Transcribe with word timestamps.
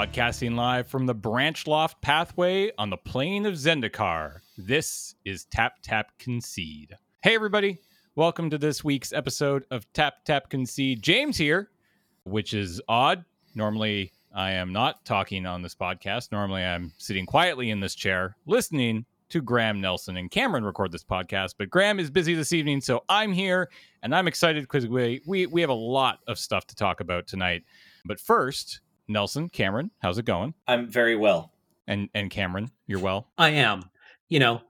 Broadcasting 0.00 0.56
live 0.56 0.86
from 0.86 1.04
the 1.04 1.14
Branchloft 1.14 1.96
pathway 2.00 2.72
on 2.78 2.88
the 2.88 2.96
plane 2.96 3.44
of 3.44 3.52
Zendikar. 3.52 4.38
This 4.56 5.14
is 5.26 5.44
Tap 5.44 5.74
Tap 5.82 6.18
Concede. 6.18 6.96
Hey, 7.22 7.34
everybody. 7.34 7.76
Welcome 8.14 8.48
to 8.48 8.56
this 8.56 8.82
week's 8.82 9.12
episode 9.12 9.66
of 9.70 9.86
Tap 9.92 10.24
Tap 10.24 10.48
Concede. 10.48 11.02
James 11.02 11.36
here, 11.36 11.68
which 12.24 12.54
is 12.54 12.80
odd. 12.88 13.26
Normally, 13.54 14.10
I 14.34 14.52
am 14.52 14.72
not 14.72 15.04
talking 15.04 15.44
on 15.44 15.60
this 15.60 15.74
podcast. 15.74 16.32
Normally, 16.32 16.62
I'm 16.62 16.92
sitting 16.96 17.26
quietly 17.26 17.68
in 17.68 17.80
this 17.80 17.94
chair 17.94 18.38
listening 18.46 19.04
to 19.28 19.42
Graham 19.42 19.82
Nelson 19.82 20.16
and 20.16 20.30
Cameron 20.30 20.64
record 20.64 20.92
this 20.92 21.04
podcast. 21.04 21.56
But 21.58 21.68
Graham 21.68 22.00
is 22.00 22.10
busy 22.10 22.32
this 22.32 22.54
evening, 22.54 22.80
so 22.80 23.04
I'm 23.10 23.34
here 23.34 23.68
and 24.02 24.14
I'm 24.14 24.28
excited 24.28 24.62
because 24.62 24.88
we, 24.88 25.20
we, 25.26 25.44
we 25.44 25.60
have 25.60 25.68
a 25.68 25.74
lot 25.74 26.20
of 26.26 26.38
stuff 26.38 26.66
to 26.68 26.74
talk 26.74 27.00
about 27.00 27.26
tonight. 27.26 27.64
But 28.06 28.18
first, 28.18 28.80
Nelson, 29.10 29.48
Cameron, 29.48 29.90
how's 30.00 30.18
it 30.18 30.24
going? 30.24 30.54
I'm 30.66 30.88
very 30.88 31.16
well. 31.16 31.52
And 31.86 32.08
and 32.14 32.30
Cameron, 32.30 32.70
you're 32.86 33.00
well. 33.00 33.28
I 33.36 33.50
am. 33.50 33.90
You 34.28 34.38
know, 34.38 34.62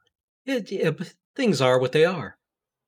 it, 0.47 0.73
it, 0.73 1.15
things 1.37 1.61
are 1.61 1.79
what 1.79 1.93
they 1.93 2.05
are. 2.07 2.37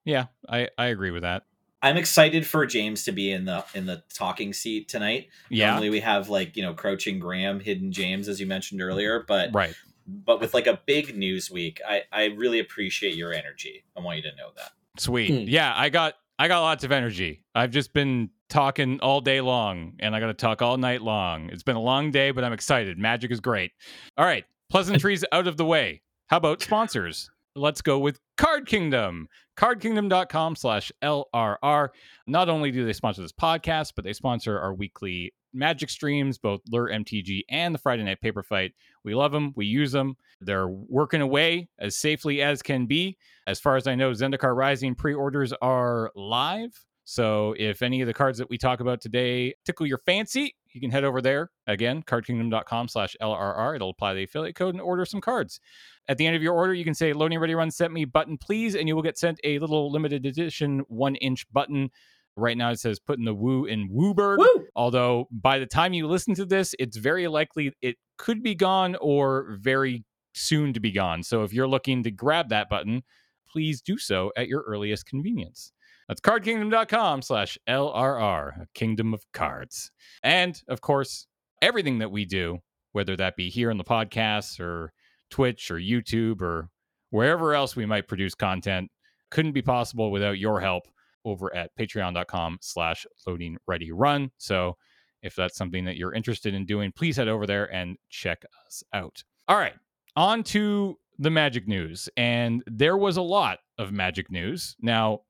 Yeah, 0.05 0.27
I 0.49 0.69
I 0.79 0.87
agree 0.87 1.11
with 1.11 1.23
that. 1.23 1.45
I'm 1.83 1.97
excited 1.97 2.47
for 2.47 2.65
James 2.65 3.05
to 3.05 3.13
be 3.13 3.31
in 3.31 3.45
the 3.45 3.65
in 3.75 3.87
the 3.87 4.03
talking 4.15 4.53
seat 4.53 4.89
tonight. 4.89 5.29
Yeah. 5.51 5.71
Normally 5.71 5.91
we 5.91 6.01
have 6.01 6.29
like 6.29 6.57
you 6.57 6.63
know 6.63 6.73
crouching 6.75 7.19
Graham, 7.19 7.61
hidden 7.61 7.93
James, 7.93 8.29
as 8.29 8.41
you 8.41 8.47
mentioned 8.47 8.81
earlier, 8.81 9.25
but 9.29 9.51
Right. 9.53 9.75
but 10.07 10.41
with 10.41 10.55
like 10.55 10.67
a 10.67 10.81
big 10.87 11.17
news 11.17 11.51
week, 11.51 11.81
I 11.87 12.03
I 12.11 12.25
really 12.27 12.59
appreciate 12.61 13.15
your 13.17 13.33
energy. 13.35 13.85
I 13.97 14.01
want 14.01 14.17
you 14.17 14.23
to 14.31 14.37
know 14.37 14.51
that. 14.57 14.73
Sweet. 14.99 15.29
Hmm. 15.43 15.49
Yeah, 15.49 15.73
I 15.77 15.91
got 15.91 16.15
I 16.39 16.49
got 16.49 16.63
lots 16.63 16.85
of 16.85 16.93
energy. 16.93 17.45
I've 17.55 17.71
just 17.71 17.93
been 17.93 18.31
talking 18.53 19.01
all 19.01 19.23
day 19.23 19.41
long 19.41 19.95
and 19.99 20.15
I 20.15 20.21
got 20.21 20.27
to 20.27 20.35
talk 20.35 20.61
all 20.61 20.77
night 20.77 21.01
long. 21.01 21.49
It's 21.49 21.63
been 21.63 21.75
a 21.75 21.81
long 21.81 22.11
day, 22.11 22.33
but 22.33 22.45
I'm 22.45 22.53
excited. 22.53 22.99
Magic 22.99 23.31
is 23.31 23.41
great. 23.41 23.73
All 24.19 24.27
right, 24.27 24.45
pleasantries 24.71 25.25
out 25.33 25.47
of 25.47 25.57
the 25.57 25.65
way. 25.65 26.03
How 26.27 26.37
about 26.37 26.61
sponsors? 26.61 27.31
Let's 27.57 27.81
go 27.81 27.99
with 27.99 28.21
Card 28.37 28.67
Kingdom. 28.67 29.29
Cardkingdom.com 29.57 30.57
slash 30.57 30.93
LRR. 31.03 31.89
Not 32.27 32.49
only 32.51 32.71
do 32.71 32.85
they 32.85 32.93
sponsor 32.93 33.23
this 33.23 33.33
podcast, 33.33 33.93
but 33.97 34.05
they 34.05 34.13
sponsor 34.13 34.59
our 34.59 34.75
weekly 34.75 35.33
magic 35.55 35.89
streams, 35.89 36.37
both 36.37 36.61
Lure 36.71 36.91
MTG 36.91 37.43
and 37.49 37.75
the 37.75 37.79
Friday 37.79 38.03
Night 38.03 38.21
Paper 38.21 38.43
Fight. 38.43 38.73
We 39.03 39.15
love 39.15 39.33
them. 39.33 39.55
We 39.57 39.65
use 39.65 39.93
them. 39.93 40.17
They're 40.43 40.69
working 40.69 41.23
away 41.23 41.69
as 41.79 41.97
safely 41.97 42.43
as 42.43 42.63
can 42.63 42.85
be. 42.85 43.17
As 43.47 43.61
far 43.61 43.77
as 43.77 43.87
I 43.87 43.95
know, 43.95 44.11
Zendikar 44.13 44.55
Rising 44.55 44.95
pre 44.95 45.15
orders 45.15 45.55
are 45.63 46.11
live. 46.15 46.73
So 47.13 47.55
if 47.59 47.83
any 47.83 48.01
of 48.01 48.07
the 48.07 48.15
cards 48.15 48.39
that 48.39 48.49
we 48.49 48.57
talk 48.57 48.81
about 48.81 49.03
today 49.03 49.53
tickle 49.67 49.87
your 49.87 49.99
fancy, 49.99 50.57
you 50.73 50.81
can 50.81 50.91
head 50.91 51.05
over 51.05 51.21
there. 51.21 51.51
Again, 51.67 52.03
cardkingdom.com 52.03 52.89
slash 52.89 53.15
LRR. 53.21 53.77
It'll 53.77 53.91
apply 53.91 54.15
the 54.15 54.23
affiliate 54.23 54.57
code 54.57 54.75
and 54.75 54.81
order 54.81 55.05
some 55.05 55.21
cards. 55.21 55.61
At 56.09 56.17
the 56.17 56.27
end 56.27 56.37
of 56.37 56.43
your 56.43 56.55
order, 56.55 56.73
you 56.73 56.85
can 56.85 56.95
say 56.95 57.13
loading 57.13 57.39
ready 57.39 57.55
run 57.55 57.71
set 57.71 57.93
me 57.93 58.07
button, 58.07 58.39
please, 58.39 58.75
and 58.75 58.89
you 58.89 58.97
will 58.97 59.03
get 59.03 59.19
sent 59.19 59.39
a 59.45 59.59
little 59.59 59.93
limited 59.93 60.25
edition 60.25 60.85
one 60.89 61.17
inch 61.17 61.45
button. 61.53 61.91
Right 62.35 62.57
now 62.57 62.71
it 62.71 62.81
says 62.81 62.99
put 62.99 63.19
in 63.19 63.27
the 63.27 63.35
woo 63.35 63.67
in 63.67 63.91
WUBRG. 63.91 64.39
Woo! 64.39 64.67
Although 64.75 65.29
by 65.31 65.59
the 65.59 65.67
time 65.67 65.93
you 65.93 66.07
listen 66.07 66.35
to 66.37 66.47
this, 66.47 66.75
it's 66.79 66.97
very 66.97 67.29
likely 67.29 67.75
it 67.83 67.97
could 68.17 68.43
be 68.43 68.55
gone 68.55 68.97
or 69.03 69.59
very 69.61 70.07
soon 70.33 70.73
to 70.73 70.81
be 70.81 70.93
gone. 70.93 71.25
So 71.25 71.43
if 71.43 71.53
you're 71.53 71.69
looking 71.69 72.05
to 72.05 72.11
grab 72.11 72.49
that 72.49 72.71
button, 72.71 73.03
please 73.47 73.83
do 73.83 73.99
so 73.99 74.33
at 74.35 74.49
your 74.49 74.63
earliest 74.63 75.05
convenience. 75.05 75.73
That's 76.09 76.21
cardkingdom.com 76.21 77.23
slash 77.23 77.59
LRR, 77.69 78.67
kingdom 78.75 79.15
of 79.15 79.25
cards. 79.33 79.91
And 80.23 80.61
of 80.69 80.81
course, 80.81 81.27
everything 81.61 81.99
that 81.99 82.11
we 82.11 82.25
do, 82.25 82.59
whether 82.93 83.17
that 83.17 83.37
be 83.37 83.49
here 83.49 83.71
on 83.71 83.79
the 83.79 83.85
podcast 83.85 84.61
or 84.61 84.93
Twitch 85.31 85.71
or 85.71 85.77
YouTube 85.77 86.43
or 86.43 86.69
wherever 87.11 87.55
else 87.55 87.77
we 87.77 87.87
might 87.87 88.09
produce 88.09 88.35
content, 88.35 88.91
couldn't 89.31 89.53
be 89.53 89.63
possible 89.63 90.11
without 90.11 90.39
your 90.39 90.61
help 90.61 90.85
over 91.25 91.55
at 91.55 91.71
patreon.com 91.79 92.59
slash 92.61 93.07
loading 93.27 93.57
ready 93.67 93.93
run. 93.93 94.31
So 94.39 94.77
if 95.23 95.37
that's 95.37 95.57
something 95.57 95.85
that 95.85 95.97
you're 95.97 96.15
interested 96.15 96.53
in 96.53 96.67
doing, 96.67 96.93
please 96.93 97.17
head 97.17 97.29
over 97.29 97.47
there 97.47 97.73
and 97.73 97.97
check 98.11 98.45
us 98.67 98.83
out. 98.93 99.23
All 99.49 99.57
right, 99.57 99.75
on 100.17 100.43
to 100.45 100.99
the 101.19 101.31
magic 101.31 101.69
news. 101.69 102.09
And 102.17 102.63
there 102.67 102.97
was 102.97 103.17
a 103.17 103.23
lot 103.23 103.61
of 103.79 103.93
magic 103.93 104.31
news. 104.31 104.77
Now, 104.81 105.21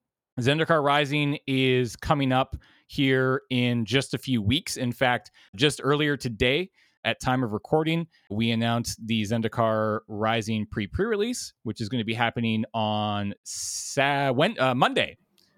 Zendikar 0.40 0.82
Rising 0.82 1.38
is 1.46 1.96
coming 1.96 2.32
up 2.32 2.56
here 2.86 3.42
in 3.50 3.84
just 3.84 4.14
a 4.14 4.18
few 4.18 4.42
weeks. 4.42 4.76
In 4.76 4.92
fact, 4.92 5.30
just 5.56 5.80
earlier 5.82 6.16
today, 6.16 6.70
at 7.04 7.20
time 7.20 7.42
of 7.42 7.52
recording, 7.52 8.06
we 8.30 8.50
announced 8.52 9.04
the 9.06 9.22
Zendikar 9.22 10.00
Rising 10.08 10.66
pre 10.66 10.86
pre-release, 10.86 11.52
which 11.64 11.80
is 11.80 11.88
going 11.88 11.98
to 12.00 12.04
be 12.04 12.14
happening 12.14 12.64
on 12.72 13.34
Sa- 13.42 14.30
when, 14.32 14.58
uh, 14.58 14.74
Monday, 14.74 15.16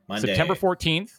Monday. 0.08 0.28
September 0.28 0.54
14th 0.54 1.10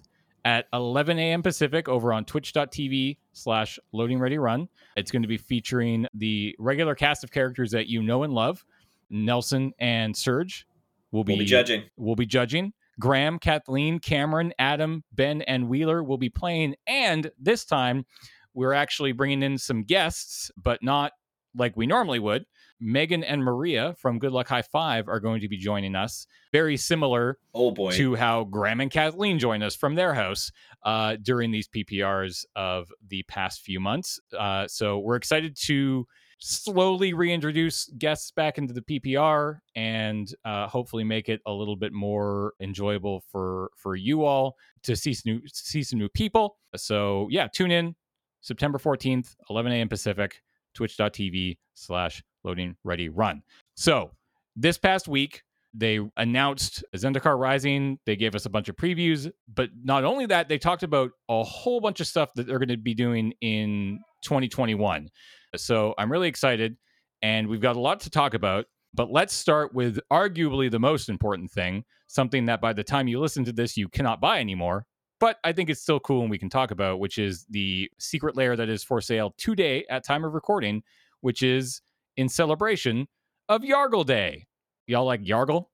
at 0.44 0.66
11 0.74 1.20
a.m. 1.20 1.44
Pacific 1.44 1.88
over 1.88 2.12
on 2.12 2.26
twitch.tv 2.26 3.18
slash 3.34 3.78
loading 3.92 4.20
ready 4.20 4.38
run. 4.40 4.68
It's 4.98 5.12
going 5.12 5.22
to 5.22 5.28
be 5.28 5.38
featuring 5.38 6.08
the 6.14 6.56
regular 6.60 6.96
cast 6.96 7.24
of 7.24 7.32
characters 7.32 7.72
that 7.72 7.88
you 7.88 8.02
know 8.02 8.24
and 8.24 8.34
love. 8.34 8.66
Nelson 9.12 9.74
and 9.80 10.16
Serge 10.18 10.66
will 11.12 11.24
be, 11.24 11.34
We'll 11.34 11.40
be 11.40 11.46
judging. 11.46 11.84
will 11.98 12.16
be 12.16 12.26
judging. 12.26 12.74
Graham, 13.00 13.40
Kathleen, 13.40 14.00
Cameron, 14.00 14.54
Adam, 14.60 15.04
Ben, 15.12 15.42
and 15.44 15.68
Wheeler 15.70 16.04
will 16.04 16.18
be 16.18 16.30
playing. 16.30 16.76
And 16.88 17.30
this 17.40 17.66
time, 17.66 18.06
we're 18.54 18.74
actually 18.74 19.12
bringing 19.12 19.44
in 19.44 19.58
some 19.58 19.84
guests, 19.84 20.50
but 20.56 20.82
not 20.82 21.12
like 21.58 21.76
we 21.76 21.88
normally 21.88 22.20
would. 22.20 22.46
Megan 22.80 23.24
and 23.24 23.42
Maria 23.44 23.96
from 24.00 24.20
Good 24.20 24.34
Luck 24.34 24.50
High 24.50 24.62
Five 24.62 25.08
are 25.08 25.22
going 25.22 25.40
to 25.42 25.48
be 25.48 25.58
joining 25.58 25.96
us. 25.96 26.28
Very 26.52 26.76
similar 26.76 27.38
Oh 27.54 27.72
boy. 27.72 27.92
to 27.94 28.16
how 28.16 28.44
Graham 28.44 28.82
and 28.82 28.92
Kathleen 28.92 29.40
join 29.40 29.64
us 29.64 29.76
from 29.76 29.96
their 29.96 30.14
house 30.14 30.52
uh, 30.84 31.16
during 31.22 31.52
these 31.52 31.70
PPRs 31.70 32.44
of 32.56 32.92
the 33.08 33.24
past 33.24 33.62
few 33.62 33.80
months. 33.80 34.20
Uh, 34.38 34.68
so 34.68 35.00
we're 35.00 35.16
excited 35.16 35.56
to 35.64 36.06
slowly 36.40 37.14
reintroduce 37.14 37.90
guests 37.98 38.32
back 38.32 38.58
into 38.58 38.74
the 38.74 38.82
PPR 38.82 39.60
and 39.76 40.34
uh, 40.44 40.68
hopefully 40.68 41.04
make 41.04 41.30
it 41.30 41.42
a 41.46 41.52
little 41.52 41.76
bit 41.76 41.94
more 41.94 42.54
enjoyable 42.60 43.24
for 43.32 43.72
for 43.76 43.96
you 43.96 44.24
all 44.24 44.56
to 44.84 44.96
see 44.96 45.14
some 45.14 45.34
new 45.34 45.42
see 45.48 45.84
some 45.84 46.00
new 46.00 46.10
people. 46.10 46.58
So 46.76 47.28
yeah, 47.32 47.48
tune 47.48 47.72
in 47.72 47.96
September 48.42 48.78
14th, 48.78 49.36
11 49.50 49.72
a.m. 49.72 49.90
Pacific, 49.90 50.42
twitch.tv 50.74 51.58
slash 51.74 52.24
loading 52.44 52.76
ready 52.84 53.10
run. 53.10 53.42
So 53.76 54.12
this 54.56 54.78
past 54.78 55.08
week, 55.08 55.44
they 55.74 56.00
announced 56.16 56.84
Zendikar 56.96 57.38
Rising. 57.38 58.00
They 58.06 58.16
gave 58.16 58.34
us 58.36 58.46
a 58.46 58.50
bunch 58.50 58.70
of 58.70 58.78
previews, 58.78 59.30
but 59.54 59.70
not 59.84 60.06
only 60.06 60.26
that, 60.28 60.48
they 60.48 60.58
talked 60.58 60.84
about 60.84 61.12
a 61.28 61.44
whole 61.44 61.82
bunch 61.82 62.00
of 62.00 62.08
stuff 62.08 62.30
that 62.36 62.48
they're 62.48 62.60
going 62.60 62.70
to 62.70 62.78
be 62.78 62.94
doing 62.94 63.34
in 63.42 64.00
2021. 64.22 65.10
So 65.58 65.94
I'm 65.98 66.12
really 66.12 66.28
excited, 66.28 66.78
and 67.22 67.48
we've 67.48 67.62
got 67.62 67.76
a 67.76 67.80
lot 67.80 68.00
to 68.02 68.10
talk 68.10 68.34
about. 68.34 68.66
But 68.94 69.12
let's 69.12 69.34
start 69.34 69.74
with 69.74 70.00
arguably 70.12 70.72
the 70.72 70.80
most 70.80 71.10
important 71.10 71.52
thing, 71.52 71.84
something 72.08 72.46
that 72.46 72.62
by 72.62 72.72
the 72.72 72.84
time 72.84 73.08
you 73.08 73.20
listen 73.20 73.44
to 73.46 73.52
this, 73.52 73.76
you 73.76 73.90
cannot 73.90 74.22
buy 74.22 74.40
anymore. 74.40 74.86
But 75.20 75.38
I 75.44 75.52
think 75.52 75.70
it's 75.70 75.82
still 75.82 76.00
cool 76.00 76.22
and 76.22 76.30
we 76.30 76.38
can 76.38 76.50
talk 76.50 76.72
about, 76.72 77.00
which 77.00 77.18
is 77.18 77.46
the 77.50 77.90
secret 78.00 78.36
layer 78.38 78.56
that 78.56 78.70
is 78.70 78.84
for 78.84 79.02
sale 79.02 79.34
today 79.38 79.86
at 79.90 80.06
time 80.06 80.24
of 80.24 80.34
recording, 80.34 80.84
which 81.22 81.42
is 81.42 81.82
in 82.18 82.30
celebration 82.30 83.08
of 83.50 83.62
Yargle 83.62 84.06
Day. 84.06 84.46
Y'all 84.88 85.06
like 85.06 85.24
Yargle? 85.24 85.68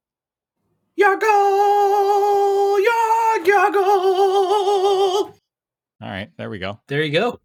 Yargle, 0.99 2.79
Yarg, 2.79 3.45
Yargle, 3.45 3.81
All 6.01 6.09
right, 6.09 6.29
there 6.37 6.49
we 6.49 6.59
go. 6.59 6.79
There 6.87 7.01
you 7.01 7.11
go. 7.11 7.39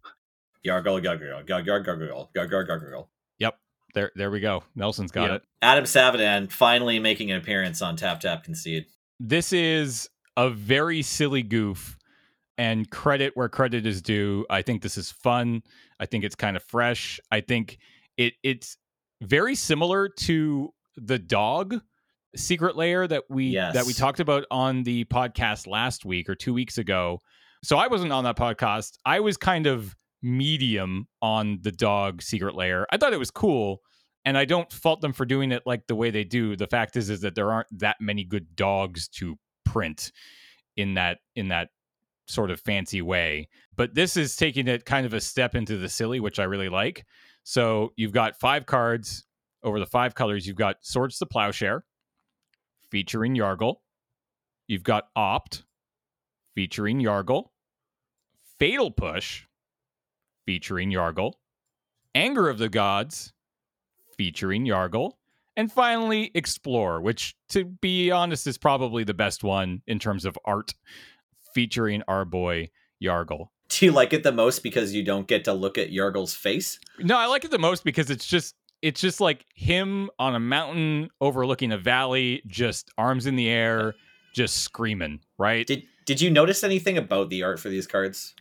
Yargle, 0.67 1.01
Yargle, 1.03 1.45
Yargle, 1.47 1.65
Yargle, 1.65 2.27
Yargle, 2.35 2.67
Yargle. 2.67 3.07
Yep, 3.39 3.57
there 3.93 4.11
there 4.15 4.31
we 4.31 4.39
go. 4.39 4.63
Nelson's 4.75 5.11
got 5.11 5.29
Yep. 5.31 5.41
it. 5.41 5.47
Adam 5.61 5.83
Savidan 5.85 6.51
finally 6.51 6.99
making 6.99 7.31
an 7.31 7.37
appearance 7.37 7.81
on 7.81 7.95
Tap 7.95 8.19
Tap 8.19 8.43
Concede. 8.43 8.85
This 9.19 9.53
is 9.53 10.09
a 10.35 10.49
very 10.49 11.01
silly 11.01 11.41
goof 11.43 11.97
and 12.57 12.89
credit 12.89 13.31
where 13.35 13.49
credit 13.49 13.85
is 13.85 14.01
due. 14.01 14.45
I 14.49 14.61
think 14.61 14.81
this 14.81 14.97
is 14.97 15.11
fun. 15.11 15.61
I 15.99 16.05
think 16.05 16.23
it's 16.23 16.35
kind 16.35 16.55
of 16.57 16.63
fresh. 16.63 17.19
I 17.31 17.41
think 17.41 17.77
it 18.17 18.33
it's 18.43 18.77
very 19.21 19.55
similar 19.55 20.09
to 20.09 20.73
the 20.95 21.17
dog 21.19 21.75
secret 22.35 22.75
layer 22.75 23.07
that 23.07 23.23
we 23.29 23.55
that 23.55 23.85
we 23.85 23.93
talked 23.93 24.19
about 24.19 24.45
on 24.51 24.83
the 24.83 25.05
podcast 25.05 25.65
last 25.67 26.05
week 26.05 26.29
or 26.29 26.35
2 26.35 26.53
weeks 26.53 26.77
ago. 26.77 27.19
So 27.63 27.77
I 27.77 27.87
wasn't 27.87 28.11
on 28.11 28.23
that 28.25 28.37
podcast. 28.37 28.97
I 29.05 29.19
was 29.21 29.37
kind 29.37 29.65
of 29.65 29.95
medium 30.27 31.07
on 31.21 31.59
the 31.61 31.71
dog 31.71 32.21
secret 32.21 32.55
layer. 32.55 32.85
I 32.91 32.97
thought 32.97 33.13
it 33.13 33.19
was 33.19 33.31
cool 33.31 33.81
and 34.25 34.37
I 34.37 34.45
don't 34.45 34.71
fault 34.71 35.01
them 35.01 35.13
for 35.13 35.25
doing 35.25 35.51
it 35.51 35.63
like 35.65 35.87
the 35.87 35.95
way 35.95 36.11
they 36.11 36.25
do. 36.25 36.55
The 36.55 36.67
fact 36.67 36.97
is 36.97 37.09
is 37.09 37.21
that 37.21 37.33
there 37.35 37.51
aren't 37.51 37.79
that 37.79 37.95
many 38.01 38.23
good 38.23 38.55
dogs 38.55 39.07
to 39.09 39.37
print 39.65 40.11
in 40.75 40.95
that 40.95 41.19
in 41.35 41.47
that 41.47 41.69
sort 42.27 42.51
of 42.51 42.59
fancy 42.59 43.01
way. 43.01 43.47
But 43.75 43.95
this 43.95 44.17
is 44.17 44.35
taking 44.35 44.67
it 44.67 44.85
kind 44.85 45.05
of 45.05 45.13
a 45.13 45.21
step 45.21 45.55
into 45.55 45.77
the 45.77 45.87
silly, 45.87 46.19
which 46.19 46.39
I 46.39 46.43
really 46.43 46.67
like. 46.69 47.05
So 47.43 47.93
you've 47.95 48.11
got 48.11 48.37
five 48.37 48.65
cards 48.65 49.25
over 49.63 49.79
the 49.79 49.85
five 49.85 50.13
colors. 50.13 50.45
You've 50.45 50.57
got 50.57 50.77
Swords 50.81 51.17
to 51.19 51.25
Plowshare, 51.25 51.85
featuring 52.91 53.33
Yargle. 53.33 53.75
You've 54.67 54.83
got 54.83 55.05
Opt, 55.15 55.63
featuring 56.53 56.99
Yargle. 56.99 57.45
Fatal 58.59 58.91
Push, 58.91 59.45
featuring 60.47 60.91
Yargle. 60.91 61.33
Anger 62.15 62.49
of 62.49 62.57
the 62.57 62.69
Gods, 62.69 63.33
featuring 64.17 64.65
Yargle. 64.65 65.11
And 65.55 65.71
finally, 65.71 66.31
Explore, 66.33 67.01
which, 67.01 67.35
to 67.49 67.65
be 67.65 68.09
honest, 68.09 68.47
is 68.47 68.57
probably 68.57 69.03
the 69.03 69.13
best 69.13 69.43
one 69.43 69.81
in 69.85 69.99
terms 69.99 70.25
of 70.25 70.37
art, 70.45 70.73
featuring 71.53 72.01
our 72.07 72.25
boy 72.25 72.69
Yargle. 73.03 73.49
Do 73.69 73.85
you 73.85 73.91
like 73.91 74.13
it 74.13 74.23
the 74.23 74.31
most 74.31 74.63
because 74.63 74.93
you 74.93 75.03
don't 75.03 75.27
get 75.27 75.43
to 75.45 75.53
look 75.53 75.77
at 75.77 75.91
Yargle's 75.91 76.33
face? 76.33 76.79
No, 76.99 77.17
I 77.17 77.25
like 77.25 77.43
it 77.43 77.51
the 77.51 77.59
most 77.59 77.83
because 77.83 78.09
it's 78.09 78.25
just 78.25 78.55
it's 78.81 79.01
just 79.01 79.19
like 79.19 79.45
him 79.55 80.09
on 80.19 80.35
a 80.35 80.39
mountain 80.39 81.09
overlooking 81.19 81.71
a 81.71 81.77
valley, 81.77 82.41
just 82.47 82.89
arms 82.97 83.25
in 83.25 83.35
the 83.35 83.49
air, 83.49 83.95
just 84.33 84.57
screaming, 84.57 85.19
right? 85.37 85.67
Did 85.67 85.83
Did 86.05 86.21
you 86.21 86.29
notice 86.29 86.63
anything 86.63 86.97
about 86.97 87.29
the 87.29 87.43
art 87.43 87.59
for 87.59 87.69
these 87.69 87.87
cards? 87.87 88.35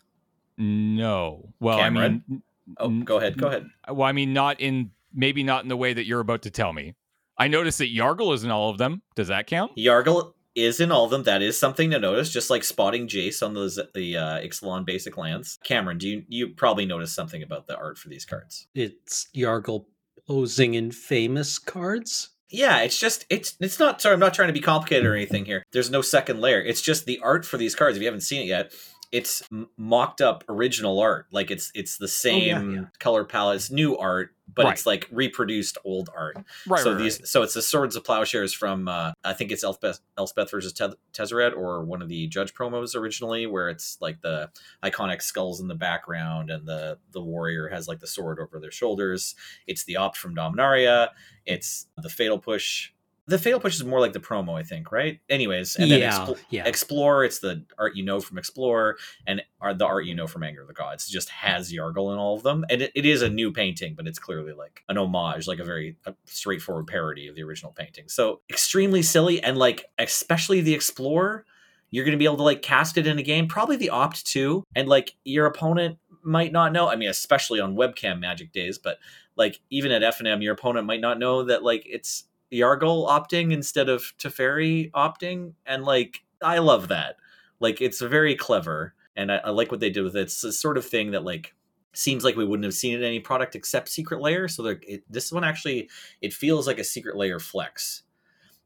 No. 0.58 1.52
Well, 1.60 1.78
I 1.80 1.90
mean, 1.90 2.42
Oh, 2.78 2.88
go 2.88 3.18
ahead. 3.18 3.38
Go 3.38 3.48
ahead. 3.48 3.66
well, 3.88 4.08
I 4.08 4.12
mean, 4.12 4.32
not 4.32 4.60
in 4.60 4.90
maybe 5.14 5.42
not 5.42 5.62
in 5.62 5.68
the 5.68 5.76
way 5.76 5.92
that 5.92 6.06
you're 6.06 6.20
about 6.20 6.42
to 6.42 6.50
tell 6.50 6.72
me. 6.72 6.94
I 7.38 7.48
noticed 7.48 7.78
that 7.78 7.94
Yargle 7.94 8.34
is 8.34 8.44
in 8.44 8.50
all 8.50 8.70
of 8.70 8.78
them. 8.78 9.02
Does 9.14 9.28
that 9.28 9.46
count? 9.46 9.72
Yargle 9.76 10.32
is 10.54 10.80
in 10.80 10.90
all 10.90 11.04
of 11.04 11.10
them. 11.10 11.22
That 11.24 11.42
is 11.42 11.58
something 11.58 11.90
to 11.90 11.98
notice. 11.98 12.32
Just 12.32 12.50
like 12.50 12.64
spotting 12.64 13.06
Jace 13.06 13.44
on 13.44 13.54
those 13.54 13.78
the 13.94 14.16
uh, 14.16 14.40
Ixalan 14.40 14.84
basic 14.84 15.16
lands. 15.16 15.58
Cameron, 15.64 15.98
do 15.98 16.08
you 16.08 16.24
you 16.28 16.48
probably 16.48 16.86
noticed 16.86 17.14
something 17.14 17.42
about 17.42 17.66
the 17.66 17.76
art 17.76 17.98
for 17.98 18.08
these 18.08 18.24
cards? 18.24 18.66
It's 18.74 19.28
Yargle 19.34 19.84
posing 20.26 20.74
in 20.74 20.90
famous 20.90 21.58
cards. 21.58 22.30
Yeah, 22.48 22.80
it's 22.82 22.98
just 22.98 23.26
it's 23.28 23.56
it's 23.60 23.78
not. 23.78 24.00
Sorry, 24.00 24.14
I'm 24.14 24.20
not 24.20 24.32
trying 24.34 24.48
to 24.48 24.52
be 24.54 24.60
complicated 24.60 25.04
or 25.04 25.14
anything 25.14 25.44
here. 25.44 25.64
There's 25.72 25.90
no 25.90 26.00
second 26.00 26.40
layer. 26.40 26.60
It's 26.60 26.80
just 26.80 27.04
the 27.04 27.18
art 27.22 27.44
for 27.44 27.56
these 27.58 27.74
cards. 27.74 27.96
If 27.96 28.02
you 28.02 28.06
haven't 28.06 28.20
seen 28.22 28.42
it 28.42 28.46
yet, 28.46 28.72
it's 29.16 29.42
mocked 29.78 30.20
up 30.20 30.44
original 30.46 31.00
art. 31.00 31.26
Like 31.30 31.50
it's 31.50 31.72
it's 31.74 31.96
the 31.96 32.06
same 32.06 32.74
yeah. 32.74 32.84
color 32.98 33.24
palette, 33.24 33.56
it's 33.56 33.70
new 33.70 33.96
art, 33.96 34.34
but 34.54 34.66
Right. 34.66 34.72
it's 34.74 34.84
like 34.84 35.08
reproduced 35.10 35.78
old 35.86 36.10
art. 36.14 36.36
Right. 36.66 36.82
so 36.82 36.92
right, 36.92 36.98
these 36.98 37.18
right. 37.20 37.26
so 37.26 37.42
it's 37.42 37.54
the 37.54 37.62
swords 37.62 37.96
of 37.96 38.04
plowshares 38.04 38.52
from 38.52 38.88
uh, 38.88 39.12
I 39.24 39.32
think 39.32 39.52
it's 39.52 39.64
Elspeth 39.64 40.00
Elspeth 40.18 40.50
versus 40.50 40.74
Te- 40.74 40.98
Tezzeret 41.14 41.56
or 41.56 41.82
one 41.82 42.02
of 42.02 42.10
the 42.10 42.26
judge 42.26 42.52
promos 42.52 42.94
originally 42.94 43.46
where 43.46 43.70
it's 43.70 43.96
like 44.02 44.20
the 44.20 44.50
iconic 44.84 45.22
skulls 45.22 45.60
in 45.62 45.68
the 45.68 45.74
background 45.74 46.50
and 46.50 46.68
the 46.68 46.98
the 47.12 47.22
warrior 47.22 47.68
has 47.68 47.88
like 47.88 48.00
the 48.00 48.06
sword 48.06 48.38
over 48.38 48.60
their 48.60 48.70
shoulders. 48.70 49.34
It's 49.66 49.84
the 49.84 49.96
opt 49.96 50.18
from 50.18 50.34
Dominaria. 50.34 51.08
It's 51.46 51.86
the 51.96 52.10
fatal 52.10 52.38
push. 52.38 52.90
The 53.28 53.38
fatal 53.38 53.58
push 53.58 53.74
is 53.74 53.84
more 53.84 54.00
like 54.00 54.12
the 54.12 54.20
promo, 54.20 54.58
I 54.58 54.62
think, 54.62 54.92
right? 54.92 55.18
Anyways, 55.28 55.76
and 55.76 55.90
then 55.90 56.00
yeah, 56.00 56.18
Expl- 56.18 56.38
yeah. 56.50 56.64
Explore, 56.64 57.24
it's 57.24 57.40
the 57.40 57.64
art 57.76 57.96
you 57.96 58.04
know 58.04 58.20
from 58.20 58.38
Explore, 58.38 58.98
and 59.26 59.42
the 59.60 59.84
art 59.84 60.04
you 60.04 60.14
know 60.14 60.26
from 60.26 60.44
Anger 60.44 60.62
of 60.62 60.68
the 60.68 60.74
Gods. 60.74 61.08
It 61.08 61.12
just 61.12 61.28
has 61.30 61.72
Yargle 61.72 62.12
in 62.12 62.18
all 62.18 62.36
of 62.36 62.44
them, 62.44 62.64
and 62.70 62.82
it, 62.82 62.92
it 62.94 63.04
is 63.04 63.22
a 63.22 63.28
new 63.28 63.52
painting, 63.52 63.94
but 63.96 64.06
it's 64.06 64.20
clearly 64.20 64.52
like 64.52 64.84
an 64.88 64.96
homage, 64.96 65.48
like 65.48 65.58
a 65.58 65.64
very 65.64 65.96
a 66.06 66.14
straightforward 66.26 66.86
parody 66.86 67.26
of 67.26 67.34
the 67.34 67.42
original 67.42 67.72
painting. 67.72 68.08
So 68.08 68.42
extremely 68.48 69.02
silly, 69.02 69.42
and 69.42 69.56
like 69.56 69.86
especially 69.98 70.60
the 70.60 70.74
Explorer, 70.74 71.44
you're 71.90 72.04
going 72.04 72.12
to 72.12 72.18
be 72.18 72.26
able 72.26 72.36
to 72.36 72.42
like 72.44 72.62
cast 72.62 72.96
it 72.96 73.06
in 73.06 73.18
a 73.18 73.22
game, 73.22 73.48
probably 73.48 73.76
the 73.76 73.90
Opt 73.90 74.24
too, 74.24 74.62
and 74.74 74.88
like 74.88 75.14
your 75.24 75.46
opponent 75.46 75.98
might 76.22 76.52
not 76.52 76.72
know. 76.72 76.88
I 76.88 76.96
mean, 76.96 77.08
especially 77.08 77.60
on 77.60 77.76
webcam 77.76 78.20
Magic 78.20 78.52
days, 78.52 78.78
but 78.78 78.98
like 79.36 79.60
even 79.70 79.92
at 79.92 80.02
FNM, 80.02 80.42
your 80.42 80.54
opponent 80.54 80.86
might 80.86 81.00
not 81.00 81.18
know 81.18 81.44
that 81.44 81.62
like 81.62 81.84
it's 81.86 82.24
Yargle 82.52 83.08
opting 83.08 83.52
instead 83.52 83.88
of 83.88 84.12
Teferi 84.18 84.90
opting, 84.92 85.52
and 85.64 85.84
like 85.84 86.22
I 86.42 86.58
love 86.58 86.88
that. 86.88 87.16
Like 87.60 87.80
it's 87.80 88.00
very 88.00 88.34
clever, 88.34 88.94
and 89.16 89.32
I, 89.32 89.36
I 89.36 89.50
like 89.50 89.70
what 89.70 89.80
they 89.80 89.90
did 89.90 90.02
with 90.02 90.16
it. 90.16 90.22
It's 90.22 90.40
the 90.40 90.52
sort 90.52 90.78
of 90.78 90.84
thing 90.84 91.12
that 91.12 91.24
like 91.24 91.54
seems 91.92 92.24
like 92.24 92.36
we 92.36 92.44
wouldn't 92.44 92.64
have 92.64 92.74
seen 92.74 92.94
in 92.94 93.02
any 93.02 93.20
product 93.20 93.54
except 93.56 93.88
Secret 93.88 94.20
Layer. 94.20 94.48
So 94.48 94.66
it, 94.66 95.02
this 95.10 95.32
one 95.32 95.44
actually 95.44 95.88
it 96.20 96.32
feels 96.32 96.66
like 96.66 96.78
a 96.78 96.84
Secret 96.84 97.16
Layer 97.16 97.38
flex. 97.38 98.02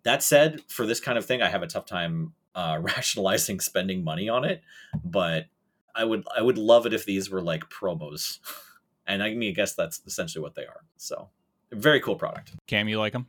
That 0.02 0.22
said, 0.22 0.62
for 0.68 0.86
this 0.86 1.00
kind 1.00 1.18
of 1.18 1.26
thing, 1.26 1.42
I 1.42 1.48
have 1.48 1.62
a 1.62 1.66
tough 1.66 1.86
time 1.86 2.32
uh, 2.54 2.78
rationalizing 2.82 3.60
spending 3.60 4.02
money 4.02 4.28
on 4.28 4.44
it, 4.44 4.62
but 5.04 5.46
I 5.94 6.04
would 6.04 6.24
I 6.36 6.42
would 6.42 6.58
love 6.58 6.86
it 6.86 6.92
if 6.92 7.04
these 7.04 7.30
were 7.30 7.42
like 7.42 7.70
promos, 7.70 8.38
and 9.06 9.22
I 9.22 9.34
mean 9.34 9.50
I 9.50 9.54
guess 9.54 9.74
that's 9.74 10.02
essentially 10.06 10.42
what 10.42 10.54
they 10.54 10.64
are. 10.66 10.82
So 10.96 11.28
very 11.72 12.00
cool 12.00 12.16
product. 12.16 12.52
Cam, 12.66 12.88
you 12.88 12.98
like 12.98 13.12
them? 13.12 13.26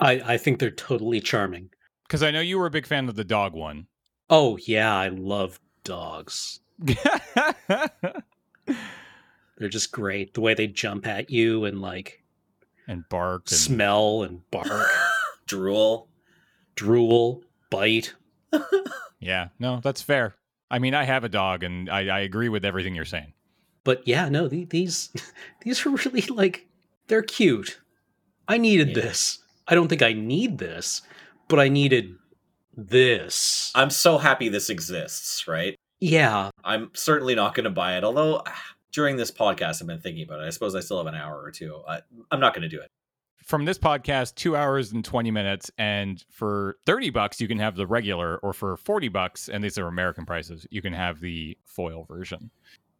I, 0.00 0.12
I 0.34 0.36
think 0.38 0.58
they're 0.58 0.70
totally 0.70 1.20
charming. 1.20 1.70
Because 2.06 2.22
I 2.22 2.30
know 2.30 2.40
you 2.40 2.58
were 2.58 2.66
a 2.66 2.70
big 2.70 2.86
fan 2.86 3.08
of 3.08 3.16
the 3.16 3.24
dog 3.24 3.52
one. 3.54 3.86
Oh 4.30 4.56
yeah, 4.66 4.94
I 4.94 5.08
love 5.08 5.58
dogs. 5.84 6.60
They're 9.58 9.68
just 9.70 9.90
great. 9.92 10.34
The 10.34 10.40
way 10.42 10.54
they 10.54 10.66
jump 10.66 11.06
at 11.06 11.30
you 11.30 11.64
and 11.64 11.80
like 11.80 12.22
and 12.86 13.04
bark 13.08 13.42
and 13.48 13.58
smell 13.58 14.22
and 14.22 14.48
bark, 14.50 14.88
Drool. 15.46 16.08
drool, 16.74 17.42
bite. 17.70 18.14
yeah, 19.20 19.48
no, 19.58 19.80
that's 19.82 20.02
fair. 20.02 20.34
I 20.70 20.78
mean, 20.78 20.94
I 20.94 21.04
have 21.04 21.24
a 21.24 21.28
dog, 21.28 21.62
and 21.62 21.88
I, 21.88 22.08
I 22.08 22.20
agree 22.20 22.48
with 22.48 22.64
everything 22.64 22.94
you're 22.94 23.04
saying. 23.04 23.32
But 23.84 24.06
yeah, 24.06 24.28
no, 24.28 24.46
the- 24.48 24.64
these 24.66 25.10
these 25.62 25.86
are 25.86 25.90
really 25.90 26.22
like 26.22 26.66
they're 27.06 27.22
cute. 27.22 27.80
I 28.48 28.58
needed 28.58 28.88
Yeah. 28.88 28.94
this. 29.04 29.38
I 29.68 29.74
don't 29.74 29.88
think 29.88 30.02
I 30.02 30.12
need 30.12 30.58
this, 30.58 31.02
but 31.48 31.58
I 31.58 31.68
needed 31.68 32.14
this. 32.76 33.72
I'm 33.74 33.90
so 33.90 34.18
happy 34.18 34.48
this 34.48 34.70
exists, 34.70 35.48
right? 35.48 35.76
yeah, 36.00 36.50
I'm 36.64 36.90
certainly 36.94 37.34
not 37.34 37.54
going 37.54 37.64
to 37.64 37.70
buy 37.70 37.96
it. 37.96 38.04
Although 38.04 38.42
ah, 38.46 38.62
during 38.92 39.16
this 39.16 39.30
podcast, 39.30 39.80
I've 39.80 39.86
been 39.86 40.00
thinking 40.00 40.24
about 40.24 40.40
it. 40.40 40.44
I 40.44 40.50
suppose 40.50 40.74
I 40.74 40.80
still 40.80 40.98
have 40.98 41.06
an 41.06 41.14
hour 41.14 41.40
or 41.40 41.50
two. 41.50 41.82
I, 41.88 42.00
I'm 42.30 42.40
not 42.40 42.54
going 42.54 42.62
to 42.62 42.68
do 42.68 42.80
it. 42.80 42.90
From 43.44 43.64
this 43.64 43.78
podcast, 43.78 44.34
two 44.34 44.56
hours 44.56 44.92
and 44.92 45.04
20 45.04 45.30
minutes. 45.30 45.70
And 45.78 46.22
for 46.30 46.76
30 46.84 47.10
bucks, 47.10 47.40
you 47.40 47.46
can 47.46 47.58
have 47.58 47.76
the 47.76 47.86
regular, 47.86 48.38
or 48.38 48.52
for 48.52 48.76
40 48.76 49.08
bucks, 49.08 49.48
and 49.48 49.62
these 49.62 49.78
are 49.78 49.86
American 49.86 50.26
prices, 50.26 50.66
you 50.70 50.82
can 50.82 50.92
have 50.92 51.20
the 51.20 51.56
foil 51.64 52.04
version. 52.04 52.50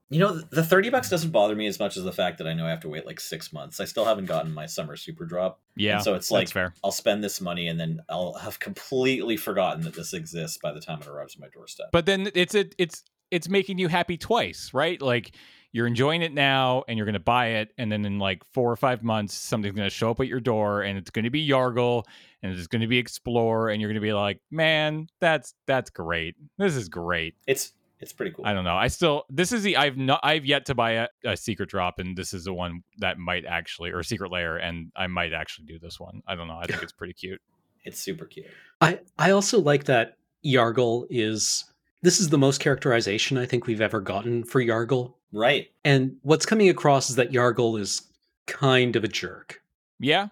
You 0.08 0.20
know, 0.20 0.40
the 0.50 0.62
30 0.62 0.90
bucks 0.90 1.10
doesn't 1.10 1.30
bother 1.30 1.56
me 1.56 1.66
as 1.66 1.80
much 1.80 1.96
as 1.96 2.04
the 2.04 2.12
fact 2.12 2.38
that 2.38 2.46
I 2.46 2.54
know 2.54 2.64
I 2.64 2.70
have 2.70 2.80
to 2.80 2.88
wait 2.88 3.06
like 3.06 3.18
six 3.18 3.52
months. 3.52 3.80
I 3.80 3.86
still 3.86 4.04
haven't 4.04 4.26
gotten 4.26 4.54
my 4.54 4.66
summer 4.66 4.96
super 4.96 5.25
drop. 5.25 5.60
Yeah. 5.75 5.96
And 5.96 6.04
so 6.04 6.14
it's 6.14 6.30
like 6.30 6.48
fair. 6.48 6.75
I'll 6.84 6.92
spend 6.92 7.25
this 7.25 7.40
money 7.40 7.66
and 7.66 7.78
then 7.78 8.00
I'll 8.08 8.34
have 8.34 8.60
completely 8.60 9.36
forgotten 9.36 9.82
that 9.82 9.94
this 9.94 10.12
exists 10.12 10.58
by 10.62 10.72
the 10.72 10.80
time 10.80 11.00
it 11.00 11.08
arrives 11.08 11.34
at 11.34 11.40
my 11.40 11.48
doorstep. 11.48 11.88
But 11.92 12.06
then 12.06 12.30
it's 12.34 12.54
a, 12.54 12.66
it's 12.78 13.02
it's 13.32 13.48
making 13.48 13.78
you 13.78 13.88
happy 13.88 14.16
twice, 14.16 14.70
right? 14.72 15.02
Like 15.02 15.32
you're 15.72 15.88
enjoying 15.88 16.22
it 16.22 16.32
now 16.32 16.84
and 16.86 16.96
you're 16.96 17.04
going 17.04 17.14
to 17.14 17.20
buy 17.20 17.46
it 17.48 17.72
and 17.76 17.90
then 17.90 18.04
in 18.04 18.18
like 18.18 18.42
4 18.54 18.70
or 18.70 18.76
5 18.76 19.02
months 19.02 19.34
something's 19.34 19.75
going 19.75 19.86
to 19.88 19.94
show 19.94 20.10
up 20.10 20.20
at 20.20 20.28
your 20.28 20.40
door 20.40 20.82
and 20.82 20.96
it's 20.96 21.10
going 21.10 21.25
to 21.25 21.30
be 21.30 21.46
Yargle 21.46 22.04
and 22.42 22.56
it's 22.56 22.68
going 22.68 22.80
to 22.80 22.86
be 22.86 22.98
Explore 22.98 23.70
and 23.70 23.80
you're 23.80 23.88
going 23.90 24.00
to 24.00 24.06
be 24.06 24.12
like, 24.12 24.40
"Man, 24.50 25.08
that's 25.20 25.54
that's 25.66 25.90
great. 25.90 26.36
This 26.58 26.76
is 26.76 26.88
great." 26.88 27.34
It's 27.46 27.72
it's 27.99 28.12
pretty 28.12 28.33
cool. 28.33 28.45
I 28.45 28.53
don't 28.53 28.65
know. 28.65 28.76
I 28.76 28.88
still 28.88 29.25
this 29.31 29.53
is 29.53 29.62
the 29.62 29.76
I've 29.76 29.97
not 29.97 30.21
I've 30.23 30.45
yet 30.45 30.67
to 30.67 30.75
buy 30.75 30.93
a, 30.93 31.09
a 31.25 31.37
secret 31.37 31.71
drop 31.71 31.99
and 31.99 32.17
this 32.17 32.35
is 32.35 32.45
the 32.45 32.53
one 32.53 32.83
that 32.99 33.19
might 33.19 33.45
actually 33.47 33.91
or 33.91 34.03
secret 34.03 34.31
layer 34.31 34.57
and 34.57 34.93
I 34.95 35.07
might 35.07 35.33
actually 35.33 35.67
do 35.67 35.79
this 35.79 35.99
one. 35.99 36.23
I 36.26 36.35
don't 36.35 36.49
know. 36.49 36.59
I 36.59 36.67
think 36.67 36.83
it's 36.83 36.93
pretty 36.93 37.15
cute. 37.15 37.41
It's 37.85 38.00
super 38.00 38.25
cute. 38.25 38.49
I 38.81 38.99
I 39.17 39.31
also 39.31 39.61
like 39.61 39.85
that 39.85 40.17
Yargle 40.45 41.07
is 41.09 41.67
this 42.03 42.19
is 42.19 42.31
the 42.31 42.37
most 42.37 42.59
characterization 42.59 43.38
I 43.38 43.47
think 43.47 43.69
we've 43.69 43.81
ever 43.81 44.00
gotten 44.00 44.43
for 44.43 44.61
Yargle. 44.61 45.15
Right. 45.33 45.69
And 45.85 46.17
what's 46.23 46.45
coming 46.45 46.69
across 46.69 47.11
is 47.11 47.15
that 47.15 47.31
Yargle 47.31 47.79
is 47.79 48.03
kind 48.47 48.97
of 48.97 49.05
a 49.05 49.09
jerk. 49.09 49.62
Yeah. 50.00 50.29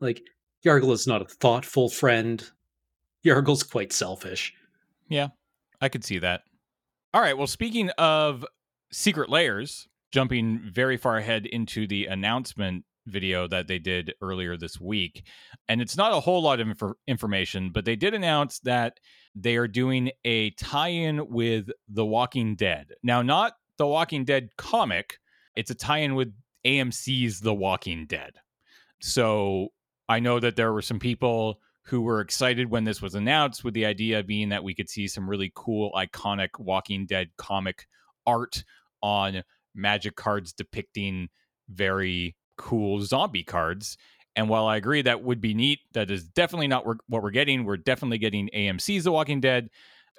Like 0.00 0.22
Yargle 0.62 0.92
is 0.92 1.06
not 1.06 1.22
a 1.22 1.24
thoughtful 1.24 1.88
friend. 1.88 2.46
Yargle's 3.24 3.62
quite 3.62 3.94
selfish. 3.94 4.52
Yeah. 5.08 5.28
I 5.80 5.88
could 5.88 6.04
see 6.04 6.18
that. 6.18 6.42
All 7.12 7.20
right. 7.20 7.36
Well, 7.36 7.46
speaking 7.46 7.90
of 7.98 8.44
secret 8.92 9.28
layers, 9.28 9.88
jumping 10.12 10.60
very 10.72 10.96
far 10.96 11.16
ahead 11.16 11.46
into 11.46 11.86
the 11.86 12.06
announcement 12.06 12.84
video 13.06 13.48
that 13.48 13.66
they 13.66 13.78
did 13.78 14.14
earlier 14.20 14.56
this 14.56 14.80
week. 14.80 15.26
And 15.68 15.80
it's 15.80 15.96
not 15.96 16.12
a 16.12 16.20
whole 16.20 16.42
lot 16.42 16.60
of 16.60 16.68
infor- 16.68 16.94
information, 17.06 17.70
but 17.70 17.84
they 17.84 17.96
did 17.96 18.14
announce 18.14 18.60
that 18.60 19.00
they 19.34 19.56
are 19.56 19.68
doing 19.68 20.10
a 20.24 20.50
tie 20.50 20.88
in 20.88 21.28
with 21.28 21.70
The 21.88 22.04
Walking 22.04 22.56
Dead. 22.56 22.92
Now, 23.02 23.22
not 23.22 23.54
The 23.76 23.86
Walking 23.86 24.24
Dead 24.24 24.50
comic, 24.56 25.18
it's 25.56 25.70
a 25.70 25.74
tie 25.74 25.98
in 25.98 26.14
with 26.14 26.32
AMC's 26.64 27.40
The 27.40 27.54
Walking 27.54 28.06
Dead. 28.06 28.34
So 29.00 29.68
I 30.08 30.20
know 30.20 30.40
that 30.40 30.56
there 30.56 30.72
were 30.72 30.82
some 30.82 30.98
people 30.98 31.60
who 31.90 32.00
were 32.00 32.20
excited 32.20 32.70
when 32.70 32.84
this 32.84 33.02
was 33.02 33.16
announced, 33.16 33.64
with 33.64 33.74
the 33.74 33.84
idea 33.84 34.22
being 34.22 34.50
that 34.50 34.62
we 34.62 34.74
could 34.74 34.88
see 34.88 35.08
some 35.08 35.28
really 35.28 35.50
cool, 35.56 35.90
iconic 35.92 36.50
Walking 36.56 37.04
Dead 37.04 37.30
comic 37.36 37.88
art 38.24 38.62
on 39.02 39.42
magic 39.74 40.14
cards 40.14 40.52
depicting 40.52 41.28
very 41.68 42.36
cool 42.56 43.02
zombie 43.02 43.42
cards. 43.42 43.96
And 44.36 44.48
while 44.48 44.68
I 44.68 44.76
agree 44.76 45.02
that 45.02 45.24
would 45.24 45.40
be 45.40 45.52
neat, 45.52 45.80
that 45.92 46.12
is 46.12 46.22
definitely 46.28 46.68
not 46.68 46.86
what 46.86 46.98
we're 47.08 47.32
getting. 47.32 47.64
We're 47.64 47.76
definitely 47.76 48.18
getting 48.18 48.48
AMC's 48.54 49.02
The 49.02 49.10
Walking 49.10 49.40
Dead. 49.40 49.68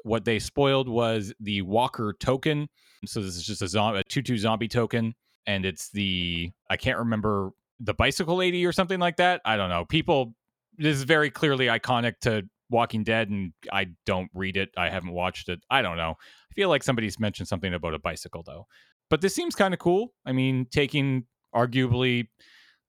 What 0.03 0.25
they 0.25 0.39
spoiled 0.39 0.89
was 0.89 1.33
the 1.39 1.61
Walker 1.61 2.13
token. 2.19 2.67
So 3.05 3.21
this 3.21 3.37
is 3.37 3.43
just 3.43 3.61
a, 3.61 3.93
a 3.93 4.03
2 4.03 4.21
2 4.21 4.37
zombie 4.37 4.67
token. 4.67 5.15
And 5.47 5.65
it's 5.65 5.89
the, 5.89 6.51
I 6.69 6.75
can't 6.75 6.99
remember, 6.99 7.51
the 7.79 7.93
bicycle 7.93 8.35
lady 8.35 8.65
or 8.65 8.73
something 8.73 8.99
like 8.99 9.17
that. 9.17 9.41
I 9.45 9.55
don't 9.55 9.69
know. 9.69 9.85
People, 9.85 10.35
this 10.77 10.95
is 10.95 11.03
very 11.03 11.29
clearly 11.29 11.67
iconic 11.67 12.19
to 12.21 12.43
Walking 12.69 13.03
Dead, 13.03 13.29
and 13.29 13.53
I 13.71 13.87
don't 14.05 14.29
read 14.33 14.57
it. 14.57 14.69
I 14.77 14.89
haven't 14.89 15.11
watched 15.11 15.49
it. 15.49 15.59
I 15.69 15.81
don't 15.81 15.97
know. 15.97 16.15
I 16.19 16.53
feel 16.53 16.69
like 16.69 16.83
somebody's 16.83 17.19
mentioned 17.19 17.47
something 17.47 17.73
about 17.73 17.93
a 17.93 17.99
bicycle, 17.99 18.43
though. 18.45 18.67
But 19.09 19.21
this 19.21 19.35
seems 19.35 19.55
kind 19.55 19.73
of 19.73 19.79
cool. 19.79 20.13
I 20.25 20.31
mean, 20.31 20.67
taking 20.71 21.25
arguably 21.53 22.27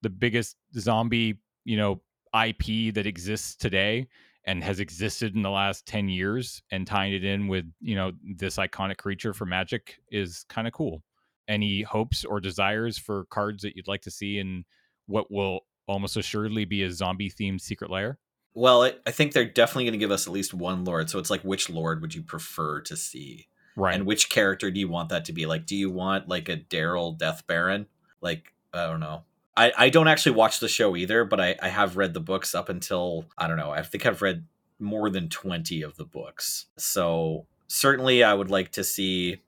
the 0.02 0.10
biggest 0.10 0.56
zombie, 0.78 1.40
you 1.64 1.76
know, 1.76 2.00
IP 2.34 2.94
that 2.94 3.06
exists 3.06 3.56
today 3.56 4.06
and 4.46 4.62
has 4.64 4.80
existed 4.80 5.34
in 5.34 5.42
the 5.42 5.50
last 5.50 5.86
10 5.86 6.08
years 6.08 6.62
and 6.70 6.86
tying 6.86 7.12
it 7.12 7.24
in 7.24 7.48
with, 7.48 7.64
you 7.80 7.94
know, 7.94 8.12
this 8.36 8.56
iconic 8.56 8.96
creature 8.98 9.32
for 9.32 9.46
Magic 9.46 9.96
is 10.10 10.44
kind 10.48 10.66
of 10.66 10.72
cool. 10.72 11.02
Any 11.48 11.82
hopes 11.82 12.24
or 12.24 12.40
desires 12.40 12.98
for 12.98 13.26
cards 13.30 13.62
that 13.62 13.76
you'd 13.76 13.88
like 13.88 14.02
to 14.02 14.10
see 14.10 14.38
in 14.38 14.64
what 15.06 15.30
will 15.30 15.60
almost 15.86 16.16
assuredly 16.16 16.64
be 16.64 16.82
a 16.82 16.90
zombie 16.90 17.30
themed 17.30 17.60
secret 17.60 17.90
lair? 17.90 18.18
Well, 18.54 18.82
I, 18.82 18.94
I 19.06 19.10
think 19.10 19.32
they're 19.32 19.44
definitely 19.44 19.84
going 19.84 19.92
to 19.92 19.98
give 19.98 20.10
us 20.10 20.26
at 20.26 20.32
least 20.32 20.52
one 20.52 20.84
lord. 20.84 21.08
So 21.08 21.18
it's 21.18 21.30
like, 21.30 21.42
which 21.42 21.70
lord 21.70 22.02
would 22.02 22.14
you 22.14 22.22
prefer 22.22 22.80
to 22.82 22.96
see? 22.96 23.48
Right. 23.76 23.94
And 23.94 24.04
which 24.04 24.28
character 24.28 24.70
do 24.70 24.78
you 24.78 24.88
want 24.88 25.08
that 25.08 25.24
to 25.26 25.32
be? 25.32 25.46
Like, 25.46 25.66
do 25.66 25.74
you 25.74 25.90
want 25.90 26.28
like 26.28 26.48
a 26.48 26.56
Daryl 26.56 27.16
Death 27.16 27.46
Baron? 27.46 27.86
Like, 28.20 28.52
I 28.74 28.86
don't 28.86 29.00
know. 29.00 29.22
I, 29.56 29.72
I 29.76 29.88
don't 29.90 30.08
actually 30.08 30.32
watch 30.32 30.60
the 30.60 30.68
show 30.68 30.96
either, 30.96 31.24
but 31.24 31.40
I, 31.40 31.56
I 31.60 31.68
have 31.68 31.96
read 31.96 32.14
the 32.14 32.20
books 32.20 32.54
up 32.54 32.68
until, 32.68 33.26
I 33.36 33.46
don't 33.46 33.58
know, 33.58 33.70
I 33.70 33.82
think 33.82 34.06
I've 34.06 34.22
read 34.22 34.46
more 34.78 35.10
than 35.10 35.28
20 35.28 35.82
of 35.82 35.96
the 35.96 36.04
books. 36.04 36.66
So 36.78 37.46
certainly 37.68 38.24
I 38.24 38.34
would 38.34 38.50
like 38.50 38.72
to 38.72 38.84
see 38.84 39.38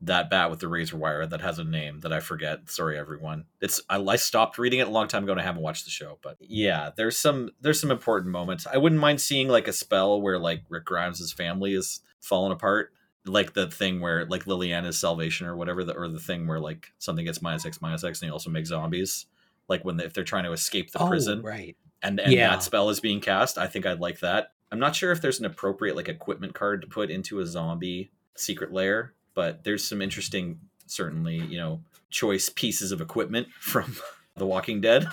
that 0.00 0.30
bat 0.30 0.50
with 0.50 0.60
the 0.60 0.68
razor 0.68 0.96
wire 0.96 1.26
that 1.26 1.40
has 1.40 1.58
a 1.58 1.64
name 1.64 2.00
that 2.00 2.12
I 2.12 2.20
forget. 2.20 2.70
Sorry, 2.70 2.96
everyone. 2.96 3.46
It's 3.60 3.80
I, 3.88 4.00
I, 4.00 4.16
stopped 4.16 4.56
reading 4.56 4.78
it 4.78 4.86
a 4.86 4.90
long 4.90 5.08
time 5.08 5.24
ago 5.24 5.32
and 5.32 5.40
I 5.40 5.44
haven't 5.44 5.62
watched 5.62 5.84
the 5.84 5.90
show. 5.90 6.18
But 6.22 6.36
yeah, 6.40 6.90
there's 6.96 7.18
some 7.18 7.50
there's 7.60 7.80
some 7.80 7.90
important 7.90 8.30
moments. 8.30 8.66
I 8.66 8.76
wouldn't 8.76 9.00
mind 9.00 9.20
seeing 9.20 9.48
like 9.48 9.66
a 9.66 9.72
spell 9.72 10.20
where 10.20 10.38
like 10.38 10.62
Rick 10.68 10.84
Grimes' 10.84 11.32
family 11.32 11.74
is 11.74 12.00
falling 12.20 12.52
apart 12.52 12.92
like 13.28 13.52
the 13.54 13.70
thing 13.70 14.00
where 14.00 14.24
like 14.26 14.44
Liliana's 14.44 14.98
salvation 14.98 15.46
or 15.46 15.56
whatever, 15.56 15.84
the, 15.84 15.94
or 15.94 16.08
the 16.08 16.18
thing 16.18 16.46
where 16.46 16.60
like 16.60 16.92
something 16.98 17.24
gets 17.24 17.42
minus 17.42 17.64
X 17.64 17.80
minus 17.80 18.04
X 18.04 18.20
and 18.20 18.28
they 18.28 18.32
also 18.32 18.50
make 18.50 18.66
zombies. 18.66 19.26
Like 19.68 19.84
when 19.84 19.98
they, 19.98 20.04
if 20.04 20.14
they're 20.14 20.24
trying 20.24 20.44
to 20.44 20.52
escape 20.52 20.90
the 20.90 21.02
oh, 21.02 21.08
prison, 21.08 21.42
right? 21.42 21.76
And 22.02 22.20
and 22.20 22.32
yeah. 22.32 22.50
that 22.50 22.62
spell 22.62 22.88
is 22.90 23.00
being 23.00 23.20
cast. 23.20 23.58
I 23.58 23.66
think 23.66 23.86
I'd 23.86 24.00
like 24.00 24.20
that. 24.20 24.52
I'm 24.70 24.78
not 24.78 24.96
sure 24.96 25.12
if 25.12 25.20
there's 25.20 25.40
an 25.40 25.46
appropriate 25.46 25.96
like 25.96 26.08
equipment 26.08 26.54
card 26.54 26.82
to 26.82 26.88
put 26.88 27.10
into 27.10 27.40
a 27.40 27.46
zombie 27.46 28.10
secret 28.36 28.72
lair, 28.72 29.14
but 29.38 29.62
there's 29.62 29.84
some 29.84 30.02
interesting, 30.02 30.58
certainly 30.86 31.36
you 31.36 31.58
know, 31.58 31.80
choice 32.10 32.48
pieces 32.48 32.90
of 32.90 33.00
equipment 33.00 33.46
from 33.60 33.94
The 34.34 34.44
Walking 34.44 34.80
Dead. 34.80 35.06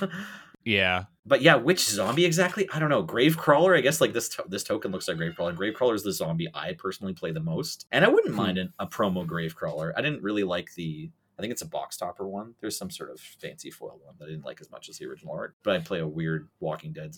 Yeah. 0.64 1.04
But 1.28 1.44
yeah, 1.44 1.58
which 1.58 1.88
zombie 1.88 2.26
exactly? 2.26 2.68
I 2.74 2.80
don't 2.80 2.90
know. 2.90 3.04
Gravecrawler, 3.04 3.78
I 3.78 3.82
guess 3.82 4.02
like 4.02 4.14
this 4.14 4.30
to- 4.30 4.46
this 4.48 4.64
token 4.64 4.92
looks 4.92 5.08
like 5.08 5.18
Gravecrawler. 5.18 5.56
Gravecrawler 5.56 5.94
is 5.94 6.02
the 6.02 6.12
zombie 6.12 6.48
I 6.56 6.74
personally 6.74 7.14
play 7.14 7.34
the 7.34 7.40
most. 7.40 7.86
And 7.92 8.04
I 8.04 8.08
wouldn't 8.08 8.34
hmm. 8.34 8.42
mind 8.42 8.58
an, 8.58 8.74
a 8.80 8.88
promo 8.88 9.28
Gravecrawler. 9.28 9.94
I 9.96 10.02
didn't 10.02 10.24
really 10.24 10.44
like 10.44 10.74
the 10.74 11.12
I 11.38 11.42
think 11.44 11.52
it's 11.52 11.62
a 11.62 11.68
box 11.68 11.96
topper 11.96 12.28
one. 12.28 12.56
There's 12.62 12.76
some 12.76 12.90
sort 12.90 13.12
of 13.12 13.20
fancy 13.20 13.70
foil 13.70 14.00
one 14.04 14.16
that 14.18 14.26
I 14.26 14.30
didn't 14.30 14.46
like 14.46 14.60
as 14.60 14.72
much 14.72 14.90
as 14.90 14.98
the 14.98 15.06
original 15.06 15.36
art. 15.36 15.54
But 15.62 15.76
I 15.76 15.80
play 15.82 16.00
a 16.00 16.08
weird 16.08 16.48
Walking 16.60 16.94
Dead 16.94 17.16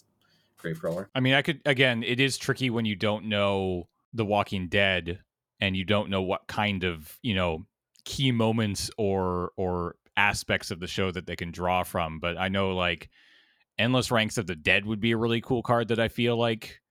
Gravecrawler. 0.61 1.07
I 1.15 1.21
mean, 1.21 1.35
I 1.35 1.41
could 1.41 1.61
again, 1.65 2.03
it 2.03 2.19
is 2.19 2.37
tricky 2.37 2.69
when 2.69 2.83
you 2.83 2.97
don't 2.97 3.29
know 3.29 3.87
The 4.13 4.25
Walking 4.25 4.67
Dead 4.67 5.19
and 5.59 5.75
you 5.75 5.85
don't 5.85 6.09
know 6.09 6.21
what 6.21 6.47
kind 6.47 6.83
of, 6.83 7.17
you 7.21 7.35
know, 7.35 7.65
key 8.05 8.31
moments 8.31 8.89
or 8.97 9.51
or 9.57 9.95
aspects 10.15 10.71
of 10.71 10.79
the 10.79 10.87
show 10.87 11.11
that 11.11 11.27
they 11.27 11.35
can 11.35 11.51
draw 11.51 11.83
from. 11.83 12.19
But 12.19 12.37
I 12.37 12.49
know 12.49 12.75
like 12.75 13.09
Endless 13.77 14.11
Ranks 14.11 14.37
of 14.37 14.47
the 14.47 14.55
Dead 14.55 14.85
would 14.85 14.99
be 14.99 15.11
a 15.11 15.17
really 15.17 15.41
cool 15.41 15.61
card 15.61 15.89
that 15.89 15.99
I 15.99 16.07
feel 16.07 16.37
like 16.37 16.81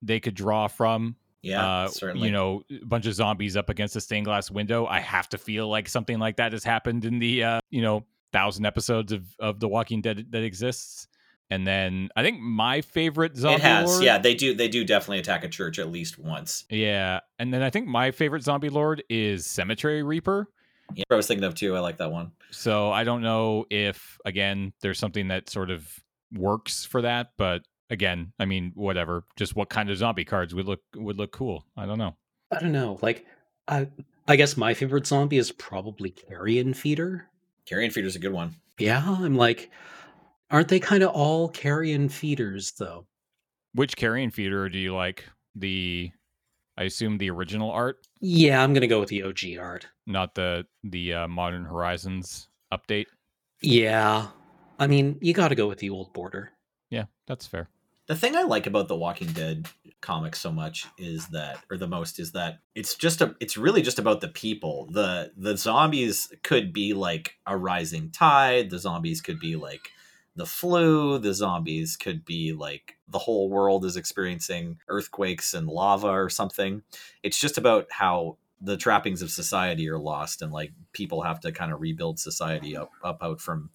they 0.00 0.20
could 0.20 0.34
draw 0.34 0.68
from. 0.68 1.16
Yeah, 1.42 1.84
uh, 1.84 1.88
certainly. 1.88 2.28
You 2.28 2.32
know, 2.32 2.62
a 2.70 2.84
bunch 2.84 3.06
of 3.06 3.14
zombies 3.14 3.56
up 3.56 3.68
against 3.68 3.96
a 3.96 4.00
stained 4.00 4.26
glass 4.26 4.50
window. 4.50 4.86
I 4.86 5.00
have 5.00 5.28
to 5.30 5.38
feel 5.38 5.68
like 5.68 5.88
something 5.88 6.18
like 6.18 6.36
that 6.36 6.52
has 6.52 6.64
happened 6.64 7.04
in 7.04 7.18
the 7.18 7.42
uh, 7.42 7.60
you 7.70 7.82
know 7.82 8.04
thousand 8.32 8.64
episodes 8.64 9.12
of 9.12 9.24
of 9.38 9.60
The 9.60 9.68
Walking 9.68 10.00
Dead 10.00 10.26
that 10.30 10.42
exists. 10.42 11.08
And 11.52 11.66
then 11.66 12.08
I 12.16 12.22
think 12.22 12.40
my 12.40 12.80
favorite 12.80 13.36
zombie. 13.36 13.56
It 13.56 13.60
has, 13.60 13.90
lord, 13.90 14.04
yeah. 14.04 14.16
They 14.16 14.34
do, 14.34 14.54
they 14.54 14.68
do 14.68 14.84
definitely 14.84 15.18
attack 15.18 15.44
a 15.44 15.50
church 15.50 15.78
at 15.78 15.92
least 15.92 16.18
once. 16.18 16.64
Yeah, 16.70 17.20
and 17.38 17.52
then 17.52 17.62
I 17.62 17.68
think 17.68 17.86
my 17.86 18.10
favorite 18.10 18.42
zombie 18.42 18.70
lord 18.70 19.04
is 19.10 19.44
Cemetery 19.44 20.02
Reaper. 20.02 20.48
Yeah, 20.94 21.04
I 21.10 21.14
was 21.14 21.26
thinking 21.26 21.44
of 21.44 21.54
too. 21.54 21.76
I 21.76 21.80
like 21.80 21.98
that 21.98 22.10
one. 22.10 22.32
So 22.50 22.90
I 22.90 23.04
don't 23.04 23.20
know 23.20 23.66
if 23.68 24.16
again 24.24 24.72
there's 24.80 24.98
something 24.98 25.28
that 25.28 25.50
sort 25.50 25.70
of 25.70 25.86
works 26.32 26.86
for 26.86 27.02
that, 27.02 27.32
but 27.36 27.62
again, 27.90 28.32
I 28.38 28.46
mean, 28.46 28.72
whatever. 28.74 29.24
Just 29.36 29.54
what 29.54 29.68
kind 29.68 29.90
of 29.90 29.98
zombie 29.98 30.24
cards 30.24 30.54
would 30.54 30.66
look 30.66 30.80
would 30.96 31.18
look 31.18 31.32
cool? 31.32 31.66
I 31.76 31.84
don't 31.84 31.98
know. 31.98 32.16
I 32.50 32.60
don't 32.60 32.72
know. 32.72 32.98
Like, 33.02 33.26
I 33.68 33.88
I 34.26 34.36
guess 34.36 34.56
my 34.56 34.72
favorite 34.72 35.06
zombie 35.06 35.36
is 35.36 35.52
probably 35.52 36.08
Carrion 36.10 36.72
Feeder. 36.72 37.28
Carrion 37.66 37.90
Feeder's 37.90 38.16
a 38.16 38.20
good 38.20 38.32
one. 38.32 38.56
Yeah, 38.78 39.04
I'm 39.06 39.36
like, 39.36 39.70
aren't 40.52 40.68
they 40.68 40.78
kind 40.78 41.02
of 41.02 41.10
all 41.10 41.48
Carrion 41.48 42.08
Feeders 42.08 42.72
though? 42.78 43.06
Which 43.74 43.96
Carrion 43.96 44.30
Feeder 44.30 44.68
do 44.68 44.78
you 44.78 44.94
like? 44.94 45.24
The 45.56 46.10
I 46.78 46.84
assume 46.84 47.18
the 47.18 47.30
original 47.30 47.70
art. 47.70 48.06
Yeah, 48.20 48.62
I'm 48.62 48.72
gonna 48.72 48.86
go 48.86 49.00
with 49.00 49.08
the 49.08 49.24
OG 49.24 49.58
art, 49.58 49.88
not 50.06 50.34
the 50.34 50.66
the 50.84 51.14
uh, 51.14 51.28
Modern 51.28 51.64
Horizons 51.64 52.48
update. 52.72 53.06
Yeah, 53.62 54.28
I 54.78 54.86
mean, 54.86 55.18
you 55.20 55.32
got 55.32 55.48
to 55.48 55.54
go 55.54 55.68
with 55.68 55.78
the 55.78 55.90
old 55.90 56.12
border. 56.12 56.50
Yeah, 56.90 57.04
that's 57.26 57.46
fair. 57.46 57.68
The 58.08 58.16
thing 58.16 58.34
I 58.34 58.42
like 58.42 58.66
about 58.66 58.88
the 58.88 58.96
Walking 58.96 59.28
Dead 59.28 59.68
comics 60.00 60.40
so 60.40 60.50
much 60.50 60.86
is 60.98 61.28
that, 61.28 61.58
or 61.70 61.76
the 61.76 61.86
most, 61.86 62.18
is 62.18 62.32
that 62.32 62.58
it's 62.74 62.96
just 62.96 63.20
a, 63.20 63.36
it's 63.38 63.56
really 63.56 63.80
just 63.80 64.00
about 64.00 64.20
the 64.20 64.28
people. 64.28 64.88
the 64.90 65.30
The 65.36 65.56
zombies 65.56 66.32
could 66.42 66.72
be 66.72 66.94
like 66.94 67.38
a 67.46 67.56
rising 67.56 68.10
tide. 68.10 68.70
The 68.70 68.80
zombies 68.80 69.20
could 69.20 69.38
be 69.38 69.54
like 69.54 69.92
the 70.36 70.46
flu. 70.46 71.18
The 71.18 71.34
zombies 71.34 71.96
could 71.96 72.24
be 72.24 72.52
like 72.52 72.96
the 73.08 73.18
whole 73.18 73.48
world 73.48 73.84
is 73.84 73.96
experiencing 73.96 74.78
earthquakes 74.88 75.54
and 75.54 75.66
lava 75.66 76.08
or 76.08 76.28
something. 76.28 76.82
It's 77.22 77.38
just 77.38 77.58
about 77.58 77.86
how 77.90 78.38
the 78.62 78.76
trappings 78.76 79.22
of 79.22 79.30
society 79.30 79.88
are 79.88 79.98
lost 79.98 80.40
and 80.40 80.52
like 80.52 80.72
people 80.92 81.22
have 81.22 81.40
to 81.40 81.52
kind 81.52 81.72
of 81.72 81.80
rebuild 81.80 82.18
society 82.18 82.76
up 82.76 82.92
up 83.02 83.18
out 83.22 83.40
from 83.40 83.70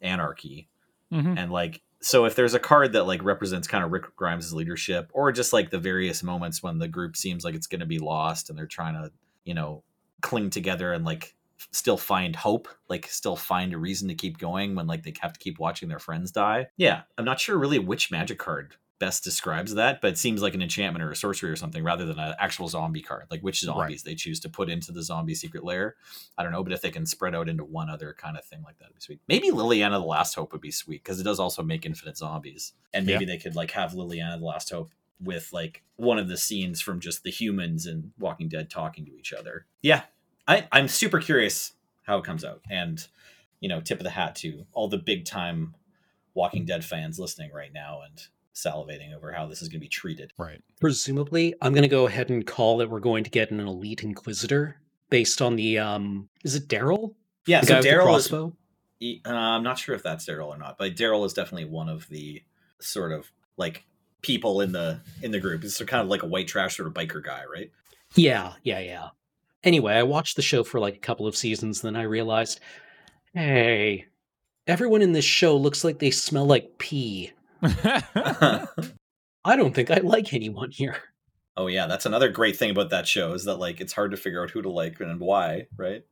anarchy 0.00 0.68
mm-hmm. 1.12 1.36
and 1.36 1.50
like 1.50 1.82
so 2.00 2.24
if 2.24 2.36
there's 2.36 2.54
a 2.54 2.60
card 2.60 2.92
that 2.92 3.04
like 3.04 3.22
represents 3.24 3.66
kind 3.66 3.84
of 3.84 3.90
rick 3.90 4.04
grimes' 4.14 4.54
leadership 4.54 5.10
or 5.12 5.32
just 5.32 5.52
like 5.52 5.70
the 5.70 5.78
various 5.78 6.22
moments 6.22 6.62
when 6.62 6.78
the 6.78 6.88
group 6.88 7.16
seems 7.16 7.44
like 7.44 7.56
it's 7.56 7.66
going 7.66 7.80
to 7.80 7.86
be 7.86 7.98
lost 7.98 8.48
and 8.48 8.56
they're 8.56 8.66
trying 8.66 8.94
to 8.94 9.10
you 9.44 9.52
know 9.52 9.82
cling 10.22 10.48
together 10.48 10.92
and 10.92 11.04
like 11.04 11.34
still 11.70 11.96
find 11.96 12.36
hope 12.36 12.68
like 12.88 13.06
still 13.06 13.36
find 13.36 13.72
a 13.72 13.78
reason 13.78 14.08
to 14.08 14.14
keep 14.14 14.38
going 14.38 14.74
when 14.74 14.86
like 14.86 15.02
they 15.02 15.14
have 15.20 15.32
to 15.32 15.40
keep 15.40 15.58
watching 15.58 15.88
their 15.88 15.98
friends 15.98 16.30
die 16.30 16.66
yeah 16.76 17.02
i'm 17.18 17.24
not 17.24 17.40
sure 17.40 17.58
really 17.58 17.78
which 17.78 18.10
magic 18.10 18.38
card 18.38 18.76
best 19.00 19.24
describes 19.24 19.74
that, 19.74 20.00
but 20.00 20.12
it 20.12 20.18
seems 20.18 20.42
like 20.42 20.54
an 20.54 20.62
enchantment 20.62 21.02
or 21.02 21.10
a 21.10 21.16
sorcery 21.16 21.50
or 21.50 21.56
something 21.56 21.82
rather 21.82 22.04
than 22.04 22.20
an 22.20 22.34
actual 22.38 22.68
zombie 22.68 23.00
card. 23.00 23.26
Like 23.30 23.40
which 23.40 23.60
zombies 23.60 24.04
right. 24.04 24.10
they 24.10 24.14
choose 24.14 24.38
to 24.40 24.48
put 24.48 24.68
into 24.68 24.92
the 24.92 25.02
zombie 25.02 25.34
secret 25.34 25.64
lair. 25.64 25.96
I 26.38 26.44
don't 26.44 26.52
know, 26.52 26.62
but 26.62 26.72
if 26.72 26.82
they 26.82 26.90
can 26.90 27.06
spread 27.06 27.34
out 27.34 27.48
into 27.48 27.64
one 27.64 27.90
other 27.90 28.14
kind 28.16 28.36
of 28.36 28.44
thing 28.44 28.62
like 28.62 28.78
that, 28.78 28.88
would 28.88 28.96
be 28.96 29.00
sweet. 29.00 29.20
Maybe 29.26 29.50
Liliana 29.50 29.92
the 29.92 30.00
Last 30.00 30.34
Hope 30.34 30.52
would 30.52 30.60
be 30.60 30.70
sweet 30.70 31.02
because 31.02 31.18
it 31.18 31.24
does 31.24 31.40
also 31.40 31.62
make 31.62 31.84
infinite 31.84 32.18
zombies. 32.18 32.74
And 32.94 33.06
maybe 33.06 33.24
yeah. 33.24 33.32
they 33.32 33.38
could 33.38 33.56
like 33.56 33.72
have 33.72 33.92
Liliana 33.92 34.38
the 34.38 34.44
Last 34.44 34.70
Hope 34.70 34.92
with 35.18 35.50
like 35.52 35.82
one 35.96 36.18
of 36.18 36.28
the 36.28 36.36
scenes 36.36 36.80
from 36.80 37.00
just 37.00 37.24
the 37.24 37.30
humans 37.30 37.86
and 37.86 38.12
Walking 38.18 38.48
Dead 38.48 38.70
talking 38.70 39.06
to 39.06 39.16
each 39.18 39.32
other. 39.32 39.66
Yeah. 39.82 40.02
I, 40.50 40.68
I'm 40.72 40.88
super 40.88 41.20
curious 41.20 41.74
how 42.02 42.18
it 42.18 42.24
comes 42.24 42.44
out. 42.44 42.60
And, 42.68 43.06
you 43.60 43.68
know, 43.68 43.80
tip 43.80 43.98
of 43.98 44.04
the 44.04 44.10
hat 44.10 44.34
to 44.36 44.66
all 44.72 44.88
the 44.88 44.98
big 44.98 45.24
time 45.24 45.74
Walking 46.34 46.64
Dead 46.64 46.84
fans 46.84 47.20
listening 47.20 47.52
right 47.52 47.72
now 47.72 48.00
and 48.04 48.20
salivating 48.52 49.14
over 49.14 49.30
how 49.30 49.46
this 49.46 49.62
is 49.62 49.68
going 49.68 49.80
to 49.80 49.84
be 49.84 49.88
treated. 49.88 50.32
Right. 50.36 50.60
Presumably, 50.80 51.54
I'm 51.62 51.72
going 51.72 51.82
to 51.82 51.88
go 51.88 52.06
ahead 52.06 52.30
and 52.30 52.44
call 52.44 52.78
that 52.78 52.90
we're 52.90 52.98
going 52.98 53.22
to 53.24 53.30
get 53.30 53.52
an 53.52 53.60
elite 53.60 54.02
inquisitor 54.02 54.76
based 55.08 55.40
on 55.40 55.56
the 55.56 55.78
um 55.78 56.28
is 56.44 56.54
it 56.54 56.68
Daryl? 56.68 57.14
Yeah, 57.46 57.60
the 57.60 57.66
so 57.66 57.80
Daryl 57.80 58.16
is 58.16 58.32
uh, 58.32 59.30
I'm 59.30 59.62
not 59.62 59.78
sure 59.78 59.94
if 59.94 60.02
that's 60.02 60.26
Daryl 60.26 60.48
or 60.48 60.58
not, 60.58 60.78
but 60.78 60.94
Daryl 60.94 61.24
is 61.24 61.32
definitely 61.32 61.64
one 61.66 61.88
of 61.88 62.08
the 62.08 62.42
sort 62.80 63.12
of 63.12 63.30
like 63.56 63.84
people 64.22 64.60
in 64.60 64.72
the 64.72 65.00
in 65.22 65.30
the 65.30 65.40
group. 65.40 65.64
It's 65.64 65.78
kind 65.82 66.02
of 66.02 66.08
like 66.08 66.22
a 66.22 66.26
white 66.26 66.48
trash 66.48 66.76
sort 66.76 66.86
of 66.86 66.94
biker 66.94 67.24
guy, 67.24 67.42
right? 67.52 67.70
Yeah, 68.14 68.54
yeah, 68.62 68.80
yeah. 68.80 69.08
Anyway, 69.62 69.92
I 69.94 70.02
watched 70.02 70.36
the 70.36 70.42
show 70.42 70.64
for 70.64 70.80
like 70.80 70.96
a 70.96 71.00
couple 71.00 71.26
of 71.26 71.36
seasons, 71.36 71.80
then 71.82 71.96
I 71.96 72.02
realized, 72.02 72.60
hey, 73.34 74.06
everyone 74.66 75.02
in 75.02 75.12
this 75.12 75.24
show 75.24 75.56
looks 75.56 75.84
like 75.84 75.98
they 75.98 76.10
smell 76.10 76.46
like 76.46 76.78
pee. 76.78 77.32
I 77.62 78.66
don't 79.56 79.74
think 79.74 79.90
I 79.90 79.96
like 79.96 80.32
anyone 80.32 80.70
here. 80.70 80.96
oh 81.56 81.66
yeah, 81.66 81.86
that's 81.86 82.06
another 82.06 82.28
great 82.30 82.56
thing 82.56 82.70
about 82.70 82.90
that 82.90 83.06
show 83.06 83.32
is 83.34 83.44
that 83.44 83.56
like 83.56 83.80
it's 83.80 83.92
hard 83.92 84.10
to 84.12 84.16
figure 84.16 84.42
out 84.42 84.50
who 84.50 84.62
to 84.62 84.70
like 84.70 85.00
and 85.00 85.20
why, 85.20 85.66
right? 85.76 86.02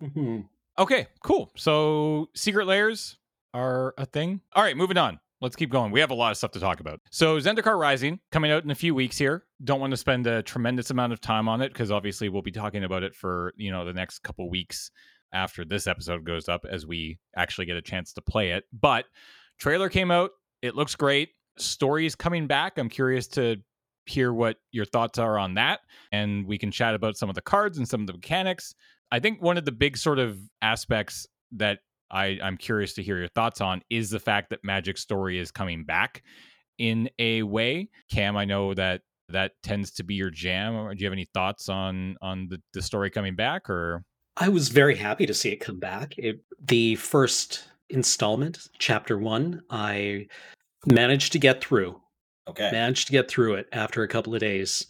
hmm 0.00 0.40
okay, 0.78 1.06
cool. 1.22 1.50
So 1.56 2.28
secret 2.34 2.66
layers 2.66 3.16
are 3.52 3.94
a 3.98 4.06
thing. 4.06 4.40
All 4.54 4.62
right, 4.62 4.76
moving 4.76 4.98
on. 4.98 5.18
Let's 5.44 5.56
keep 5.56 5.68
going. 5.68 5.92
We 5.92 6.00
have 6.00 6.10
a 6.10 6.14
lot 6.14 6.30
of 6.30 6.38
stuff 6.38 6.52
to 6.52 6.58
talk 6.58 6.80
about. 6.80 7.02
So 7.10 7.36
Zendikar 7.36 7.78
Rising 7.78 8.18
coming 8.32 8.50
out 8.50 8.64
in 8.64 8.70
a 8.70 8.74
few 8.74 8.94
weeks 8.94 9.18
here. 9.18 9.44
Don't 9.62 9.78
want 9.78 9.90
to 9.90 9.96
spend 9.98 10.26
a 10.26 10.42
tremendous 10.42 10.88
amount 10.88 11.12
of 11.12 11.20
time 11.20 11.50
on 11.50 11.60
it 11.60 11.70
because 11.70 11.90
obviously 11.90 12.30
we'll 12.30 12.40
be 12.40 12.50
talking 12.50 12.82
about 12.82 13.02
it 13.02 13.14
for, 13.14 13.52
you 13.58 13.70
know, 13.70 13.84
the 13.84 13.92
next 13.92 14.20
couple 14.20 14.48
weeks 14.48 14.90
after 15.34 15.62
this 15.62 15.86
episode 15.86 16.24
goes 16.24 16.48
up 16.48 16.64
as 16.64 16.86
we 16.86 17.18
actually 17.36 17.66
get 17.66 17.76
a 17.76 17.82
chance 17.82 18.14
to 18.14 18.22
play 18.22 18.52
it. 18.52 18.64
But 18.72 19.04
trailer 19.58 19.90
came 19.90 20.10
out. 20.10 20.30
It 20.62 20.76
looks 20.76 20.94
great. 20.94 21.28
Story 21.58 22.06
is 22.06 22.14
coming 22.14 22.46
back. 22.46 22.78
I'm 22.78 22.88
curious 22.88 23.26
to 23.28 23.56
hear 24.06 24.32
what 24.32 24.56
your 24.72 24.86
thoughts 24.86 25.18
are 25.18 25.38
on 25.38 25.54
that 25.54 25.80
and 26.10 26.46
we 26.46 26.56
can 26.56 26.70
chat 26.70 26.94
about 26.94 27.18
some 27.18 27.28
of 27.28 27.34
the 27.34 27.42
cards 27.42 27.76
and 27.76 27.86
some 27.86 28.00
of 28.00 28.06
the 28.06 28.14
mechanics. 28.14 28.74
I 29.12 29.20
think 29.20 29.42
one 29.42 29.58
of 29.58 29.66
the 29.66 29.72
big 29.72 29.98
sort 29.98 30.18
of 30.18 30.38
aspects 30.62 31.26
that 31.52 31.80
I, 32.10 32.38
I'm 32.42 32.56
curious 32.56 32.94
to 32.94 33.02
hear 33.02 33.18
your 33.18 33.28
thoughts 33.28 33.60
on 33.60 33.82
is 33.90 34.10
the 34.10 34.20
fact 34.20 34.50
that 34.50 34.60
Magic 34.62 34.98
Story 34.98 35.38
is 35.38 35.50
coming 35.50 35.84
back 35.84 36.22
in 36.78 37.08
a 37.18 37.42
way. 37.42 37.88
Cam, 38.10 38.36
I 38.36 38.44
know 38.44 38.74
that 38.74 39.02
that 39.30 39.52
tends 39.62 39.90
to 39.92 40.04
be 40.04 40.14
your 40.14 40.30
jam. 40.30 40.74
Do 40.90 40.96
you 40.98 41.06
have 41.06 41.12
any 41.12 41.26
thoughts 41.32 41.68
on 41.68 42.16
on 42.20 42.48
the, 42.48 42.60
the 42.72 42.82
story 42.82 43.10
coming 43.10 43.34
back 43.34 43.70
or 43.70 44.04
I 44.36 44.48
was 44.48 44.68
very 44.68 44.96
happy 44.96 45.26
to 45.26 45.34
see 45.34 45.50
it 45.50 45.56
come 45.56 45.78
back. 45.78 46.18
It, 46.18 46.40
the 46.60 46.96
first 46.96 47.64
installment, 47.88 48.66
chapter 48.78 49.16
one, 49.16 49.62
I 49.70 50.26
managed 50.86 51.32
to 51.32 51.38
get 51.38 51.60
through. 51.60 52.00
Okay. 52.48 52.70
Managed 52.72 53.06
to 53.06 53.12
get 53.12 53.30
through 53.30 53.54
it 53.54 53.68
after 53.72 54.02
a 54.02 54.08
couple 54.08 54.34
of 54.34 54.40
days. 54.40 54.88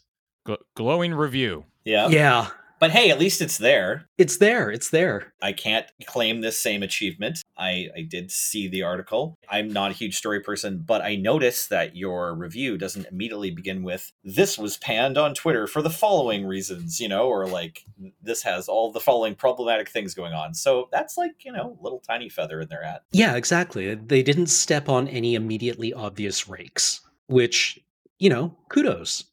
gl- 0.48 0.58
glowing 0.74 1.12
review? 1.12 1.64
Yeah. 1.84 2.08
Yeah, 2.08 2.48
But 2.80 2.90
hey, 2.90 3.10
at 3.10 3.18
least 3.18 3.40
it's 3.40 3.58
there. 3.58 4.08
it's 4.18 4.38
there. 4.38 4.70
It's 4.70 4.90
there. 4.90 5.32
I 5.40 5.52
can't 5.52 5.86
claim 6.06 6.40
this 6.40 6.58
same 6.58 6.82
achievement. 6.82 7.38
I, 7.56 7.88
I 7.96 8.02
did 8.02 8.30
see 8.30 8.68
the 8.68 8.82
article. 8.82 9.38
I'm 9.48 9.72
not 9.72 9.90
a 9.90 9.94
huge 9.94 10.16
story 10.16 10.40
person, 10.40 10.82
but 10.84 11.02
I 11.02 11.16
noticed 11.16 11.70
that 11.70 11.96
your 11.96 12.34
review 12.34 12.76
doesn't 12.76 13.06
immediately 13.06 13.50
begin 13.50 13.82
with, 13.82 14.12
this 14.22 14.58
was 14.58 14.76
panned 14.76 15.16
on 15.16 15.34
Twitter 15.34 15.66
for 15.66 15.82
the 15.82 15.90
following 15.90 16.46
reasons, 16.46 17.00
you 17.00 17.08
know, 17.08 17.28
or 17.28 17.46
like, 17.46 17.84
this 18.22 18.42
has 18.42 18.68
all 18.68 18.92
the 18.92 19.00
following 19.00 19.34
problematic 19.34 19.88
things 19.88 20.14
going 20.14 20.32
on. 20.32 20.54
So 20.54 20.88
that's 20.92 21.16
like, 21.16 21.44
you 21.44 21.52
know, 21.52 21.78
little 21.80 22.00
tiny 22.00 22.28
feather 22.28 22.60
in 22.60 22.68
their 22.68 22.84
hat. 22.84 23.02
Yeah, 23.12 23.36
exactly. 23.36 23.94
They 23.94 24.22
didn't 24.22 24.48
step 24.48 24.88
on 24.88 25.08
any 25.08 25.34
immediately 25.34 25.92
obvious 25.92 26.48
rakes, 26.48 27.00
which, 27.28 27.80
you 28.18 28.28
know, 28.28 28.56
kudos. 28.68 29.24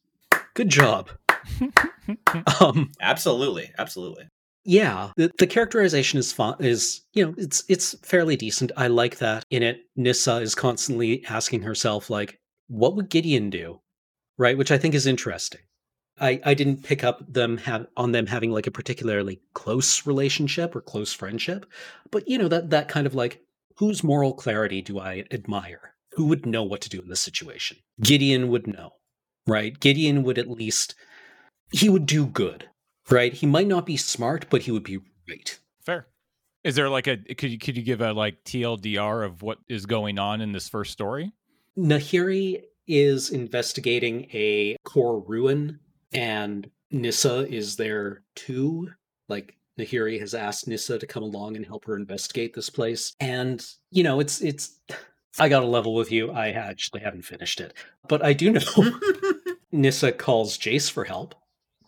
Good 0.54 0.68
job. 0.68 1.08
Um, 2.60 2.90
Absolutely. 3.00 3.70
Absolutely. 3.78 4.26
yeah, 4.64 5.10
the, 5.16 5.30
the 5.38 5.46
characterization 5.46 6.18
is 6.18 6.32
fun, 6.32 6.56
is 6.58 7.02
you 7.12 7.24
know 7.24 7.34
it's 7.38 7.64
it's 7.68 7.94
fairly 8.02 8.36
decent. 8.36 8.72
I 8.76 8.88
like 8.88 9.18
that 9.18 9.44
in 9.50 9.62
it. 9.62 9.82
Nissa 9.96 10.36
is 10.38 10.54
constantly 10.54 11.24
asking 11.26 11.62
herself 11.62 12.10
like, 12.10 12.38
what 12.68 12.96
would 12.96 13.08
Gideon 13.08 13.50
do, 13.50 13.80
right? 14.38 14.58
Which 14.58 14.70
I 14.72 14.78
think 14.78 14.94
is 14.94 15.06
interesting. 15.06 15.60
I 16.20 16.40
I 16.44 16.54
didn't 16.54 16.82
pick 16.82 17.04
up 17.04 17.22
them 17.32 17.56
have 17.58 17.86
on 17.96 18.12
them 18.12 18.26
having 18.26 18.50
like 18.50 18.66
a 18.66 18.70
particularly 18.72 19.40
close 19.54 20.06
relationship 20.06 20.74
or 20.76 20.80
close 20.80 21.12
friendship, 21.12 21.66
but 22.10 22.28
you 22.28 22.36
know 22.38 22.48
that 22.48 22.70
that 22.70 22.88
kind 22.88 23.06
of 23.06 23.14
like 23.14 23.40
whose 23.76 24.04
moral 24.04 24.34
clarity 24.34 24.82
do 24.82 24.98
I 24.98 25.24
admire? 25.30 25.94
Who 26.14 26.26
would 26.26 26.46
know 26.46 26.62
what 26.62 26.80
to 26.82 26.90
do 26.90 27.00
in 27.00 27.08
this 27.08 27.20
situation? 27.22 27.78
Gideon 28.00 28.48
would 28.48 28.66
know, 28.66 28.90
right? 29.46 29.78
Gideon 29.78 30.24
would 30.24 30.38
at 30.38 30.50
least 30.50 30.94
he 31.72 31.88
would 31.88 32.06
do 32.06 32.26
good, 32.26 32.68
right? 33.10 33.32
He 33.32 33.46
might 33.46 33.66
not 33.66 33.86
be 33.86 33.96
smart, 33.96 34.46
but 34.50 34.62
he 34.62 34.70
would 34.70 34.84
be 34.84 34.98
right. 35.28 35.58
Fair. 35.84 36.06
Is 36.64 36.76
there 36.76 36.88
like 36.88 37.06
a 37.06 37.16
could 37.16 37.50
you 37.50 37.58
could 37.58 37.76
you 37.76 37.82
give 37.82 38.00
a 38.00 38.12
like 38.12 38.44
TLDR 38.44 39.24
of 39.24 39.42
what 39.42 39.58
is 39.68 39.86
going 39.86 40.18
on 40.18 40.40
in 40.40 40.52
this 40.52 40.68
first 40.68 40.92
story? 40.92 41.32
Nahiri 41.76 42.62
is 42.86 43.30
investigating 43.30 44.28
a 44.32 44.76
core 44.84 45.20
ruin, 45.20 45.80
and 46.12 46.70
Nissa 46.90 47.48
is 47.52 47.76
there 47.76 48.22
too. 48.36 48.90
Like 49.28 49.56
Nahiri 49.78 50.20
has 50.20 50.34
asked 50.34 50.68
Nissa 50.68 50.98
to 50.98 51.06
come 51.06 51.22
along 51.22 51.56
and 51.56 51.66
help 51.66 51.84
her 51.86 51.96
investigate 51.96 52.54
this 52.54 52.70
place. 52.70 53.14
And 53.18 53.64
you 53.90 54.04
know, 54.04 54.20
it's 54.20 54.40
it's 54.40 54.78
I 55.38 55.48
got 55.48 55.62
a 55.62 55.66
level 55.66 55.94
with 55.94 56.12
you. 56.12 56.30
I 56.30 56.50
actually 56.50 57.00
haven't 57.00 57.22
finished 57.22 57.60
it. 57.60 57.74
But 58.06 58.24
I 58.24 58.32
do 58.34 58.52
know 58.52 58.60
Nissa 59.72 60.12
calls 60.12 60.58
Jace 60.58 60.90
for 60.90 61.04
help, 61.04 61.34